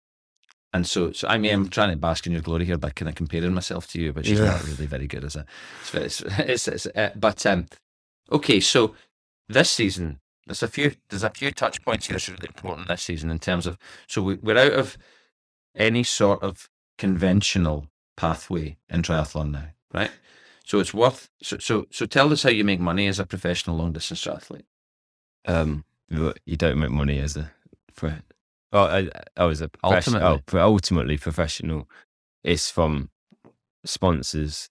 and 0.72 0.86
so, 0.86 1.12
so 1.12 1.28
I 1.28 1.38
mean, 1.38 1.52
I'm 1.52 1.68
trying 1.68 1.90
to 1.90 1.96
bask 1.96 2.26
in 2.26 2.32
your 2.32 2.42
glory 2.42 2.64
here 2.64 2.78
by 2.78 2.90
kind 2.90 3.08
of 3.08 3.14
comparing 3.14 3.54
myself 3.54 3.86
to 3.88 4.00
you, 4.00 4.12
but 4.12 4.26
she's 4.26 4.38
Yeah. 4.40 4.46
not 4.46 4.64
really 4.64 4.86
very 4.86 5.06
good, 5.06 5.24
is 5.24 5.36
it? 5.36 5.46
It's, 5.94 5.94
it's, 5.94 6.20
it's, 6.38 6.68
it's, 6.68 6.86
uh, 6.86 7.10
but 7.16 7.44
um, 7.46 7.66
okay, 8.32 8.60
so 8.60 8.94
this 9.48 9.70
season, 9.70 10.20
there's 10.46 10.62
a 10.62 10.68
few, 10.68 10.92
there's 11.08 11.22
a 11.22 11.30
few 11.30 11.50
touch 11.50 11.82
points 11.82 12.06
here 12.06 12.14
that's 12.14 12.28
really 12.28 12.48
important 12.48 12.88
this 12.88 13.02
season 13.02 13.30
in 13.30 13.38
terms 13.38 13.66
of. 13.66 13.78
So 14.06 14.22
we, 14.22 14.34
we're 14.36 14.58
out 14.58 14.72
of 14.72 14.96
any 15.74 16.02
sort 16.02 16.42
of 16.42 16.68
conventional 16.98 17.86
pathway 18.16 18.76
in 18.88 19.02
triathlon 19.02 19.50
now, 19.52 19.68
right? 19.92 20.10
So 20.64 20.78
it's 20.78 20.94
worth. 20.94 21.30
So 21.42 21.58
so 21.58 21.86
so 21.90 22.06
tell 22.06 22.32
us 22.32 22.42
how 22.42 22.50
you 22.50 22.64
make 22.64 22.80
money 22.80 23.06
as 23.06 23.18
a 23.18 23.26
professional 23.26 23.76
long 23.76 23.92
distance 23.92 24.26
athlete. 24.26 24.66
Um, 25.46 25.84
you 26.08 26.56
don't 26.56 26.78
make 26.78 26.90
money 26.90 27.18
as 27.18 27.36
a 27.36 27.50
for. 27.92 28.22
Oh, 28.72 28.84
I, 28.84 29.10
I 29.36 29.46
was 29.46 29.60
a 29.60 29.70
Ultimately. 29.82 30.26
Oh, 30.26 30.40
but 30.46 30.60
ultimately 30.60 31.16
professional. 31.16 31.88
It's 32.44 32.70
from 32.70 33.10
sponsors 33.84 34.68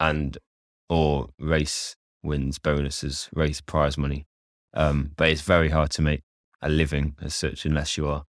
and 0.00 0.38
or 0.88 1.28
race 1.38 1.96
wins, 2.22 2.58
bonuses, 2.58 3.28
race 3.34 3.60
prize 3.60 3.98
money. 3.98 4.26
Um, 4.74 5.12
but 5.16 5.28
it's 5.28 5.42
very 5.42 5.70
hard 5.70 5.90
to 5.92 6.02
make 6.02 6.22
a 6.60 6.68
living 6.68 7.16
as 7.22 7.34
such 7.34 7.64
unless 7.64 7.96
you 7.96 8.08
are 8.08 8.24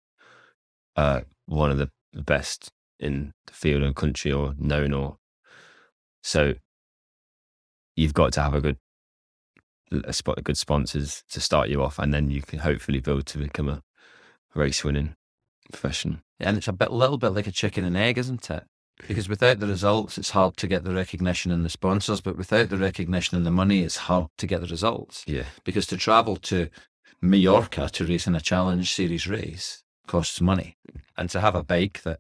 uh, 0.96 1.22
one 1.46 1.72
of 1.72 1.78
the 1.78 1.90
best 2.14 2.72
in 3.00 3.34
the 3.48 3.54
field 3.54 3.84
and 3.84 3.96
country 3.96 4.32
or 4.32 4.54
known 4.58 4.94
or 4.94 5.18
so 6.24 6.54
you've 7.96 8.14
got 8.14 8.32
to 8.34 8.42
have 8.42 8.54
a 8.54 8.62
good 8.62 8.78
a 10.06 10.14
spot 10.14 10.38
a 10.38 10.42
good 10.42 10.58
sponsors 10.58 11.24
to 11.30 11.42
start 11.42 11.70
you 11.70 11.82
off 11.84 12.00
and 12.00 12.14
then 12.14 12.30
you 12.30 12.42
can 12.42 12.60
hopefully 12.60 13.00
build 13.00 13.26
to 13.26 13.38
become 13.38 13.68
a 13.68 13.82
race 14.56 14.84
winning 14.84 15.16
professional 15.72 16.20
And 16.40 16.58
it's 16.58 16.68
a 16.68 16.74
bit, 16.74 16.92
little 16.92 17.18
bit 17.18 17.30
like 17.30 17.48
a 17.48 17.52
chicken 17.52 17.86
and 17.86 17.96
egg, 17.96 18.18
isn't 18.18 18.50
it? 18.50 18.64
Because 19.08 19.28
without 19.30 19.60
the 19.60 19.68
results, 19.68 20.18
it's 20.18 20.30
hard 20.32 20.58
to 20.58 20.68
get 20.68 20.84
the 20.84 20.94
recognition 20.94 21.52
and 21.52 21.64
the 21.66 21.70
sponsors. 21.70 22.22
But 22.22 22.38
without 22.38 22.70
the 22.70 22.78
recognition 22.78 23.38
and 23.38 23.46
the 23.46 23.52
money, 23.52 23.82
it's 23.84 23.98
hard 23.98 24.28
to 24.38 24.48
get 24.48 24.62
the 24.62 24.68
results. 24.68 25.24
yeah 25.28 25.46
Because 25.64 25.86
to 25.88 25.98
travel 25.98 26.36
to 26.38 26.70
Mallorca 27.22 27.90
to 27.94 28.06
race 28.06 28.28
in 28.28 28.36
a 28.36 28.42
Challenge 28.42 28.92
Series 28.92 29.28
race 29.28 29.84
costs 30.08 30.42
money, 30.42 30.78
and 31.18 31.30
to 31.30 31.40
have 31.40 31.56
a 31.56 31.64
bike 31.64 32.02
that 32.04 32.20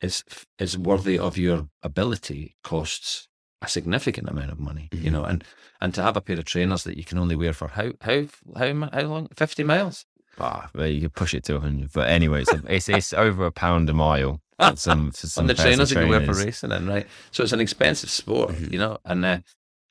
is 0.00 0.22
is 0.58 0.76
worthy 0.76 1.18
of 1.18 1.38
your 1.38 1.68
ability 1.82 2.56
costs 2.62 3.28
a 3.62 3.68
significant 3.68 4.28
amount 4.28 4.50
of 4.52 4.60
money. 4.60 4.88
You 4.92 5.08
Mhm. 5.10 5.12
know, 5.12 5.24
and 5.24 5.44
and 5.80 5.94
to 5.94 6.02
have 6.02 6.16
a 6.16 6.20
pair 6.20 6.38
of 6.38 6.44
trainers 6.44 6.84
that 6.84 6.96
you 6.98 7.04
can 7.04 7.18
only 7.18 7.36
wear 7.36 7.52
for 7.54 7.68
how 7.68 7.92
how 8.02 8.26
how 8.56 8.88
how 8.92 9.02
long? 9.02 9.28
Fifty 9.36 9.64
miles. 9.64 10.04
ah, 10.38 10.68
well, 10.74 10.86
you 10.88 11.00
could 11.02 11.14
push 11.14 11.32
it 11.32 11.44
to 11.44 11.54
100 11.54 11.92
but 11.92 12.08
anyway 12.08 12.42
it's, 12.42 12.52
it's, 12.52 12.88
it's 12.88 13.12
over 13.12 13.46
a 13.46 13.52
pound 13.52 13.88
a 13.88 13.94
mile 13.94 14.40
for 14.70 14.76
some, 14.76 15.12
some 15.12 15.42
on 15.42 15.46
the 15.48 15.54
personal 15.54 15.74
trainers 15.74 15.90
that 15.90 16.04
you 16.04 16.08
wear 16.08 16.20
for 16.20 16.34
racing 16.44 16.72
in, 16.72 16.86
right? 16.88 17.06
So 17.30 17.42
it's 17.42 17.52
an 17.52 17.60
expensive 17.60 18.10
sport, 18.10 18.50
Mhm. 18.50 18.72
you 18.72 18.78
know, 18.78 18.98
and 19.04 19.24
uh, 19.24 19.38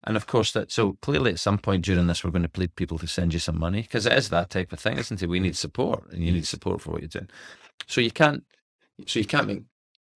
and 0.05 0.17
of 0.17 0.27
course 0.27 0.51
that. 0.53 0.71
So 0.71 0.97
clearly, 1.01 1.31
at 1.31 1.39
some 1.39 1.57
point 1.57 1.85
during 1.85 2.07
this, 2.07 2.23
we're 2.23 2.31
going 2.31 2.43
to 2.43 2.49
plead 2.49 2.75
people 2.75 2.97
to 2.99 3.07
send 3.07 3.33
you 3.33 3.39
some 3.39 3.59
money 3.59 3.81
because 3.81 4.05
it 4.05 4.13
is 4.13 4.29
that 4.29 4.49
type 4.49 4.73
of 4.73 4.79
thing, 4.79 4.97
isn't 4.97 5.21
it? 5.21 5.29
We 5.29 5.39
need 5.39 5.55
support, 5.57 6.11
and 6.11 6.23
you 6.23 6.31
need 6.31 6.47
support 6.47 6.81
for 6.81 6.91
what 6.91 7.01
you're 7.01 7.07
doing. 7.09 7.29
So 7.87 8.01
you 8.01 8.11
can't, 8.11 8.43
so 9.07 9.19
you 9.19 9.25
can't 9.25 9.47
make. 9.47 9.63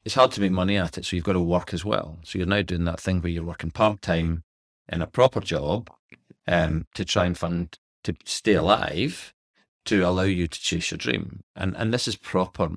It's 0.06 0.16
hard 0.16 0.32
to 0.34 0.42
make 0.42 0.52
money 0.52 0.78
at 0.78 0.98
it, 0.98 1.06
so 1.06 1.16
you've 1.16 1.26
got 1.26 1.34
to 1.34 1.42
work 1.42 1.74
as 1.74 1.84
well. 1.84 2.20
So 2.24 2.38
you're 2.38 2.48
now 2.48 2.62
doing 2.62 2.86
that 2.86 3.00
thing 3.02 3.22
where 3.22 3.32
you're 3.32 3.44
working 3.44 3.72
part 3.72 4.02
time 4.02 4.44
in 4.88 5.02
a 5.02 5.08
proper 5.08 5.42
job, 5.42 5.90
um, 6.48 6.86
to 6.96 7.04
try 7.04 7.26
and 7.26 7.38
fund 7.38 7.78
to 8.06 8.16
stay 8.24 8.54
alive, 8.54 9.34
to 9.84 10.02
allow 10.04 10.24
you 10.24 10.48
to 10.48 10.60
chase 10.60 10.92
your 10.92 10.98
dream. 10.98 11.42
And 11.56 11.76
and 11.76 11.94
this 11.94 12.08
is 12.08 12.16
proper 12.16 12.70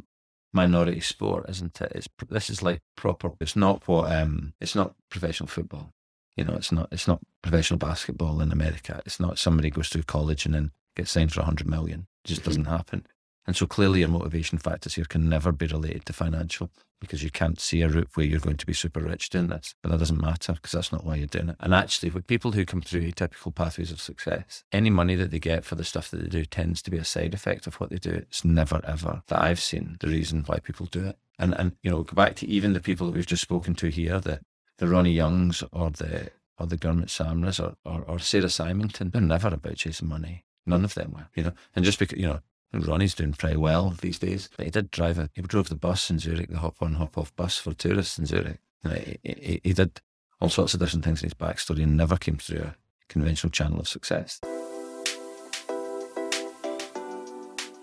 minority 0.53 1.01
sport, 1.01 1.49
isn't 1.49 1.81
it? 1.81 1.93
It's 1.95 2.09
this 2.29 2.51
is 2.51 2.63
like 2.63 2.81
proper. 2.97 3.31
It's 3.41 3.57
not 3.57 3.87
what 3.87 4.11
um. 4.13 4.55
It's 4.61 4.75
not 4.75 4.95
professional 5.11 5.49
football. 5.49 5.93
You 6.37 6.45
know, 6.45 6.55
it's 6.55 6.73
not. 6.73 6.89
It's 6.93 7.09
not 7.09 7.21
professional 7.43 7.79
basketball 7.79 8.41
in 8.41 8.53
America. 8.53 9.03
It's 9.07 9.21
not 9.21 9.39
somebody 9.39 9.71
goes 9.71 9.89
through 9.89 10.05
college 10.05 10.47
and 10.47 10.55
then 10.55 10.71
gets 10.97 11.11
signed 11.11 11.33
for 11.33 11.43
hundred 11.43 11.69
million. 11.69 12.07
It 12.25 12.29
just 12.29 12.45
doesn't 12.45 12.67
happen. 12.67 13.07
And 13.47 13.57
so 13.57 13.67
clearly, 13.67 14.01
your 14.01 14.09
motivation 14.09 14.59
factors 14.59 14.95
here 14.95 15.07
can 15.07 15.29
never 15.29 15.53
be 15.53 15.67
related 15.67 16.07
to 16.07 16.13
financial 16.13 16.71
because 17.01 17.23
you 17.23 17.31
can't 17.31 17.59
see 17.59 17.83
a 17.83 17.89
route 17.89 18.11
where 18.15 18.27
you're 18.27 18.41
going 18.41 18.57
to 18.59 18.67
be 18.67 18.73
super 18.73 19.01
rich 19.01 19.31
doing 19.31 19.49
mm. 19.49 19.57
this. 19.57 19.75
But 19.83 19.91
that 19.91 19.99
doesn't 19.99 20.21
matter 20.21 20.53
because 20.53 20.73
that's 20.73 20.93
not 20.93 21.05
why 21.05 21.17
you're 21.17 21.27
doing 21.27 21.51
it. 21.51 21.57
And 21.61 21.75
actually, 21.75 22.11
with 22.11 22.27
people 22.27 22.53
who 22.53 22.65
come 22.65 22.83
through 22.83 23.11
typical 23.13 23.53
pathways 23.53 23.91
of 23.91 24.01
success, 24.01 24.65
any 24.73 24.91
money 24.91 25.15
that 25.17 25.31
they 25.31 25.39
get 25.39 25.65
for 25.65 25.75
the 25.75 25.85
stuff 25.85 26.11
that 26.11 26.23
they 26.23 26.29
do 26.29 26.45
tends 26.45 26.83
to 26.83 26.91
be 26.91 26.99
a 26.99 27.05
side 27.05 27.35
effect 27.35 27.67
of 27.67 27.77
what 27.77 27.91
they 27.91 27.97
do. 27.97 28.11
It's 28.11 28.45
never 28.45 28.81
ever 28.85 29.23
that 29.29 29.43
I've 29.43 29.61
seen 29.61 29.97
the 30.01 30.09
reason 30.09 30.45
why 30.47 30.59
people 30.59 30.87
do 30.87 31.07
it. 31.07 31.19
And 31.39 31.55
and 31.59 31.73
you 31.83 31.91
know, 31.91 32.03
go 32.03 32.15
back 32.15 32.37
to 32.37 32.49
even 32.49 32.75
the 32.75 32.81
people 32.81 33.07
that 33.07 33.17
we've 33.17 33.27
just 33.27 33.43
spoken 33.43 33.75
to 33.77 33.89
here, 33.89 34.21
the 34.21 34.41
the 34.79 34.87
Ronnie 34.87 35.13
Youngs 35.13 35.65
or 35.73 35.91
the 35.91 36.31
or 36.59 36.67
the 36.67 36.77
Gurmit 36.77 37.07
Samras 37.07 37.59
or, 37.59 37.77
or 37.85 38.03
or 38.03 38.19
Sarah 38.19 38.51
Symington, 38.51 39.11
they're 39.11 39.23
never 39.23 39.49
about 39.49 39.77
chasing 39.77 40.09
money. 40.09 40.45
None 40.67 40.85
of 40.85 40.95
them 40.95 41.13
were, 41.13 41.29
you 41.35 41.45
know. 41.45 41.53
And 41.75 41.85
just 41.85 41.99
because 41.99 42.19
you 42.19 42.27
know, 42.27 42.41
Ronnie's 42.73 43.15
doing 43.15 43.33
pretty 43.33 43.57
well 43.57 43.95
these 44.01 44.19
days. 44.19 44.49
But 44.57 44.67
he 44.67 44.71
did 44.71 44.91
drive 44.91 45.19
a 45.19 45.29
he 45.35 45.43
drove 45.43 45.69
the 45.69 45.75
bus 45.75 46.11
in 46.11 46.19
Zurich, 46.19 46.51
the 46.51 46.59
hop 46.59 46.77
on, 46.81 46.95
hop 46.95 47.19
off 47.19 47.35
bus 47.37 47.57
for 47.57 47.73
tourists 47.73 48.19
in 48.19 48.27
Zurich. 48.27 48.59
He, 48.85 49.19
he, 49.23 49.61
he 49.65 49.73
did 49.73 50.01
all 50.41 50.49
sorts 50.49 50.75
of 50.75 50.81
different 50.81 51.05
things 51.05 51.23
in 51.23 51.27
his 51.27 51.35
backstory 51.35 51.83
and 51.83 51.97
never 51.97 52.17
came 52.17 52.37
through 52.37 52.63
a 52.63 52.75
conventional 53.09 53.51
channel 53.51 53.81
of 53.81 53.89
success. 53.89 54.41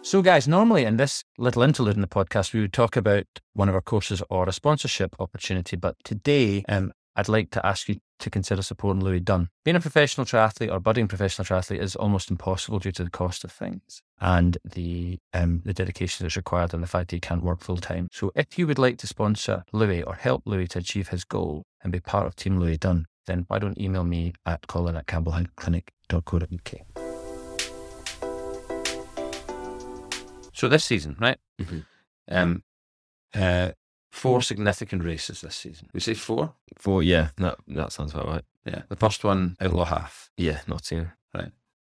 So, 0.02 0.21
guys, 0.21 0.47
normally 0.47 0.86
in 0.86 0.95
this 0.95 1.26
little 1.38 1.63
interlude 1.63 1.95
in 1.95 2.02
the 2.02 2.08
podcast, 2.08 2.54
we 2.54 2.62
would 2.62 2.71
talk 2.71 2.95
about 2.95 3.26
one 3.54 3.67
of 3.67 3.76
our 3.76 3.82
courses 3.82 4.23
or 4.30 4.47
a 4.47 4.54
sponsorship 4.54 5.17
opportunity. 5.19 5.76
But 5.76 5.97
today, 6.06 6.63
um, 6.69 6.93
I'd 7.17 7.28
like 7.28 7.52
to 7.52 7.65
ask 7.65 7.89
you 7.89 7.97
to 8.19 8.30
consider 8.30 8.62
supporting 8.62 9.04
Louis 9.04 9.19
Dunne. 9.19 9.50
Being 9.65 9.76
a 9.76 9.82
professional 9.82 10.26
triathlete 10.26 10.71
or 10.71 10.80
budding 10.80 11.10
professional 11.10 11.45
triathlete 11.45 11.82
is 11.82 11.97
almost 11.97 12.32
impossible 12.32 12.80
due 12.80 12.93
to 12.93 13.04
the 13.04 13.10
cost 13.10 13.43
of 13.43 13.52
things 13.52 14.02
and 14.19 14.58
the 14.63 15.17
um, 15.34 15.62
the 15.65 15.73
dedication 15.73 16.23
that's 16.23 16.36
required 16.36 16.73
and 16.73 16.82
the 16.82 16.88
fact 16.88 17.10
that 17.10 17.15
you 17.15 17.21
can't 17.21 17.43
work 17.43 17.62
full 17.62 17.77
time. 17.77 18.08
So, 18.12 18.32
if 18.36 18.58
you 18.58 18.65
would 18.67 18.80
like 18.80 18.97
to 18.99 19.08
sponsor 19.08 19.63
Louis 19.73 20.01
or 20.03 20.15
help 20.15 20.43
Louis 20.45 20.67
to 20.69 20.80
achieve 20.80 21.10
his 21.10 21.23
goal 21.23 21.63
and 21.84 21.91
be 21.91 21.99
part 21.99 22.25
of 22.27 22.36
Team 22.36 22.60
Louis 22.60 22.77
Dunne, 22.77 23.06
then 23.27 23.45
why 23.47 23.60
don't 23.60 23.77
email 23.80 24.03
me 24.03 24.34
at 24.45 24.65
colin 24.67 24.95
at 24.95 25.06
campbellclinic.co.uk. 25.08 26.73
So 30.54 30.67
this 30.67 30.85
season, 30.85 31.15
right? 31.19 31.37
Mhm. 31.62 31.85
Um, 32.29 32.63
uh, 33.35 33.71
four 34.12 34.41
significant 34.41 35.04
races 35.04 35.41
this 35.41 35.56
season. 35.56 35.89
We 35.94 36.00
say 36.00 36.15
four. 36.15 36.56
four 36.77 37.04
yeah 37.04 37.29
that, 37.37 37.58
that 37.67 37.91
sounds 37.91 38.13
about 38.13 38.27
right 38.27 38.44
Yeah. 38.65 38.81
The 38.89 38.96
first 38.96 39.23
one, 39.23 39.56
Outlaw 39.62 39.85
Half. 39.85 40.31
yeah 40.37 40.62
Nottingham 40.67 41.12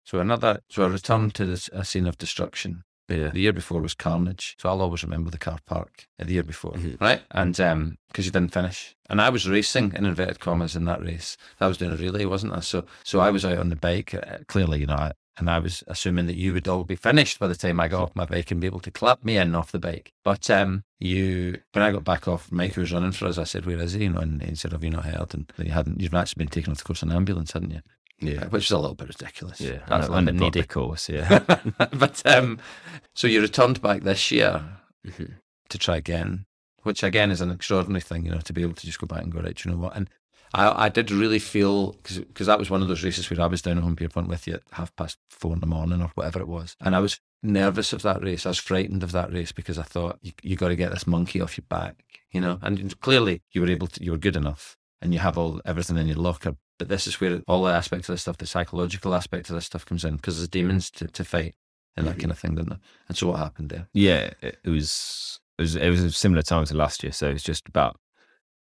So 0.04 0.18
another, 0.20 0.60
so 0.68 0.82
a 0.84 0.88
return 0.90 1.30
to 1.32 1.44
this, 1.46 1.68
a 1.72 1.84
scene 1.84 2.06
of 2.06 2.18
destruction. 2.18 2.82
yeah 3.08 3.28
The 3.30 3.40
year 3.40 3.52
before 3.52 3.80
was 3.82 3.94
Carnage. 3.94 4.56
So 4.60 4.68
I'll 4.68 4.80
always 4.80 5.02
remember 5.04 5.30
the 5.30 5.38
car 5.38 5.58
park 5.66 6.06
uh, 6.20 6.24
the 6.24 6.32
year 6.34 6.42
before, 6.42 6.72
Mhm. 6.72 7.00
right? 7.00 7.22
And 7.30 7.58
um, 7.60 7.98
because 8.08 8.26
you 8.26 8.32
didn't 8.32 8.52
finish, 8.54 8.94
and 9.08 9.20
I 9.20 9.28
was 9.30 9.48
racing 9.48 9.92
in 9.94 10.06
inverted 10.06 10.40
commas 10.40 10.76
in 10.76 10.84
that 10.86 11.02
race. 11.02 11.36
I 11.60 11.66
was 11.66 11.78
doing 11.78 11.92
a 11.92 11.96
relay, 11.96 12.24
wasn't 12.24 12.52
I? 12.54 12.60
So 12.60 12.84
so 13.04 13.20
I 13.20 13.30
was 13.30 13.44
out 13.44 13.58
on 13.58 13.68
the 13.70 13.76
bike. 13.76 14.14
Uh, 14.14 14.38
clearly, 14.48 14.80
you 14.80 14.86
know, 14.86 14.94
I, 14.94 15.12
and 15.38 15.48
I 15.48 15.58
was 15.60 15.82
assuming 15.86 16.26
that 16.26 16.36
you 16.36 16.52
would 16.52 16.68
all 16.68 16.84
be 16.84 16.96
finished 16.96 17.38
by 17.38 17.48
the 17.48 17.54
time 17.56 17.80
I 17.80 17.88
got 17.88 18.02
off 18.02 18.16
my 18.16 18.26
bike 18.26 18.50
and 18.50 18.60
be 18.60 18.66
able 18.66 18.80
to 18.80 18.90
clap 18.90 19.24
me 19.24 19.36
in 19.38 19.54
off 19.54 19.72
the 19.72 19.78
bike. 19.78 20.12
But 20.24 20.50
um, 20.50 20.84
you, 20.98 21.58
when 21.72 21.82
I 21.84 21.90
got 21.90 22.04
back 22.04 22.28
off, 22.28 22.52
Mike 22.52 22.76
was 22.76 22.92
running 22.92 23.12
for 23.12 23.26
us, 23.26 23.38
I 23.38 23.44
said, 23.44 23.64
"Where 23.66 23.78
is 23.80 23.92
he?" 23.94 24.04
You 24.04 24.10
know, 24.10 24.20
and 24.20 24.42
he 24.42 24.54
said, 24.54 24.72
"Have 24.72 24.84
you 24.84 24.90
not 24.90 25.04
heard?" 25.06 25.34
And 25.34 25.50
he 25.56 25.68
hadn't. 25.70 26.00
You've 26.00 26.14
actually 26.14 26.44
been 26.44 26.50
taken 26.56 26.70
off 26.72 26.78
the 26.78 26.84
course 26.84 27.02
in 27.02 27.10
an 27.10 27.16
ambulance, 27.16 27.52
hadn't 27.52 27.72
you? 27.72 27.80
Yeah. 28.22 28.46
which 28.46 28.66
is 28.66 28.70
a 28.70 28.78
little 28.78 28.94
bit 28.94 29.08
ridiculous. 29.08 29.60
Yeah. 29.60 29.78
that's 29.88 30.08
and, 30.08 30.28
a 30.28 30.44
and 30.44 30.56
a 30.56 30.64
course. 30.64 31.08
Yeah. 31.08 31.38
but 31.92 32.22
um, 32.26 32.58
so 33.14 33.26
you 33.26 33.40
returned 33.40 33.82
back 33.82 34.02
this 34.02 34.30
year 34.30 34.62
Mhm. 35.06 35.34
to 35.68 35.78
try 35.78 35.96
again, 35.96 36.46
which 36.84 37.02
again 37.02 37.30
is 37.30 37.40
an 37.40 37.50
extraordinary 37.50 38.00
thing, 38.00 38.24
you 38.24 38.30
know, 38.30 38.40
to 38.40 38.52
be 38.52 38.62
able 38.62 38.74
to 38.74 38.86
just 38.86 39.00
go 39.00 39.06
back 39.06 39.22
and 39.22 39.32
go 39.32 39.40
right. 39.40 39.64
You 39.64 39.72
know 39.72 39.76
what? 39.78 39.96
And 39.96 40.08
I, 40.54 40.84
I 40.84 40.88
did 40.88 41.10
really 41.10 41.38
feel 41.38 41.92
because 42.02 42.46
that 42.46 42.58
was 42.58 42.70
one 42.70 42.82
of 42.82 42.88
those 42.88 43.02
races 43.02 43.28
where 43.30 43.40
I 43.40 43.46
was 43.46 43.62
down 43.62 43.78
at 43.78 43.82
Holme 43.84 43.96
Pierrepont 43.96 44.28
with 44.28 44.46
you 44.46 44.54
at 44.54 44.62
half 44.72 44.94
past 44.96 45.18
four 45.30 45.54
in 45.54 45.60
the 45.60 45.66
morning 45.66 46.02
or 46.02 46.10
whatever 46.14 46.40
it 46.40 46.48
was, 46.48 46.76
and 46.80 46.94
I 46.94 47.00
was 47.00 47.20
nervous 47.42 47.92
of 47.92 48.02
that 48.02 48.22
race. 48.22 48.44
I 48.46 48.50
was 48.50 48.58
frightened 48.58 49.02
of 49.02 49.12
that 49.12 49.32
race 49.32 49.50
because 49.50 49.78
I 49.78 49.82
thought 49.82 50.18
you, 50.20 50.32
you 50.42 50.56
got 50.56 50.68
to 50.68 50.76
get 50.76 50.92
this 50.92 51.06
monkey 51.06 51.40
off 51.40 51.56
your 51.56 51.64
back, 51.68 52.04
you 52.30 52.40
know. 52.40 52.58
And 52.60 53.00
clearly, 53.00 53.40
you 53.52 53.62
were 53.62 53.70
able 53.70 53.86
to. 53.88 54.04
You 54.04 54.10
were 54.12 54.18
good 54.18 54.36
enough, 54.36 54.76
and 55.00 55.14
you 55.14 55.20
have 55.20 55.38
all 55.38 55.60
everything 55.64 55.96
in 55.96 56.06
your 56.06 56.16
locker. 56.18 56.56
But 56.82 56.88
this 56.88 57.06
is 57.06 57.20
where 57.20 57.40
all 57.46 57.62
the 57.62 57.72
aspects 57.72 58.08
of 58.08 58.14
this 58.14 58.22
stuff, 58.22 58.38
the 58.38 58.46
psychological 58.46 59.14
aspect 59.14 59.48
of 59.50 59.54
this 59.54 59.66
stuff, 59.66 59.86
comes 59.86 60.04
in 60.04 60.16
because 60.16 60.38
there's 60.38 60.48
demons 60.48 60.90
to, 60.90 61.06
to 61.06 61.24
fight 61.24 61.54
and 61.96 62.08
that 62.08 62.16
Mhm. 62.16 62.20
kind 62.22 62.32
of 62.32 62.38
thing, 62.40 62.54
didn't 62.56 62.70
there? 62.70 62.80
And 63.06 63.16
so 63.16 63.28
what 63.28 63.36
happened 63.38 63.68
there? 63.70 63.86
Yeah, 63.94 64.30
it, 64.40 64.58
it 64.64 64.68
was 64.70 65.38
it 65.58 65.62
was 65.62 65.76
it 65.76 65.88
was 65.90 66.00
a 66.02 66.10
similar 66.10 66.42
time 66.42 66.64
to 66.64 66.76
last 66.76 67.04
year, 67.04 67.12
so 67.12 67.28
it's 67.28 67.44
just 67.44 67.68
about 67.68 68.00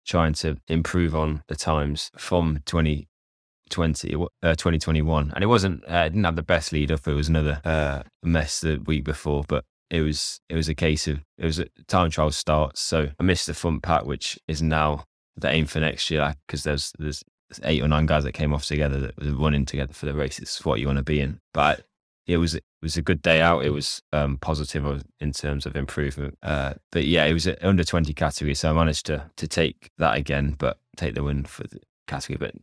trying 0.07 0.33
to 0.33 0.57
improve 0.67 1.13
on 1.13 1.43
the 1.49 1.55
times 1.55 2.09
from 2.17 2.63
2020 2.65 4.15
uh, 4.41 4.55
2021 4.55 5.31
and 5.35 5.43
it 5.43 5.47
wasn't 5.47 5.83
uh, 5.83 5.97
it 6.07 6.09
didn't 6.09 6.23
have 6.23 6.35
the 6.35 6.41
best 6.41 6.71
lead 6.73 6.91
up 6.91 7.07
it 7.07 7.13
was 7.13 7.29
another 7.29 7.61
uh, 7.63 8.01
mess 8.23 8.61
the 8.61 8.77
week 8.87 9.03
before 9.03 9.43
but 9.47 9.63
it 9.91 10.01
was 10.01 10.39
it 10.49 10.55
was 10.55 10.67
a 10.67 10.73
case 10.73 11.07
of 11.07 11.19
it 11.37 11.45
was 11.45 11.59
a 11.59 11.67
time 11.87 12.09
trial 12.09 12.31
starts 12.31 12.81
so 12.81 13.09
I 13.19 13.23
missed 13.23 13.45
the 13.45 13.53
front 13.53 13.83
pack 13.83 14.05
which 14.05 14.39
is 14.47 14.63
now 14.63 15.03
the 15.37 15.49
aim 15.49 15.67
for 15.67 15.79
next 15.79 16.09
year 16.09 16.33
because 16.47 16.63
there's 16.63 16.91
there's 16.97 17.23
eight 17.63 17.81
or 17.81 17.87
nine 17.87 18.05
guys 18.05 18.23
that 18.23 18.33
came 18.33 18.53
off 18.53 18.65
together 18.65 18.99
that 18.99 19.17
were 19.17 19.31
running 19.31 19.65
together 19.65 19.93
for 19.93 20.05
the 20.05 20.13
race 20.13 20.39
it's 20.39 20.63
what 20.65 20.79
you 20.79 20.87
want 20.87 20.97
to 20.97 21.03
be 21.03 21.19
in 21.19 21.39
but 21.53 21.85
it 22.29 22.37
was 22.37 22.55
it 22.55 22.63
was 22.81 22.95
a 22.95 23.01
good 23.01 23.21
day 23.21 23.41
out. 23.41 23.65
It 23.65 23.71
was 23.71 24.01
um, 24.13 24.37
positive 24.37 25.03
in 25.19 25.31
terms 25.31 25.65
of 25.65 25.75
improvement. 25.75 26.37
Uh, 26.43 26.75
but 26.91 27.05
yeah, 27.05 27.25
it 27.25 27.33
was 27.33 27.47
under 27.61 27.83
twenty 27.83 28.13
category, 28.13 28.53
so 28.53 28.69
I 28.69 28.73
managed 28.73 29.07
to 29.07 29.29
to 29.35 29.47
take 29.47 29.89
that 29.97 30.15
again, 30.15 30.55
but 30.57 30.79
take 30.95 31.15
the 31.15 31.23
win 31.23 31.45
for 31.45 31.63
the 31.63 31.79
category. 32.07 32.37
But 32.37 32.55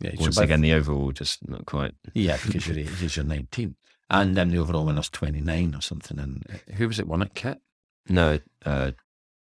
Yeah, 0.00 0.12
once 0.20 0.38
again, 0.38 0.60
the 0.60 0.74
overall 0.74 1.10
just 1.10 1.46
not 1.48 1.66
quite. 1.66 1.92
Yeah, 2.14 2.38
because 2.42 2.68
you're, 2.68 2.84
because 2.84 3.16
you're 3.16 3.24
19. 3.24 3.74
And 4.12 4.36
then 4.36 4.48
the 4.48 4.58
overall 4.58 4.86
winner's 4.86 5.08
29 5.08 5.74
or 5.74 5.80
something. 5.80 6.18
And 6.18 6.44
uh, 6.52 6.72
who 6.74 6.88
was 6.88 6.98
it 6.98 7.06
won 7.06 7.22
it? 7.22 7.34
Kit? 7.34 7.60
No, 8.08 8.38
uh, 8.64 8.92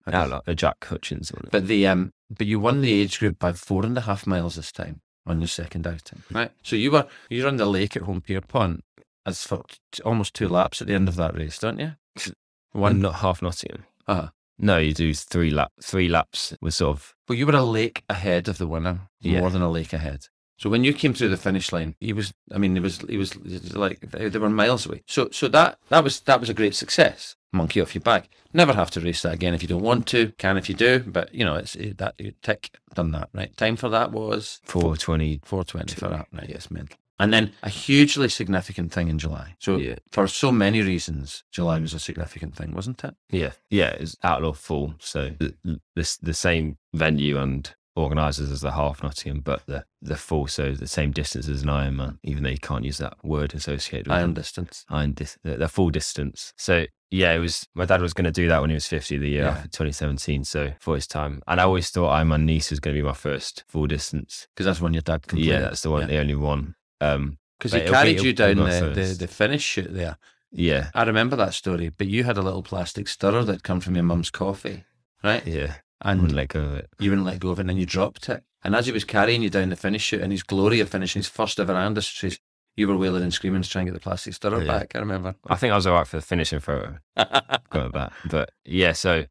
I 0.06 0.10
don't- 0.10 0.42
uh, 0.46 0.54
Jack 0.54 0.84
Hutchins. 0.84 1.32
won 1.32 1.44
it. 1.44 1.50
But 1.50 1.66
the 1.66 1.86
um, 1.86 2.12
but 2.30 2.46
you 2.46 2.60
won 2.60 2.80
the 2.80 2.92
age 2.92 3.18
group 3.18 3.38
by 3.38 3.52
four 3.52 3.84
and 3.84 3.96
a 3.98 4.02
half 4.02 4.26
miles 4.26 4.56
this 4.56 4.72
time 4.72 5.00
on 5.26 5.40
your 5.40 5.48
second 5.48 5.86
outing, 5.86 6.22
right? 6.30 6.50
So 6.62 6.76
you 6.76 6.90
were 6.90 7.06
you're 7.28 7.48
on 7.48 7.56
the 7.56 7.66
lake 7.66 7.96
at 7.96 8.02
Holme 8.02 8.20
Pierrepont 8.22 8.84
as 9.26 9.42
for 9.46 9.64
t- 9.92 10.02
almost 10.02 10.34
two 10.34 10.48
laps 10.48 10.80
at 10.80 10.86
the 10.88 10.94
end 10.94 11.08
of 11.08 11.16
that 11.16 11.34
race, 11.36 11.58
don't 11.58 11.78
you? 11.78 11.92
One 12.72 12.82
One. 12.82 13.00
not 13.00 13.16
half 13.16 13.42
Nottingham. 13.42 13.84
Uh-huh. 14.06 14.28
No, 14.58 14.78
you 14.78 14.92
do 14.94 15.14
three 15.14 15.50
lap 15.50 15.72
three 15.82 16.08
laps 16.08 16.54
with 16.60 16.74
sort 16.74 16.96
of 16.96 17.14
Well, 17.28 17.38
you 17.38 17.46
were 17.46 17.54
a 17.54 17.62
lake 17.62 18.02
ahead 18.08 18.48
of 18.48 18.58
the 18.58 18.66
winner, 18.66 19.08
Yeah. 19.20 19.40
more 19.40 19.50
than 19.50 19.62
a 19.62 19.70
lake 19.70 19.92
ahead. 19.92 20.26
So 20.58 20.68
when 20.68 20.82
you 20.82 20.92
came 20.92 21.14
through 21.14 21.28
the 21.28 21.36
finish 21.36 21.70
line, 21.70 21.94
he 22.00 22.12
was. 22.12 22.32
I 22.52 22.58
mean, 22.58 22.74
he 22.74 22.80
was. 22.80 22.98
He 23.08 23.16
was 23.16 23.36
like 23.76 24.00
they 24.00 24.28
they 24.28 24.38
were 24.40 24.50
miles 24.50 24.86
away. 24.86 25.02
So 25.06 25.28
so 25.30 25.46
that 25.48 25.78
that 25.88 26.02
was 26.02 26.18
that 26.22 26.40
was 26.40 26.48
a 26.50 26.54
great 26.54 26.74
success. 26.74 27.36
Monkey 27.52 27.80
off 27.80 27.94
your 27.94 28.02
back. 28.02 28.28
Never 28.52 28.72
have 28.74 28.90
to 28.92 29.00
race 29.00 29.22
that 29.22 29.34
again 29.34 29.54
if 29.54 29.62
you 29.62 29.68
don't 29.68 29.82
want 29.82 30.06
to. 30.08 30.32
Can 30.38 30.56
if 30.56 30.68
you 30.68 30.74
do, 30.74 31.00
but 31.00 31.34
you 31.34 31.44
know 31.44 31.54
it's 31.54 31.74
it, 31.76 31.98
that 31.98 32.14
you 32.18 32.32
tick 32.42 32.70
done 32.94 33.12
that 33.12 33.30
right. 33.32 33.56
Time 33.56 33.76
for 33.76 33.88
that 33.88 34.12
was 34.12 34.60
four 34.64 34.96
twenty. 34.96 35.40
four 35.44 35.64
twenty 35.64 35.94
for 35.94 36.08
that. 36.08 36.26
Right, 36.32 36.48
yes, 36.48 36.70
mental. 36.70 36.98
And 37.20 37.32
then 37.32 37.52
a 37.64 37.68
hugely 37.68 38.28
significant 38.28 38.92
thing 38.92 39.08
in 39.08 39.18
July. 39.18 39.56
So 39.58 39.76
Yeah. 39.76 39.96
for 40.12 40.28
so 40.28 40.52
many 40.52 40.82
reasons, 40.82 41.42
July 41.50 41.80
was 41.80 41.92
a 41.92 41.98
significant 41.98 42.54
thing, 42.54 42.72
wasn't 42.72 43.02
it? 43.02 43.16
Yeah, 43.30 43.52
yeah, 43.70 43.88
it's 43.90 44.16
outlaw 44.22 44.52
full. 44.52 44.94
So 45.00 45.30
the, 45.40 45.54
the 45.96 46.18
the 46.22 46.34
same 46.34 46.76
venue 46.94 47.38
and 47.38 47.74
organisers 47.98 48.50
as 48.50 48.60
the 48.60 48.72
half 48.72 49.02
Nottingham, 49.02 49.40
but 49.40 49.66
the 49.66 49.84
the 50.00 50.16
full, 50.16 50.46
so 50.46 50.72
the 50.72 50.86
same 50.86 51.10
distance 51.12 51.48
as 51.48 51.62
an 51.62 51.68
Ironman, 51.68 52.18
even 52.22 52.42
though 52.44 52.50
you 52.50 52.58
can't 52.58 52.84
use 52.84 52.98
that 52.98 53.14
word 53.24 53.54
associated 53.54 54.06
with 54.06 54.16
Iron 54.16 54.30
it. 54.30 54.34
distance. 54.34 54.84
Iron 54.88 55.12
dis- 55.12 55.38
the, 55.42 55.56
the 55.56 55.68
full 55.68 55.90
distance. 55.90 56.52
So 56.56 56.86
yeah, 57.10 57.32
it 57.34 57.38
was. 57.38 57.66
My 57.74 57.84
dad 57.84 58.00
was 58.00 58.12
going 58.14 58.26
to 58.26 58.30
do 58.30 58.48
that 58.48 58.60
when 58.60 58.70
he 58.70 58.74
was 58.74 58.86
fifty 58.86 59.16
the 59.18 59.28
year 59.28 59.44
Yeah. 59.44 59.62
2017. 59.72 60.44
So 60.44 60.72
for 60.80 60.94
his 60.94 61.06
time, 61.06 61.42
and 61.46 61.60
I 61.60 61.64
always 61.64 61.90
thought 61.90 62.10
Ironman 62.12 62.44
Nice 62.44 62.70
was 62.70 62.80
going 62.80 62.94
to 62.96 63.02
be 63.02 63.06
my 63.06 63.14
first 63.14 63.64
full 63.68 63.86
distance. 63.86 64.46
Because 64.54 64.66
that's 64.66 64.80
when 64.80 64.92
your 64.94 65.02
dad 65.02 65.26
completed. 65.26 65.52
Yeah, 65.52 65.60
that's 65.60 65.82
the 65.82 65.90
one, 65.90 66.06
the 66.08 66.18
only 66.18 66.34
one. 66.36 66.74
Um, 67.00 67.38
Because 67.58 67.72
he 67.72 67.78
it'll 67.78 67.90
be- 67.92 67.96
carried 67.96 68.20
you 68.22 68.32
down 68.32 68.56
the, 68.56 68.92
the, 68.94 69.16
the 69.18 69.26
finish 69.26 69.62
chute 69.64 69.92
there. 69.92 70.16
yeah, 70.52 70.90
I 70.94 71.02
remember 71.04 71.34
that 71.36 71.54
story, 71.54 71.88
but 71.88 72.06
you 72.06 72.24
had 72.24 72.36
a 72.38 72.42
little 72.42 72.62
plastic 72.62 73.08
stirrer 73.08 73.42
that 73.44 73.62
come 73.62 73.80
from 73.80 73.94
your 73.96 74.04
mum's 74.04 74.30
coffee, 74.30 74.84
right? 75.24 75.44
yeah, 75.46 75.74
And 76.00 76.20
wouldn't 76.20 76.36
let 76.36 76.48
go 76.48 76.60
of 76.60 76.74
it. 76.74 76.88
you 77.00 77.10
wouldn't 77.10 77.26
let 77.26 77.40
go 77.40 77.50
of 77.50 77.58
it, 77.58 77.62
and 77.62 77.70
then 77.70 77.76
you 77.76 77.86
dropped 77.86 78.28
it. 78.28 78.44
And 78.62 78.74
as 78.74 78.86
he 78.86 78.92
was 78.92 79.04
carrying 79.04 79.42
you 79.42 79.50
down 79.50 79.68
the 79.70 79.76
finish 79.76 80.02
chute 80.02 80.20
in 80.20 80.30
his 80.30 80.42
glory 80.42 80.80
of 80.80 80.88
finishing 80.88 81.20
his 81.20 81.28
first 81.28 81.58
ever 81.58 81.72
Anders, 81.74 82.38
you 82.76 82.86
were 82.88 82.96
wailing 82.96 83.22
and 83.24 83.34
screaming 83.34 83.62
to 83.62 83.68
try 83.68 83.80
and 83.80 83.88
get 83.88 83.94
the 83.94 84.00
plastic 84.00 84.34
stirrer 84.34 84.62
Yeah. 84.62 84.78
back. 84.78 84.92
I 84.94 85.00
remember. 85.00 85.34
I 85.48 85.56
think 85.56 85.72
I 85.72 85.76
was 85.76 85.86
all 85.86 85.94
right 85.94 86.06
for 86.06 86.16
the 86.16 86.22
finishing 86.22 86.60
photo. 86.60 86.98
Got 87.16 87.92
that, 87.92 88.12
but 88.30 88.50
yeah. 88.64 88.92
So 88.92 89.24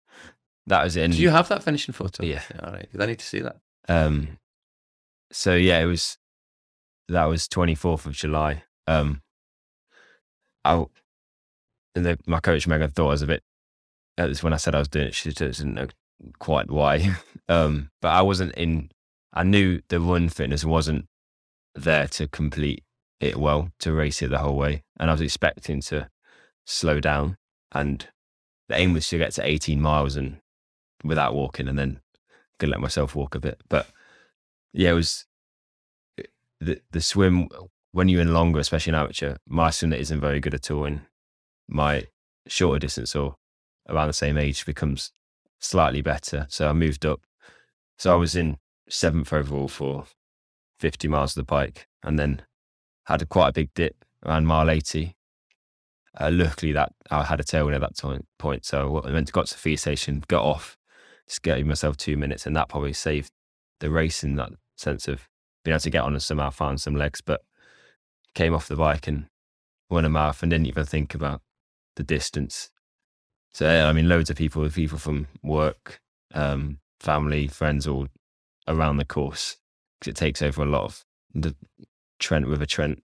that 0.68 0.84
was 0.84 0.98
it. 0.98 1.12
Do 1.12 1.22
you 1.22 1.30
have 1.30 1.48
that 1.50 1.64
finishing 1.64 1.94
photo? 1.94 2.24
Yeah. 2.24 2.42
All 2.62 2.74
right. 2.74 2.88
I 3.00 3.06
need 3.06 3.20
to 3.20 3.26
see 3.26 3.40
that. 3.40 3.58
Um, 3.88 4.38
so 5.32 5.56
yeah, 5.56 5.80
it 5.80 5.86
was 5.86 6.18
that 7.08 7.26
was 7.26 7.48
twenty 7.48 7.76
fourth 7.76 8.06
of 8.06 8.14
July. 8.14 8.64
Um, 8.88 9.22
I 10.66 10.84
and 11.96 12.06
the, 12.06 12.20
my 12.28 12.40
coach 12.42 12.68
Megan 12.68 12.92
thought 12.92 13.08
I 13.08 13.12
was 13.12 13.22
a 13.22 13.28
bit. 13.28 13.44
That 14.18 14.28
was 14.30 14.44
when 14.44 14.54
I 14.54 14.58
said 14.58 14.76
I 14.76 14.80
was 14.80 14.88
doing 14.90 15.08
it. 15.08 15.16
She 15.16 15.32
didn't 15.32 15.74
know 15.74 15.88
quite 16.40 16.70
why. 16.70 17.16
Um, 17.50 17.92
but 18.02 18.10
I 18.10 18.24
wasn't 18.24 18.54
in. 18.56 18.90
I 19.32 19.44
knew 19.44 19.80
the 19.88 20.02
run 20.02 20.28
fitness 20.28 20.66
wasn't 20.66 21.06
there 21.76 22.06
to 22.08 22.28
complete 22.28 22.84
it 23.22 23.38
well 23.38 23.70
to 23.80 23.94
race 23.94 24.22
it 24.22 24.32
the 24.32 24.40
whole 24.40 24.58
way, 24.58 24.84
and 25.00 25.10
I 25.10 25.14
was 25.14 25.22
expecting 25.22 25.80
to 25.84 26.10
slow 26.66 27.00
down. 27.00 27.38
And 27.72 28.06
the 28.68 28.76
aim 28.76 28.92
was 28.92 29.08
to 29.08 29.18
get 29.18 29.32
to 29.36 29.48
eighteen 29.48 29.80
miles 29.80 30.18
and 30.18 30.40
without 31.06 31.36
walking, 31.36 31.70
and 31.70 31.80
then 31.80 32.02
could 32.60 32.68
let 32.68 32.82
myself 32.82 33.16
walk 33.16 33.34
a 33.34 33.40
bit. 33.40 33.62
But 33.70 33.88
yeah, 34.74 34.90
it 34.90 34.96
was 34.96 35.26
the 36.60 36.82
the 36.92 37.00
swim 37.00 37.48
when 37.94 38.10
you're 38.10 38.20
in 38.20 38.34
longer, 38.34 38.60
especially 38.60 38.92
in 38.92 39.00
amateur. 39.00 39.38
My 39.48 39.70
swim 39.70 39.92
that 39.92 40.02
isn't 40.02 40.20
very 40.20 40.42
good 40.42 40.54
at 40.54 40.70
all 40.70 40.84
and 40.84 41.04
my 41.68 42.08
shorter 42.48 42.80
distance 42.80 43.16
or 43.16 43.36
around 43.90 44.08
the 44.08 44.14
same 44.14 44.38
age 44.38 44.66
becomes 44.66 45.12
slightly 45.60 46.02
better. 46.02 46.46
So 46.50 46.70
I 46.70 46.74
moved 46.74 47.06
up. 47.06 47.22
So 47.98 48.14
I 48.14 48.16
was 48.16 48.36
in 48.36 48.58
seventh 48.90 49.34
overall 49.34 49.68
for 49.68 50.06
50 50.80 51.08
miles 51.08 51.32
of 51.32 51.42
the 51.42 51.52
bike, 51.52 51.88
and 52.04 52.20
then 52.20 52.44
had 53.06 53.22
a 53.22 53.26
quite 53.26 53.50
a 53.50 53.54
big 53.54 53.74
dip 53.74 53.96
around 54.26 54.46
mile 54.46 54.70
80. 54.70 55.16
Uh, 56.20 56.30
luckily, 56.32 56.72
that 56.72 56.94
I 57.12 57.24
had 57.24 57.40
a 57.40 57.44
tailwind 57.44 57.76
at 57.76 57.82
that 57.82 57.96
time, 57.96 58.26
point, 58.40 58.66
so 58.66 58.98
I 58.98 59.12
went 59.12 59.28
to 59.28 59.34
got 59.34 59.48
to 59.48 59.54
the 59.54 59.60
feed 59.60 59.78
station, 59.78 60.24
got 60.28 60.44
off, 60.44 60.78
just 61.28 61.44
gave 61.44 61.66
myself 61.66 61.98
two 61.98 62.18
minutes, 62.18 62.46
and 62.46 62.56
that 62.56 62.70
probably 62.70 62.94
saved 62.94 63.32
the 63.80 63.92
race 63.92 64.24
in 64.24 64.36
that 64.36 64.50
sense 64.76 65.08
of 65.08 65.28
being 65.64 65.74
able 65.74 65.82
to 65.82 65.90
get 65.90 66.04
on 66.04 66.14
and 66.14 66.22
somehow 66.22 66.50
find 66.50 66.82
some 66.82 66.96
legs. 66.96 67.22
But 67.22 67.42
came 68.34 68.54
off 68.54 68.68
the 68.68 68.76
bike 68.76 69.08
and 69.08 69.28
won 69.90 70.06
a 70.06 70.10
marathon, 70.10 70.50
didn't 70.50 70.68
even 70.68 70.86
think 70.86 71.14
about 71.14 71.42
the 71.96 72.04
distance. 72.04 72.72
So 73.58 73.66
yeah, 73.66 73.88
I 73.88 73.92
mean, 73.92 74.08
loads 74.08 74.30
of 74.30 74.36
people, 74.36 74.70
people 74.70 75.00
from 75.00 75.26
work, 75.42 76.00
um, 76.36 76.78
family, 77.00 77.48
friends, 77.48 77.88
all 77.88 78.08
around 78.68 78.98
the 78.98 79.04
course 79.04 79.58
because 80.00 80.12
it 80.12 80.16
takes 80.16 80.44
over 80.44 80.62
a 80.62 80.66
lot 80.66 80.84
of 80.84 81.04
the 81.34 81.56
Trent 82.20 82.46
River 82.46 82.68
Trent. 82.68 83.02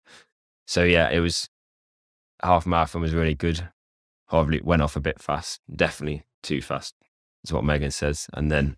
So 0.65 0.85
yeah, 0.85 1.09
it 1.09 1.19
was 1.19 1.49
half 2.41 2.65
marathon 2.65 3.01
was 3.01 3.13
really 3.13 3.35
good. 3.35 3.67
Probably 4.29 4.61
went 4.61 4.81
off 4.81 4.95
a 4.95 5.01
bit 5.01 5.21
fast, 5.21 5.59
definitely 5.69 6.23
too 6.43 6.61
fast. 6.61 6.95
Is 7.43 7.51
what 7.51 7.65
Megan 7.65 7.91
says, 7.91 8.27
and 8.33 8.49
then 8.49 8.77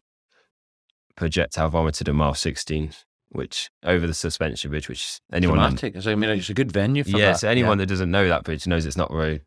projectile 1.15 1.70
vomited 1.70 2.09
at 2.09 2.15
mile 2.15 2.34
sixteen, 2.34 2.93
which 3.30 3.70
over 3.84 4.07
the 4.07 4.15
suspension 4.15 4.72
bridge, 4.72 4.89
which 4.89 5.20
anyone 5.32 5.59
Dramatic. 5.59 6.01
So, 6.01 6.11
I 6.11 6.15
mean, 6.15 6.32
it's 6.32 6.49
a 6.49 6.55
good 6.55 6.72
venue 6.72 7.03
for 7.03 7.11
yeah, 7.11 7.34
that. 7.34 7.41
so 7.41 7.47
anyone 7.47 7.78
that 7.78 7.86
doesn't 7.86 8.09
know 8.09 8.28
that 8.28 8.43
bridge 8.43 8.65
knows 8.65 8.88
it's 8.88 8.97
not 8.97 9.11
very 9.11 9.41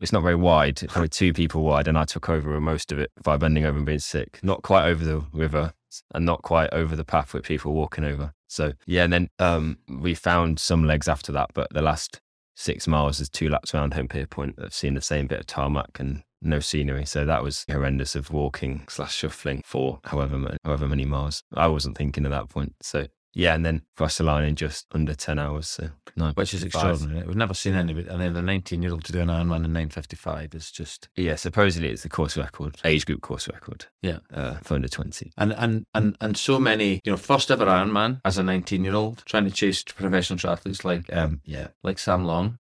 it's 0.00 0.12
not 0.12 0.22
very 0.22 0.34
wide. 0.34 0.82
It's 0.82 0.92
probably 0.92 1.08
two 1.08 1.32
people 1.32 1.62
wide, 1.62 1.88
and 1.88 1.98
I 1.98 2.04
took 2.04 2.28
over 2.28 2.60
most 2.60 2.92
of 2.92 2.98
it 2.98 3.10
by 3.22 3.36
bending 3.36 3.64
over 3.64 3.76
and 3.76 3.86
being 3.86 3.98
sick. 3.98 4.40
Not 4.42 4.62
quite 4.62 4.86
over 4.86 5.04
the 5.04 5.24
river, 5.32 5.72
and 6.14 6.24
not 6.24 6.42
quite 6.42 6.72
over 6.72 6.96
the 6.96 7.04
path 7.04 7.34
with 7.34 7.44
people 7.44 7.72
walking 7.72 8.04
over. 8.04 8.32
So 8.48 8.72
yeah, 8.86 9.04
and 9.04 9.12
then 9.12 9.30
um, 9.38 9.78
we 9.88 10.14
found 10.14 10.58
some 10.58 10.84
legs 10.84 11.08
after 11.08 11.32
that, 11.32 11.50
but 11.54 11.72
the 11.72 11.82
last 11.82 12.20
six 12.56 12.86
miles 12.86 13.20
is 13.20 13.28
two 13.28 13.48
laps 13.48 13.74
around 13.74 13.94
Holme 13.94 14.08
Pierrepont. 14.08 14.56
I've 14.62 14.74
seen 14.74 14.94
the 14.94 15.00
same 15.00 15.26
bit 15.26 15.40
of 15.40 15.46
tarmac 15.46 15.98
and 15.98 16.22
no 16.42 16.60
scenery, 16.60 17.06
so 17.06 17.24
that 17.24 17.42
was 17.42 17.64
horrendous 17.70 18.14
of 18.14 18.30
walking 18.30 18.84
slash 18.88 19.14
shuffling 19.14 19.62
for 19.64 20.00
however 20.04 20.38
many, 20.38 20.56
however 20.64 20.88
many 20.88 21.04
miles. 21.04 21.42
I 21.54 21.68
wasn't 21.68 21.96
thinking 21.96 22.24
at 22.24 22.30
that 22.30 22.48
point, 22.48 22.74
so 22.80 23.06
yeah, 23.32 23.54
and 23.54 23.64
then 23.64 23.82
Frosterline 23.96 24.48
in 24.48 24.56
just 24.56 24.86
under 24.92 25.14
10 25.14 25.38
hours. 25.38 25.68
So 25.68 25.90
nine, 26.16 26.34
which 26.34 26.52
is 26.52 26.64
extraordinary. 26.64 27.26
We've 27.26 27.36
never 27.36 27.54
seen 27.54 27.74
anybody, 27.74 28.08
and 28.08 28.20
then 28.20 28.32
the 28.32 28.42
19 28.42 28.82
year 28.82 28.92
old 28.92 29.04
to 29.04 29.12
do 29.12 29.20
an 29.20 29.28
Ironman 29.28 29.64
in 29.64 29.72
9.55 29.72 30.54
is 30.54 30.70
just. 30.70 31.08
Yeah, 31.16 31.36
supposedly 31.36 31.88
it's 31.90 32.02
the 32.02 32.08
course 32.08 32.36
record, 32.36 32.76
age 32.84 33.06
group 33.06 33.20
course 33.20 33.48
record. 33.48 33.86
Yeah. 34.02 34.18
Uh, 34.32 34.54
for 34.62 34.74
under 34.74 34.88
20. 34.88 35.32
And, 35.36 35.52
and, 35.52 35.86
and, 35.94 36.16
and 36.20 36.36
so 36.36 36.58
many, 36.58 37.00
you 37.04 37.12
know, 37.12 37.16
first 37.16 37.50
ever 37.50 37.66
Ironman 37.66 38.20
as 38.24 38.38
a 38.38 38.42
19 38.42 38.84
year 38.84 38.94
old 38.94 39.22
trying 39.26 39.44
to 39.44 39.50
chase 39.50 39.82
professional 39.84 40.38
triathletes 40.38 40.84
like, 40.84 41.12
um, 41.14 41.40
yeah, 41.44 41.68
like 41.82 41.98
Sam 41.98 42.24
Long. 42.24 42.58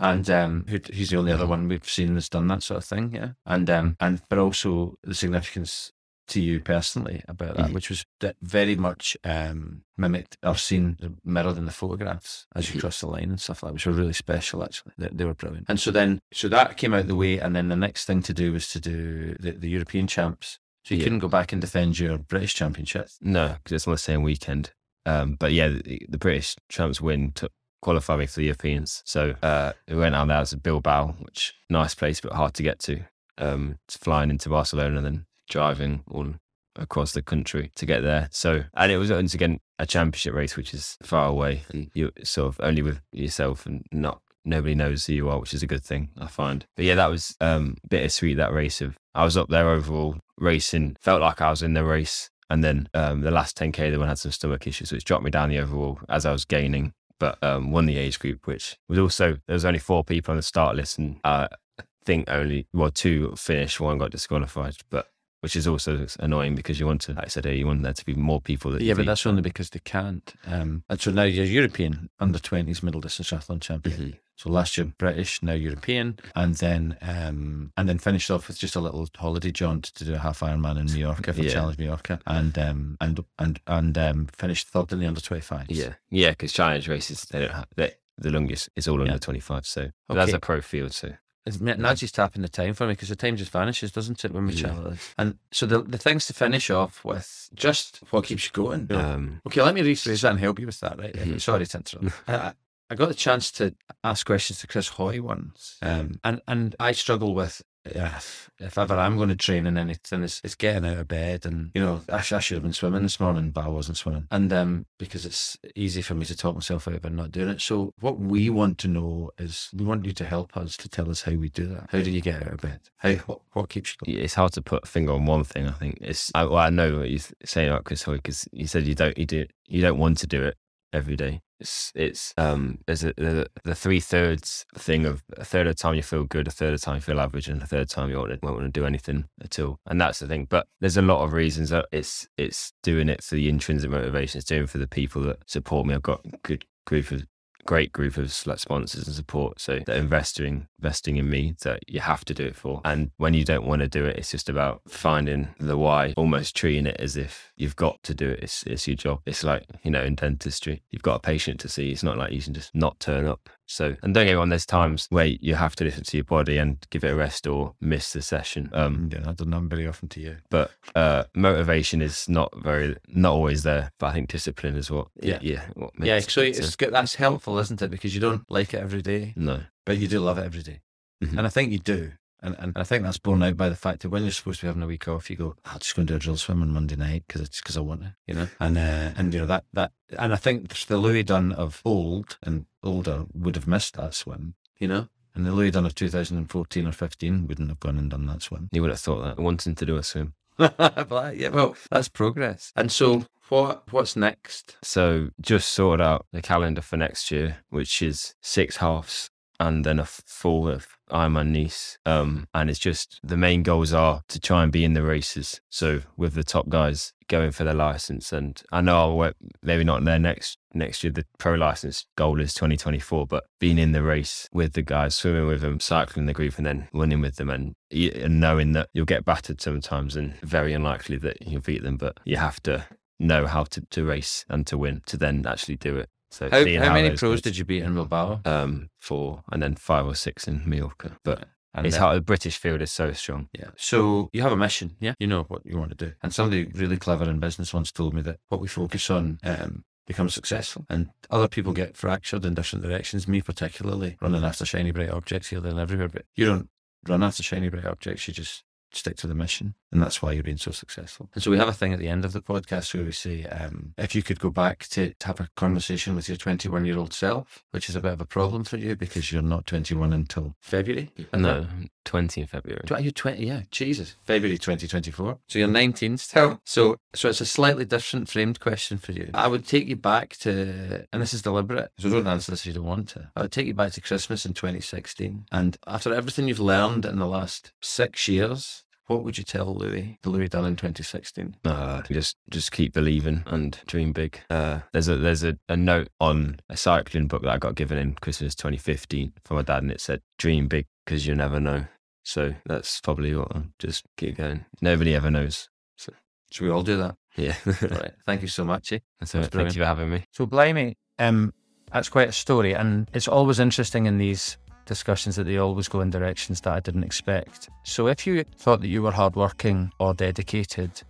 And 0.00 0.30
um, 0.30 0.64
who, 0.68 0.78
he's 0.92 1.10
the 1.10 1.16
only 1.16 1.32
other 1.32 1.46
one 1.46 1.66
we've 1.66 1.88
seen 1.88 2.14
that's 2.14 2.28
done 2.28 2.46
that 2.46 2.62
sort 2.62 2.78
of 2.78 2.84
thing, 2.84 3.12
yeah. 3.12 3.30
And 3.44 3.68
um, 3.68 3.96
and 3.98 4.22
but 4.28 4.38
also 4.38 4.94
the 5.02 5.12
significance 5.14 5.92
to 6.28 6.40
you 6.40 6.60
personally 6.60 7.22
about 7.28 7.56
that, 7.56 7.68
Mhm. 7.70 7.72
which 7.74 7.88
was 7.90 8.04
that 8.20 8.36
very 8.42 8.76
much 8.76 9.16
um, 9.24 9.82
mimicked 9.96 10.36
or 10.42 10.56
seen 10.56 10.96
mirrored 11.24 11.56
in 11.56 11.64
the 11.64 11.72
photographs 11.72 12.46
as 12.54 12.68
you 12.68 12.76
Mhm. 12.76 12.80
cross 12.80 13.00
the 13.00 13.06
line 13.06 13.30
and 13.30 13.40
stuff 13.40 13.62
like 13.62 13.70
that, 13.70 13.74
which 13.74 13.86
were 13.86 13.92
really 13.92 14.12
special 14.12 14.62
actually. 14.64 14.92
They, 14.98 15.08
they 15.12 15.24
were 15.24 15.34
brilliant. 15.34 15.66
And 15.68 15.80
so 15.80 15.90
then, 15.90 16.20
so 16.32 16.48
that 16.48 16.76
came 16.76 16.94
out 16.94 17.06
the 17.06 17.14
way, 17.16 17.38
and 17.38 17.54
then 17.56 17.68
the 17.68 17.76
next 17.76 18.04
thing 18.04 18.22
to 18.22 18.32
do 18.34 18.52
was 18.52 18.68
to 18.70 18.80
do 18.80 19.34
the, 19.40 19.52
the 19.52 19.68
European 19.68 20.06
champs. 20.06 20.58
So 20.84 20.94
you 20.94 20.98
Yeah. 21.00 21.04
couldn't 21.04 21.18
go 21.18 21.28
back 21.28 21.52
and 21.52 21.60
defend 21.60 21.98
your 21.98 22.16
British 22.18 22.54
championship. 22.54 23.08
No, 23.20 23.56
because 23.62 23.72
it's 23.74 23.86
on 23.86 23.92
the 23.92 23.98
same 23.98 24.22
weekend. 24.22 24.72
Um, 25.04 25.34
but 25.34 25.52
yeah, 25.52 25.68
the, 25.68 26.06
the 26.08 26.18
British 26.18 26.56
champs 26.68 27.00
win 27.00 27.32
to 27.32 27.50
qualify 27.80 28.16
me 28.16 28.26
for 28.26 28.40
the 28.40 28.44
Europeans. 28.46 29.02
So 29.06 29.34
uh, 29.42 29.72
we 29.86 29.94
went 29.96 30.14
out 30.14 30.28
there 30.28 30.44
to 30.44 30.56
Bilbao, 30.56 31.16
which 31.20 31.54
nice 31.70 31.94
place 31.94 32.20
but 32.20 32.32
hard 32.32 32.54
to 32.54 32.62
get 32.62 32.78
to. 32.80 33.04
Um, 33.38 33.78
it's 33.86 33.96
flying 33.96 34.30
into 34.30 34.48
Barcelona 34.48 34.96
and 34.96 35.06
then 35.06 35.26
driving 35.48 36.02
all 36.10 36.34
across 36.76 37.12
the 37.12 37.22
country 37.22 37.72
to 37.74 37.86
get 37.86 38.02
there. 38.02 38.28
So 38.30 38.64
and 38.74 38.92
it 38.92 38.98
was 38.98 39.10
once 39.10 39.34
again 39.34 39.60
a 39.78 39.86
championship 39.86 40.34
race, 40.34 40.56
which 40.56 40.72
is 40.72 40.96
far 41.02 41.28
away 41.28 41.62
and 41.70 41.90
you 41.94 42.12
sort 42.22 42.48
of 42.48 42.60
only 42.64 42.82
with 42.82 43.00
yourself 43.12 43.66
and 43.66 43.84
not 43.92 44.20
nobody 44.44 44.74
knows 44.74 45.06
who 45.06 45.12
you 45.12 45.28
are, 45.28 45.38
which 45.38 45.54
is 45.54 45.62
a 45.62 45.66
good 45.66 45.84
thing 45.84 46.10
I 46.18 46.26
find. 46.26 46.66
But 46.76 46.84
yeah, 46.84 46.94
that 46.94 47.10
was 47.10 47.36
um, 47.40 47.76
bittersweet. 47.88 48.36
That 48.36 48.52
race 48.52 48.80
of 48.80 48.96
I 49.14 49.24
was 49.24 49.36
up 49.36 49.48
there 49.48 49.68
overall 49.68 50.16
racing, 50.38 50.96
felt 51.00 51.20
like 51.20 51.40
I 51.40 51.50
was 51.50 51.62
in 51.62 51.74
the 51.74 51.84
race. 51.84 52.30
And 52.50 52.64
then 52.64 52.88
um, 52.94 53.20
the 53.20 53.30
last 53.30 53.58
10k, 53.58 53.90
the 53.90 53.98
one 53.98 54.08
had 54.08 54.18
some 54.18 54.32
stomach 54.32 54.66
issues, 54.66 54.90
which 54.90 55.04
dropped 55.04 55.24
me 55.24 55.30
down 55.30 55.50
the 55.50 55.58
overall 55.58 55.98
as 56.08 56.24
I 56.24 56.32
was 56.32 56.46
gaining. 56.46 56.94
But 57.20 57.42
um, 57.42 57.72
won 57.72 57.86
the 57.86 57.98
age 57.98 58.18
group, 58.20 58.46
which 58.46 58.76
was 58.88 58.98
also 58.98 59.38
there 59.46 59.54
was 59.54 59.64
only 59.64 59.80
four 59.80 60.04
people 60.04 60.30
on 60.30 60.36
the 60.36 60.42
start 60.42 60.76
list, 60.76 60.98
and 60.98 61.18
uh, 61.24 61.48
I 61.78 61.82
think 62.04 62.30
only 62.30 62.68
well 62.72 62.92
two 62.92 63.34
finished, 63.36 63.80
one 63.80 63.98
got 63.98 64.12
disqualified. 64.12 64.76
But 64.88 65.08
which 65.40 65.56
is 65.56 65.66
also 65.68 66.06
annoying 66.18 66.54
because 66.54 66.80
you 66.80 66.86
want 66.86 67.00
to, 67.02 67.12
like 67.14 67.26
I 67.26 67.28
said, 67.28 67.46
you 67.46 67.66
want 67.66 67.82
there 67.82 67.92
to 67.92 68.04
be 68.04 68.14
more 68.14 68.40
people 68.40 68.70
that 68.72 68.80
Yeah, 68.82 68.94
but 68.94 69.06
that's 69.06 69.26
only 69.26 69.42
because 69.42 69.70
they 69.70 69.78
can't. 69.80 70.34
Um, 70.46 70.82
and 70.88 71.00
so 71.00 71.10
now 71.10 71.22
you're 71.22 71.44
European 71.44 72.10
under 72.18 72.38
20s 72.38 72.82
middle 72.82 73.00
distance 73.00 73.30
triathlon 73.30 73.60
champion. 73.60 73.98
Mhm. 74.00 74.18
So 74.36 74.50
last 74.50 74.78
year 74.78 74.86
British, 74.98 75.42
now 75.42 75.54
European, 75.54 76.16
and 76.36 76.54
then 76.56 76.96
um, 77.02 77.72
and 77.76 77.88
then 77.88 77.98
finished 77.98 78.30
off 78.30 78.46
with 78.46 78.56
just 78.56 78.76
a 78.76 78.80
little 78.80 79.08
holiday 79.16 79.50
jaunt 79.50 79.86
to 79.86 80.04
do 80.04 80.14
a 80.14 80.18
half 80.18 80.40
Ironman 80.40 80.78
in 80.78 80.92
Mallorca 81.00 81.32
for 81.34 81.42
Yeah. 81.42 81.50
Challenge 81.54 81.78
Mallorca, 81.78 82.20
and 82.24 82.56
um, 82.56 82.96
and 83.00 83.24
and 83.40 83.60
and 83.66 83.98
um, 83.98 84.26
finished 84.32 84.68
third 84.68 84.92
in 84.92 85.00
the 85.00 85.06
under 85.06 85.20
25s. 85.20 85.66
Yeah, 85.70 85.94
yeah, 86.10 86.30
because 86.30 86.52
challenge 86.52 86.86
races 86.88 87.22
they 87.22 87.40
don't 87.40 87.50
have 87.50 87.66
they, 87.74 87.94
the 88.16 88.30
longest 88.30 88.68
is 88.76 88.86
all 88.86 89.00
under 89.00 89.14
Yeah. 89.14 89.18
twenty 89.18 89.40
five. 89.40 89.66
So 89.66 89.90
but 90.06 90.14
that's 90.14 90.32
a 90.32 90.38
pro 90.38 90.60
field. 90.60 90.92
So 90.92 91.14
It's, 91.48 91.56
Naji's 91.58 92.12
tapping 92.12 92.42
the 92.42 92.48
time 92.48 92.74
for 92.74 92.86
me 92.86 92.92
because 92.92 93.08
the 93.08 93.16
time 93.16 93.36
just 93.36 93.50
vanishes, 93.50 93.90
doesn't 93.92 94.24
it, 94.24 94.32
when 94.32 94.46
we 94.46 94.52
Yeah. 94.54 94.74
chat? 94.74 94.98
And 95.18 95.38
so 95.50 95.66
the 95.66 95.82
the 95.82 95.98
things 95.98 96.26
to 96.26 96.32
finish 96.34 96.70
off 96.70 97.04
with, 97.04 97.48
just 97.54 97.98
what 98.10 98.24
keeps 98.24 98.44
you 98.46 98.50
going. 98.52 98.86
um, 98.92 99.40
Okay, 99.46 99.62
let 99.62 99.74
me 99.74 99.80
rephrase 99.82 100.22
that 100.22 100.30
and 100.32 100.40
help 100.40 100.58
you 100.60 100.66
with 100.66 100.80
that, 100.80 100.98
right? 100.98 101.14
Mhm. 101.14 101.40
Sorry 101.40 101.66
to 101.66 101.76
interrupt. 101.78 102.14
I, 102.28 102.34
I- 102.36 102.52
I 102.90 102.94
got 102.94 103.08
the 103.08 103.14
chance 103.14 103.50
to 103.52 103.74
ask 104.02 104.24
questions 104.24 104.60
to 104.60 104.66
Chris 104.66 104.88
Hoy 104.88 105.20
once, 105.20 105.76
um, 105.82 106.20
and 106.24 106.40
and 106.48 106.74
I 106.80 106.92
struggle 106.92 107.34
with 107.34 107.60
uh, 107.86 108.20
if 108.58 108.76
ever 108.76 108.94
I'm 108.94 109.16
going 109.16 109.28
to 109.28 109.36
train 109.36 109.66
in 109.66 109.78
anything, 109.78 110.22
it's, 110.22 110.40
it's 110.44 110.54
getting 110.54 110.84
out 110.84 110.98
of 110.98 111.08
bed, 111.08 111.46
and 111.46 111.70
you 111.74 111.80
know 111.80 112.00
I, 112.08 112.16
I 112.16 112.20
should 112.20 112.56
have 112.56 112.62
been 112.62 112.72
swimming 112.72 113.02
this 113.02 113.20
morning, 113.20 113.50
but 113.50 113.64
I 113.64 113.68
wasn't 113.68 113.96
swimming, 113.96 114.26
and 114.30 114.52
um, 114.52 114.86
because 114.98 115.24
it's 115.24 115.56
easy 115.74 116.02
for 116.02 116.14
me 116.14 116.24
to 116.26 116.36
talk 116.36 116.54
myself 116.54 116.88
out 116.88 117.04
of 117.04 117.12
not 117.12 117.30
doing 117.30 117.48
it. 117.48 117.60
So 117.60 117.94
what 118.00 118.18
we 118.18 118.50
want 118.50 118.78
to 118.78 118.88
know 118.88 119.30
is 119.38 119.70
we 119.74 119.84
want 119.84 120.04
you 120.04 120.12
to 120.12 120.24
help 120.24 120.56
us 120.56 120.76
to 120.78 120.88
tell 120.88 121.10
us 121.10 121.22
how 121.22 121.32
we 121.32 121.48
do 121.48 121.66
that. 121.68 121.88
How 121.90 122.00
do 122.00 122.10
you 122.10 122.20
get 122.20 122.42
out 122.42 122.54
of 122.54 122.60
bed? 122.60 122.80
How 122.96 123.12
what, 123.14 123.40
what 123.52 123.68
keeps 123.68 123.96
you 124.00 124.14
going? 124.14 124.24
it's 124.24 124.34
hard 124.34 124.52
to 124.52 124.62
put 124.62 124.84
a 124.84 124.86
finger 124.86 125.12
on 125.12 125.26
one 125.26 125.44
thing. 125.44 125.68
I 125.68 125.72
think 125.72 125.98
it's. 126.00 126.30
I, 126.34 126.44
well, 126.44 126.58
I 126.58 126.70
know 126.70 126.98
what 126.98 127.10
you're 127.10 127.20
saying 127.44 127.68
about 127.68 127.84
Chris 127.84 128.02
Hoy 128.02 128.16
because 128.16 128.48
you 128.52 128.66
said 128.66 128.84
you 128.84 128.94
don't 128.94 129.16
you 129.16 129.26
do 129.26 129.46
you 129.66 129.80
don't 129.80 129.98
want 129.98 130.18
to 130.18 130.26
do 130.26 130.42
it 130.42 130.56
every 130.92 131.16
day. 131.16 131.40
It's 131.60 131.90
it's 131.94 132.32
um 132.36 132.78
there's 132.86 133.02
a, 133.02 133.12
the 133.14 133.48
the 133.64 133.74
three 133.74 133.98
thirds 133.98 134.64
thing 134.76 135.04
of 135.06 135.24
a 135.36 135.44
third 135.44 135.66
of 135.66 135.76
the 135.76 135.82
time 135.82 135.94
you 135.94 136.02
feel 136.02 136.24
good, 136.24 136.46
a 136.46 136.50
third 136.50 136.72
of 136.72 136.80
the 136.80 136.84
time 136.84 136.96
you 136.96 137.00
feel 137.00 137.20
average, 137.20 137.48
and 137.48 137.60
a 137.60 137.66
third 137.66 137.88
time 137.88 138.10
you 138.10 138.16
won't, 138.16 138.42
won't 138.42 138.56
want 138.56 138.72
to 138.72 138.80
do 138.80 138.86
anything 138.86 139.24
at 139.42 139.58
all. 139.58 139.80
And 139.86 140.00
that's 140.00 140.20
the 140.20 140.28
thing. 140.28 140.46
But 140.48 140.66
there's 140.80 140.96
a 140.96 141.02
lot 141.02 141.24
of 141.24 141.32
reasons 141.32 141.70
that 141.70 141.86
it's 141.90 142.28
it's 142.36 142.72
doing 142.82 143.08
it 143.08 143.24
for 143.24 143.34
the 143.34 143.48
intrinsic 143.48 143.90
motivation. 143.90 144.38
It's 144.38 144.46
doing 144.46 144.64
it 144.64 144.70
for 144.70 144.78
the 144.78 144.86
people 144.86 145.22
that 145.22 145.38
support 145.50 145.86
me. 145.86 145.94
I've 145.94 146.02
got 146.02 146.24
good 146.42 146.64
group 146.86 147.10
of 147.10 147.26
great 147.68 147.92
group 147.92 148.16
of 148.16 148.34
like 148.46 148.58
sponsors 148.58 149.06
and 149.06 149.14
support. 149.14 149.60
So 149.60 149.80
they're 149.84 150.00
investing 150.00 150.68
investing 150.78 151.18
in 151.18 151.28
me 151.28 151.54
that 151.64 151.80
you 151.86 152.00
have 152.00 152.24
to 152.24 152.32
do 152.32 152.44
it 152.44 152.56
for. 152.56 152.80
And 152.82 153.10
when 153.18 153.34
you 153.34 153.44
don't 153.44 153.66
want 153.66 153.82
to 153.82 153.88
do 153.88 154.06
it, 154.06 154.16
it's 154.16 154.30
just 154.30 154.48
about 154.48 154.80
finding 154.88 155.48
the 155.60 155.76
why, 155.76 156.14
almost 156.16 156.56
treating 156.56 156.86
it 156.86 156.96
as 156.98 157.14
if 157.14 157.52
you've 157.56 157.76
got 157.76 158.02
to 158.04 158.14
do 158.14 158.30
it. 158.30 158.40
It's 158.42 158.62
it's 158.62 158.88
your 158.88 158.96
job. 158.96 159.20
It's 159.26 159.44
like, 159.44 159.66
you 159.82 159.90
know, 159.90 160.02
in 160.02 160.14
dentistry. 160.14 160.82
You've 160.90 161.02
got 161.02 161.16
a 161.16 161.20
patient 161.20 161.60
to 161.60 161.68
see. 161.68 161.90
It's 161.90 162.02
not 162.02 162.16
like 162.16 162.32
you 162.32 162.40
can 162.40 162.54
just 162.54 162.74
not 162.74 162.98
turn 163.00 163.26
up. 163.26 163.50
So 163.70 163.94
and 164.02 164.14
don't 164.14 164.24
get 164.26 164.32
me 164.32 164.36
wrong, 164.38 164.48
there's 164.48 164.66
times 164.66 165.06
where 165.10 165.26
you 165.26 165.54
have 165.54 165.76
to 165.76 165.84
listen 165.84 166.02
to 166.04 166.16
your 166.16 166.24
body 166.24 166.56
and 166.56 166.78
give 166.90 167.04
it 167.04 167.10
a 167.12 167.14
rest 167.14 167.46
or 167.46 167.74
miss 167.80 168.12
the 168.14 168.22
session. 168.22 168.70
Um 168.72 169.10
Yeah, 169.12 169.20
that 169.20 169.36
doesn't 169.36 169.52
happen 169.52 169.68
very 169.68 169.86
often 169.86 170.08
to 170.08 170.20
you. 170.20 170.36
but 170.50 170.70
uh, 170.94 171.24
motivation 171.34 172.00
is 172.02 172.28
not 172.28 172.50
very, 172.62 172.96
not 173.08 173.32
always 173.34 173.62
there. 173.62 173.92
But 173.98 174.06
I 174.08 174.12
think 174.14 174.30
discipline 174.30 174.74
is 174.76 174.90
what, 174.90 175.08
Yeah. 175.22 175.38
yeah, 175.42 175.66
what 175.74 175.90
Yeah, 176.02 176.18
so 176.20 176.40
it's 176.40 176.76
good. 176.76 176.92
That's 176.92 177.14
helpful, 177.16 177.58
isn't 177.58 177.82
it? 177.82 177.90
Because 177.90 178.14
you 178.14 178.20
don't 178.20 178.50
like 178.50 178.72
it 178.74 178.80
every 178.80 179.02
day. 179.02 179.34
no, 179.36 179.60
but 179.86 179.98
you 179.98 180.08
do 180.08 180.20
love 180.20 180.38
it 180.38 180.44
every 180.44 180.62
day. 180.62 180.80
Mhm. 181.22 181.36
And 181.38 181.46
I 181.46 181.50
think 181.50 181.70
you 181.72 181.78
do. 181.78 182.12
And, 182.40 182.56
and 182.58 182.72
I 182.76 182.84
think 182.84 183.02
that's 183.02 183.18
borne 183.18 183.42
out 183.42 183.56
by 183.56 183.68
the 183.68 183.76
fact 183.76 184.02
that 184.02 184.10
when 184.10 184.22
you're 184.22 184.30
supposed 184.30 184.60
to 184.60 184.66
be 184.66 184.68
having 184.68 184.82
a 184.82 184.86
week 184.86 185.08
off, 185.08 185.28
you 185.28 185.36
go, 185.36 185.56
I'll 185.64 185.78
just 185.78 185.96
go 185.96 186.00
and 186.00 186.08
do 186.08 186.16
a 186.16 186.18
drill 186.18 186.36
swim 186.36 186.62
on 186.62 186.72
Monday 186.72 186.96
night 186.96 187.24
because 187.26 187.40
it's 187.40 187.60
because 187.60 187.76
I 187.76 187.80
want 187.80 188.02
to, 188.02 188.14
you 188.26 188.34
know. 188.34 188.48
And 188.60 188.78
uh, 188.78 189.10
and 189.16 189.34
you 189.34 189.40
know 189.40 189.46
that 189.46 189.64
that 189.72 189.92
and 190.18 190.32
I 190.32 190.36
think 190.36 190.68
the 190.86 190.98
Louis 190.98 191.22
Dunne 191.22 191.52
of 191.52 191.82
old 191.84 192.38
and 192.42 192.66
older 192.82 193.26
would 193.34 193.56
have 193.56 193.66
missed 193.66 193.96
that 193.96 194.14
swim, 194.14 194.54
you 194.78 194.88
know. 194.88 195.08
And 195.34 195.46
the 195.46 195.52
Louis 195.52 195.70
Dunne 195.70 195.86
of 195.86 195.94
2014 195.94 196.86
or 196.86 196.92
15 196.92 197.46
wouldn't 197.46 197.68
have 197.68 197.80
gone 197.80 197.98
and 197.98 198.10
done 198.10 198.26
that 198.26 198.42
swim. 198.42 198.68
you 198.72 198.82
would 198.82 198.90
have 198.90 198.98
thought 198.98 199.22
that 199.22 199.38
wanting 199.38 199.74
to 199.76 199.86
do 199.86 199.96
a 199.96 200.02
swim. 200.02 200.34
but 200.56 201.36
yeah, 201.36 201.50
well, 201.50 201.76
that's 201.90 202.08
progress. 202.08 202.72
And 202.74 202.90
so 202.90 203.26
what 203.48 203.84
what's 203.92 204.16
next? 204.16 204.76
So 204.82 205.30
just 205.40 205.68
sorted 205.68 206.04
out 206.04 206.26
the 206.32 206.42
calendar 206.42 206.82
for 206.82 206.96
next 206.96 207.30
year, 207.30 207.58
which 207.70 208.02
is 208.02 208.34
six 208.42 208.78
halves 208.78 209.30
and 209.60 209.84
then 209.84 209.98
a 209.98 210.04
full 210.04 210.68
of 210.68 210.97
Ironman 211.10 211.48
Nice. 211.48 211.98
Um, 212.06 212.46
and 212.54 212.70
it's 212.70 212.78
just 212.78 213.20
the 213.22 213.36
main 213.36 213.62
goals 213.62 213.92
are 213.92 214.22
to 214.28 214.40
try 214.40 214.62
and 214.62 214.72
be 214.72 214.84
in 214.84 214.94
the 214.94 215.02
races. 215.02 215.60
So 215.70 216.02
with 216.16 216.34
the 216.34 216.44
top 216.44 216.68
guys 216.68 217.12
going 217.28 217.50
for 217.52 217.64
their 217.64 217.74
license, 217.74 218.32
and 218.32 218.60
I 218.72 218.80
know 218.80 218.98
I'll 218.98 219.18
work, 219.18 219.36
maybe 219.62 219.84
not 219.84 220.04
there 220.04 220.18
next 220.18 220.58
next 220.74 221.02
year. 221.02 221.12
The 221.12 221.26
pro 221.38 221.54
license 221.54 222.06
goal 222.16 222.40
is 222.40 222.54
2024, 222.54 223.26
but 223.26 223.44
being 223.58 223.78
in 223.78 223.92
the 223.92 224.02
race 224.02 224.48
with 224.52 224.72
the 224.72 224.82
guys, 224.82 225.14
swimming 225.14 225.46
with 225.46 225.60
them, 225.60 225.80
cycling 225.80 226.26
the 226.26 226.32
group, 226.32 226.58
and 226.58 226.66
then 226.66 226.88
winning 226.92 227.20
with 227.20 227.36
them, 227.36 227.50
and, 227.50 227.74
and 227.90 228.40
knowing 228.40 228.72
that 228.72 228.88
you'll 228.92 229.06
get 229.06 229.24
battered 229.24 229.60
sometimes, 229.60 230.16
and 230.16 230.34
very 230.40 230.72
unlikely 230.72 231.16
that 231.18 231.46
you'll 231.46 231.60
beat 231.60 231.82
them, 231.82 231.96
but 231.96 232.18
you 232.24 232.36
have 232.36 232.62
to 232.62 232.86
know 233.20 233.46
how 233.46 233.64
to, 233.64 233.80
to 233.90 234.04
race 234.04 234.44
and 234.48 234.66
to 234.66 234.78
win 234.78 235.02
to 235.06 235.16
then 235.16 235.44
actually 235.46 235.76
do 235.76 235.96
it. 235.96 236.08
So 236.30 236.48
How, 236.50 236.62
seeing 236.62 236.80
how 236.82 236.92
many 236.92 237.08
those 237.10 237.18
pros 237.20 237.36
guys- 237.36 237.42
did 237.42 237.58
you 237.58 237.64
beat 237.64 237.82
in 237.82 237.94
Bilbao? 237.94 238.40
um 238.44 238.90
four 239.00 239.42
and 239.50 239.62
then 239.62 239.74
five 239.74 240.06
or 240.06 240.14
six 240.14 240.46
in 240.46 240.62
Mallorca. 240.68 241.18
But 241.24 241.48
And 241.74 241.86
it's 241.86 241.94
then- 241.96 242.02
hard. 242.02 242.16
The 242.18 242.20
British 242.22 242.56
field 242.58 242.82
is 242.82 242.92
so 242.92 243.12
strong. 243.12 243.48
Yeah. 243.52 243.70
So 243.76 244.28
you 244.32 244.42
have 244.42 244.52
a 244.52 244.56
mission, 244.56 244.96
yeah? 245.00 245.14
You 245.18 245.26
know 245.26 245.44
what 245.44 245.64
you 245.64 245.78
want 245.78 245.90
to 245.96 246.06
do. 246.06 246.12
And 246.22 246.32
somebody 246.34 246.64
really 246.74 246.96
clever 246.96 247.28
in 247.28 247.38
business 247.40 247.72
once 247.74 247.90
told 247.92 248.14
me 248.14 248.22
that 248.22 248.38
what 248.48 248.60
we 248.60 248.68
focus 248.68 249.10
on 249.10 249.38
um, 249.42 249.84
becomes 250.06 250.34
successful. 250.34 250.84
And 250.88 251.10
other 251.30 251.48
people 251.48 251.72
get 251.72 251.96
fractured 251.96 252.44
in 252.44 252.54
different 252.54 252.84
directions, 252.84 253.28
me 253.28 253.40
particularly, 253.42 254.16
running 254.20 254.44
after 254.44 254.64
shiny 254.66 254.90
bright 254.90 255.10
objects 255.10 255.48
here, 255.48 255.60
there, 255.60 255.70
and 255.70 255.80
everywhere. 255.80 256.08
But 256.08 256.24
you 256.34 256.44
don't 256.46 256.68
run 257.06 257.22
after 257.22 257.42
shiny 257.42 257.68
bright 257.68 257.86
objects, 257.86 258.26
you 258.28 258.34
just 258.34 258.64
stick 258.92 259.16
to 259.18 259.26
the 259.26 259.34
mission. 259.34 259.74
And 259.90 260.02
that's 260.02 260.20
why 260.20 260.32
you're 260.32 260.42
being 260.42 260.58
so 260.58 260.70
successful. 260.70 261.30
And 261.34 261.42
so 261.42 261.50
we 261.50 261.58
have 261.58 261.68
a 261.68 261.72
thing 261.72 261.92
at 261.92 261.98
the 261.98 262.08
end 262.08 262.24
of 262.24 262.32
the 262.32 262.42
podcast 262.42 262.94
where 262.94 263.04
we 263.04 263.12
say, 263.12 263.44
um, 263.44 263.94
if 263.96 264.14
you 264.14 264.22
could 264.22 264.38
go 264.38 264.50
back 264.50 264.86
to, 264.88 265.14
to 265.14 265.26
have 265.26 265.40
a 265.40 265.48
conversation 265.56 266.14
with 266.14 266.28
your 266.28 266.36
21 266.36 266.84
year 266.84 266.98
old 266.98 267.12
self, 267.12 267.64
which 267.70 267.88
is 267.88 267.96
a 267.96 268.00
bit 268.00 268.12
of 268.12 268.20
a 268.20 268.26
problem 268.26 268.64
for 268.64 268.76
you 268.76 268.96
because 268.96 269.32
you're 269.32 269.42
not 269.42 269.66
21 269.66 270.12
until 270.12 270.54
February. 270.60 271.10
No, 271.32 271.66
20 272.08 272.40
in 272.40 272.46
February. 272.46 272.80
Are 272.90 273.00
you 273.00 273.10
20? 273.10 273.44
Yeah, 273.44 273.62
Jesus. 273.70 274.16
February 274.24 274.56
2024. 274.56 275.38
So 275.46 275.58
you're 275.58 275.68
19 275.68 276.16
still. 276.16 276.58
So 276.64 276.96
so 277.14 277.28
it's 277.28 277.42
a 277.42 277.46
slightly 277.46 277.84
different 277.84 278.30
framed 278.30 278.60
question 278.60 278.96
for 278.96 279.12
you. 279.12 279.30
I 279.34 279.46
would 279.46 279.66
take 279.66 279.86
you 279.86 279.96
back 279.96 280.36
to, 280.38 281.06
and 281.12 281.20
this 281.20 281.34
is 281.34 281.42
deliberate, 281.42 281.90
so 281.98 282.08
don't 282.08 282.26
answer 282.26 282.50
this 282.50 282.62
if 282.62 282.68
you 282.68 282.72
don't 282.72 282.84
want 282.84 283.10
to. 283.10 283.30
I 283.36 283.42
would 283.42 283.52
take 283.52 283.66
you 283.66 283.74
back 283.74 283.92
to 283.92 284.00
Christmas 284.00 284.46
in 284.46 284.54
2016. 284.54 285.44
And 285.52 285.76
after 285.86 286.14
everything 286.14 286.48
you've 286.48 286.60
learned 286.60 287.04
in 287.04 287.18
the 287.18 287.26
last 287.26 287.72
six 287.82 288.26
years, 288.26 288.84
what 289.06 289.22
would 289.24 289.36
you 289.36 289.44
tell 289.44 289.74
Louis, 289.74 290.18
the 290.22 290.30
Louis 290.30 290.48
Dunne 290.48 290.64
in 290.64 290.76
2016? 290.76 291.56
Uh, 291.66 292.02
just 292.10 292.36
just 292.48 292.72
keep 292.72 292.94
believing 292.94 293.42
and 293.46 293.78
dream 293.86 294.12
big. 294.12 294.40
Uh, 294.48 294.80
there's 294.92 295.08
a 295.08 295.16
there's 295.16 295.44
a, 295.44 295.58
a 295.68 295.76
note 295.76 296.08
on 296.20 296.60
a 296.70 296.76
cycling 296.76 297.26
book 297.26 297.42
that 297.42 297.52
I 297.52 297.58
got 297.58 297.74
given 297.74 297.98
in 297.98 298.14
Christmas 298.14 298.54
2015 298.54 299.32
from 299.44 299.56
my 299.56 299.62
dad, 299.62 299.82
and 299.82 299.92
it 299.92 300.00
said, 300.00 300.22
"Dream 300.38 300.68
big 300.68 300.86
because 301.04 301.26
you 301.26 301.34
never 301.34 301.60
know." 301.60 301.84
So 302.28 302.52
that's 302.66 303.00
probably 303.00 303.34
what 303.34 303.48
I'll 303.56 303.64
just 303.78 304.04
keep 304.18 304.36
going. 304.36 304.66
Nobody 304.82 305.14
ever 305.14 305.30
knows. 305.30 305.70
So 305.96 306.12
Should 306.50 306.64
we 306.66 306.70
all 306.70 306.82
do 306.82 306.98
that? 306.98 307.16
yeah, 307.36 307.54
right. 307.64 308.12
Thank 308.26 308.42
you 308.42 308.48
so 308.48 308.66
much. 308.66 308.92
Eh? 308.92 308.98
that's 309.18 309.32
That's. 309.32 309.48
Thank 309.48 309.74
you 309.74 309.80
for 309.80 309.86
having 309.86 310.10
me. 310.10 310.24
So 310.32 310.44
blimey, 310.44 310.96
um, 311.18 311.54
that's 311.90 312.10
quite 312.10 312.28
a 312.28 312.32
story, 312.32 312.74
and 312.74 313.08
it's 313.14 313.28
always 313.28 313.58
interesting 313.58 314.04
in 314.04 314.18
these 314.18 314.58
discussions 314.84 315.36
that 315.36 315.44
they 315.44 315.56
always 315.56 315.88
go 315.88 316.02
in 316.02 316.10
directions 316.10 316.60
that 316.60 316.74
I 316.74 316.80
didn't 316.80 317.04
expect. 317.04 317.70
So 317.84 318.08
if 318.08 318.26
you 318.26 318.44
thought 318.58 318.82
that 318.82 318.88
you 318.88 319.00
were 319.00 319.12
hardworking 319.12 319.90
or 319.98 320.12
dedicated, 320.12 321.02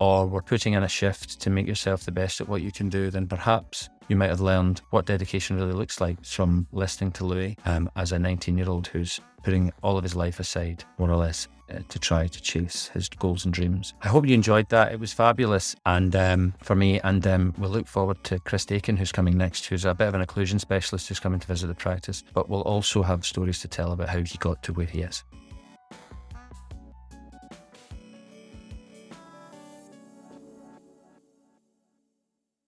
or 0.00 0.26
were 0.26 0.42
putting 0.42 0.74
in 0.74 0.82
a 0.82 0.88
shift 0.88 1.40
to 1.40 1.48
make 1.48 1.66
yourself 1.66 2.04
the 2.04 2.12
best 2.12 2.42
at 2.42 2.48
what 2.48 2.60
you 2.60 2.72
can 2.72 2.90
do, 2.90 3.10
then 3.10 3.26
perhaps 3.26 3.88
you 4.08 4.16
might 4.16 4.28
have 4.28 4.42
learned 4.42 4.82
what 4.90 5.06
dedication 5.06 5.56
really 5.56 5.72
looks 5.72 5.98
like 5.98 6.22
from 6.24 6.66
listening 6.72 7.12
to 7.12 7.24
Louis 7.24 7.56
um, 7.64 7.90
as 7.96 8.12
a 8.12 8.18
19-year-old 8.18 8.88
who's 8.88 9.18
putting 9.42 9.72
all 9.82 9.96
of 9.96 10.02
his 10.02 10.16
life 10.16 10.40
aside, 10.40 10.84
more 10.98 11.10
or 11.10 11.16
less, 11.16 11.48
uh, 11.70 11.80
to 11.88 11.98
try 11.98 12.26
to 12.26 12.42
chase 12.42 12.88
his 12.94 13.08
goals 13.08 13.44
and 13.44 13.52
dreams. 13.52 13.94
I 14.02 14.08
hope 14.08 14.26
you 14.26 14.34
enjoyed 14.34 14.68
that. 14.70 14.92
It 14.92 15.00
was 15.00 15.12
fabulous, 15.12 15.76
and 15.84 16.14
um, 16.16 16.54
for 16.62 16.74
me, 16.74 17.00
and 17.00 17.26
um, 17.26 17.54
we'll 17.58 17.70
look 17.70 17.86
forward 17.86 18.22
to 18.24 18.38
Chris 18.40 18.64
Dakin, 18.64 18.96
who's 18.96 19.12
coming 19.12 19.36
next, 19.36 19.66
who's 19.66 19.84
a 19.84 19.94
bit 19.94 20.08
of 20.08 20.14
an 20.14 20.24
occlusion 20.24 20.60
specialist 20.60 21.08
who's 21.08 21.20
coming 21.20 21.40
to 21.40 21.46
visit 21.46 21.66
the 21.66 21.74
practice, 21.74 22.24
but 22.32 22.48
we'll 22.48 22.62
also 22.62 23.02
have 23.02 23.26
stories 23.26 23.60
to 23.60 23.68
tell 23.68 23.92
about 23.92 24.08
how 24.08 24.18
he 24.18 24.38
got 24.38 24.62
to 24.62 24.72
where 24.72 24.86
he 24.86 25.02
is. 25.02 25.24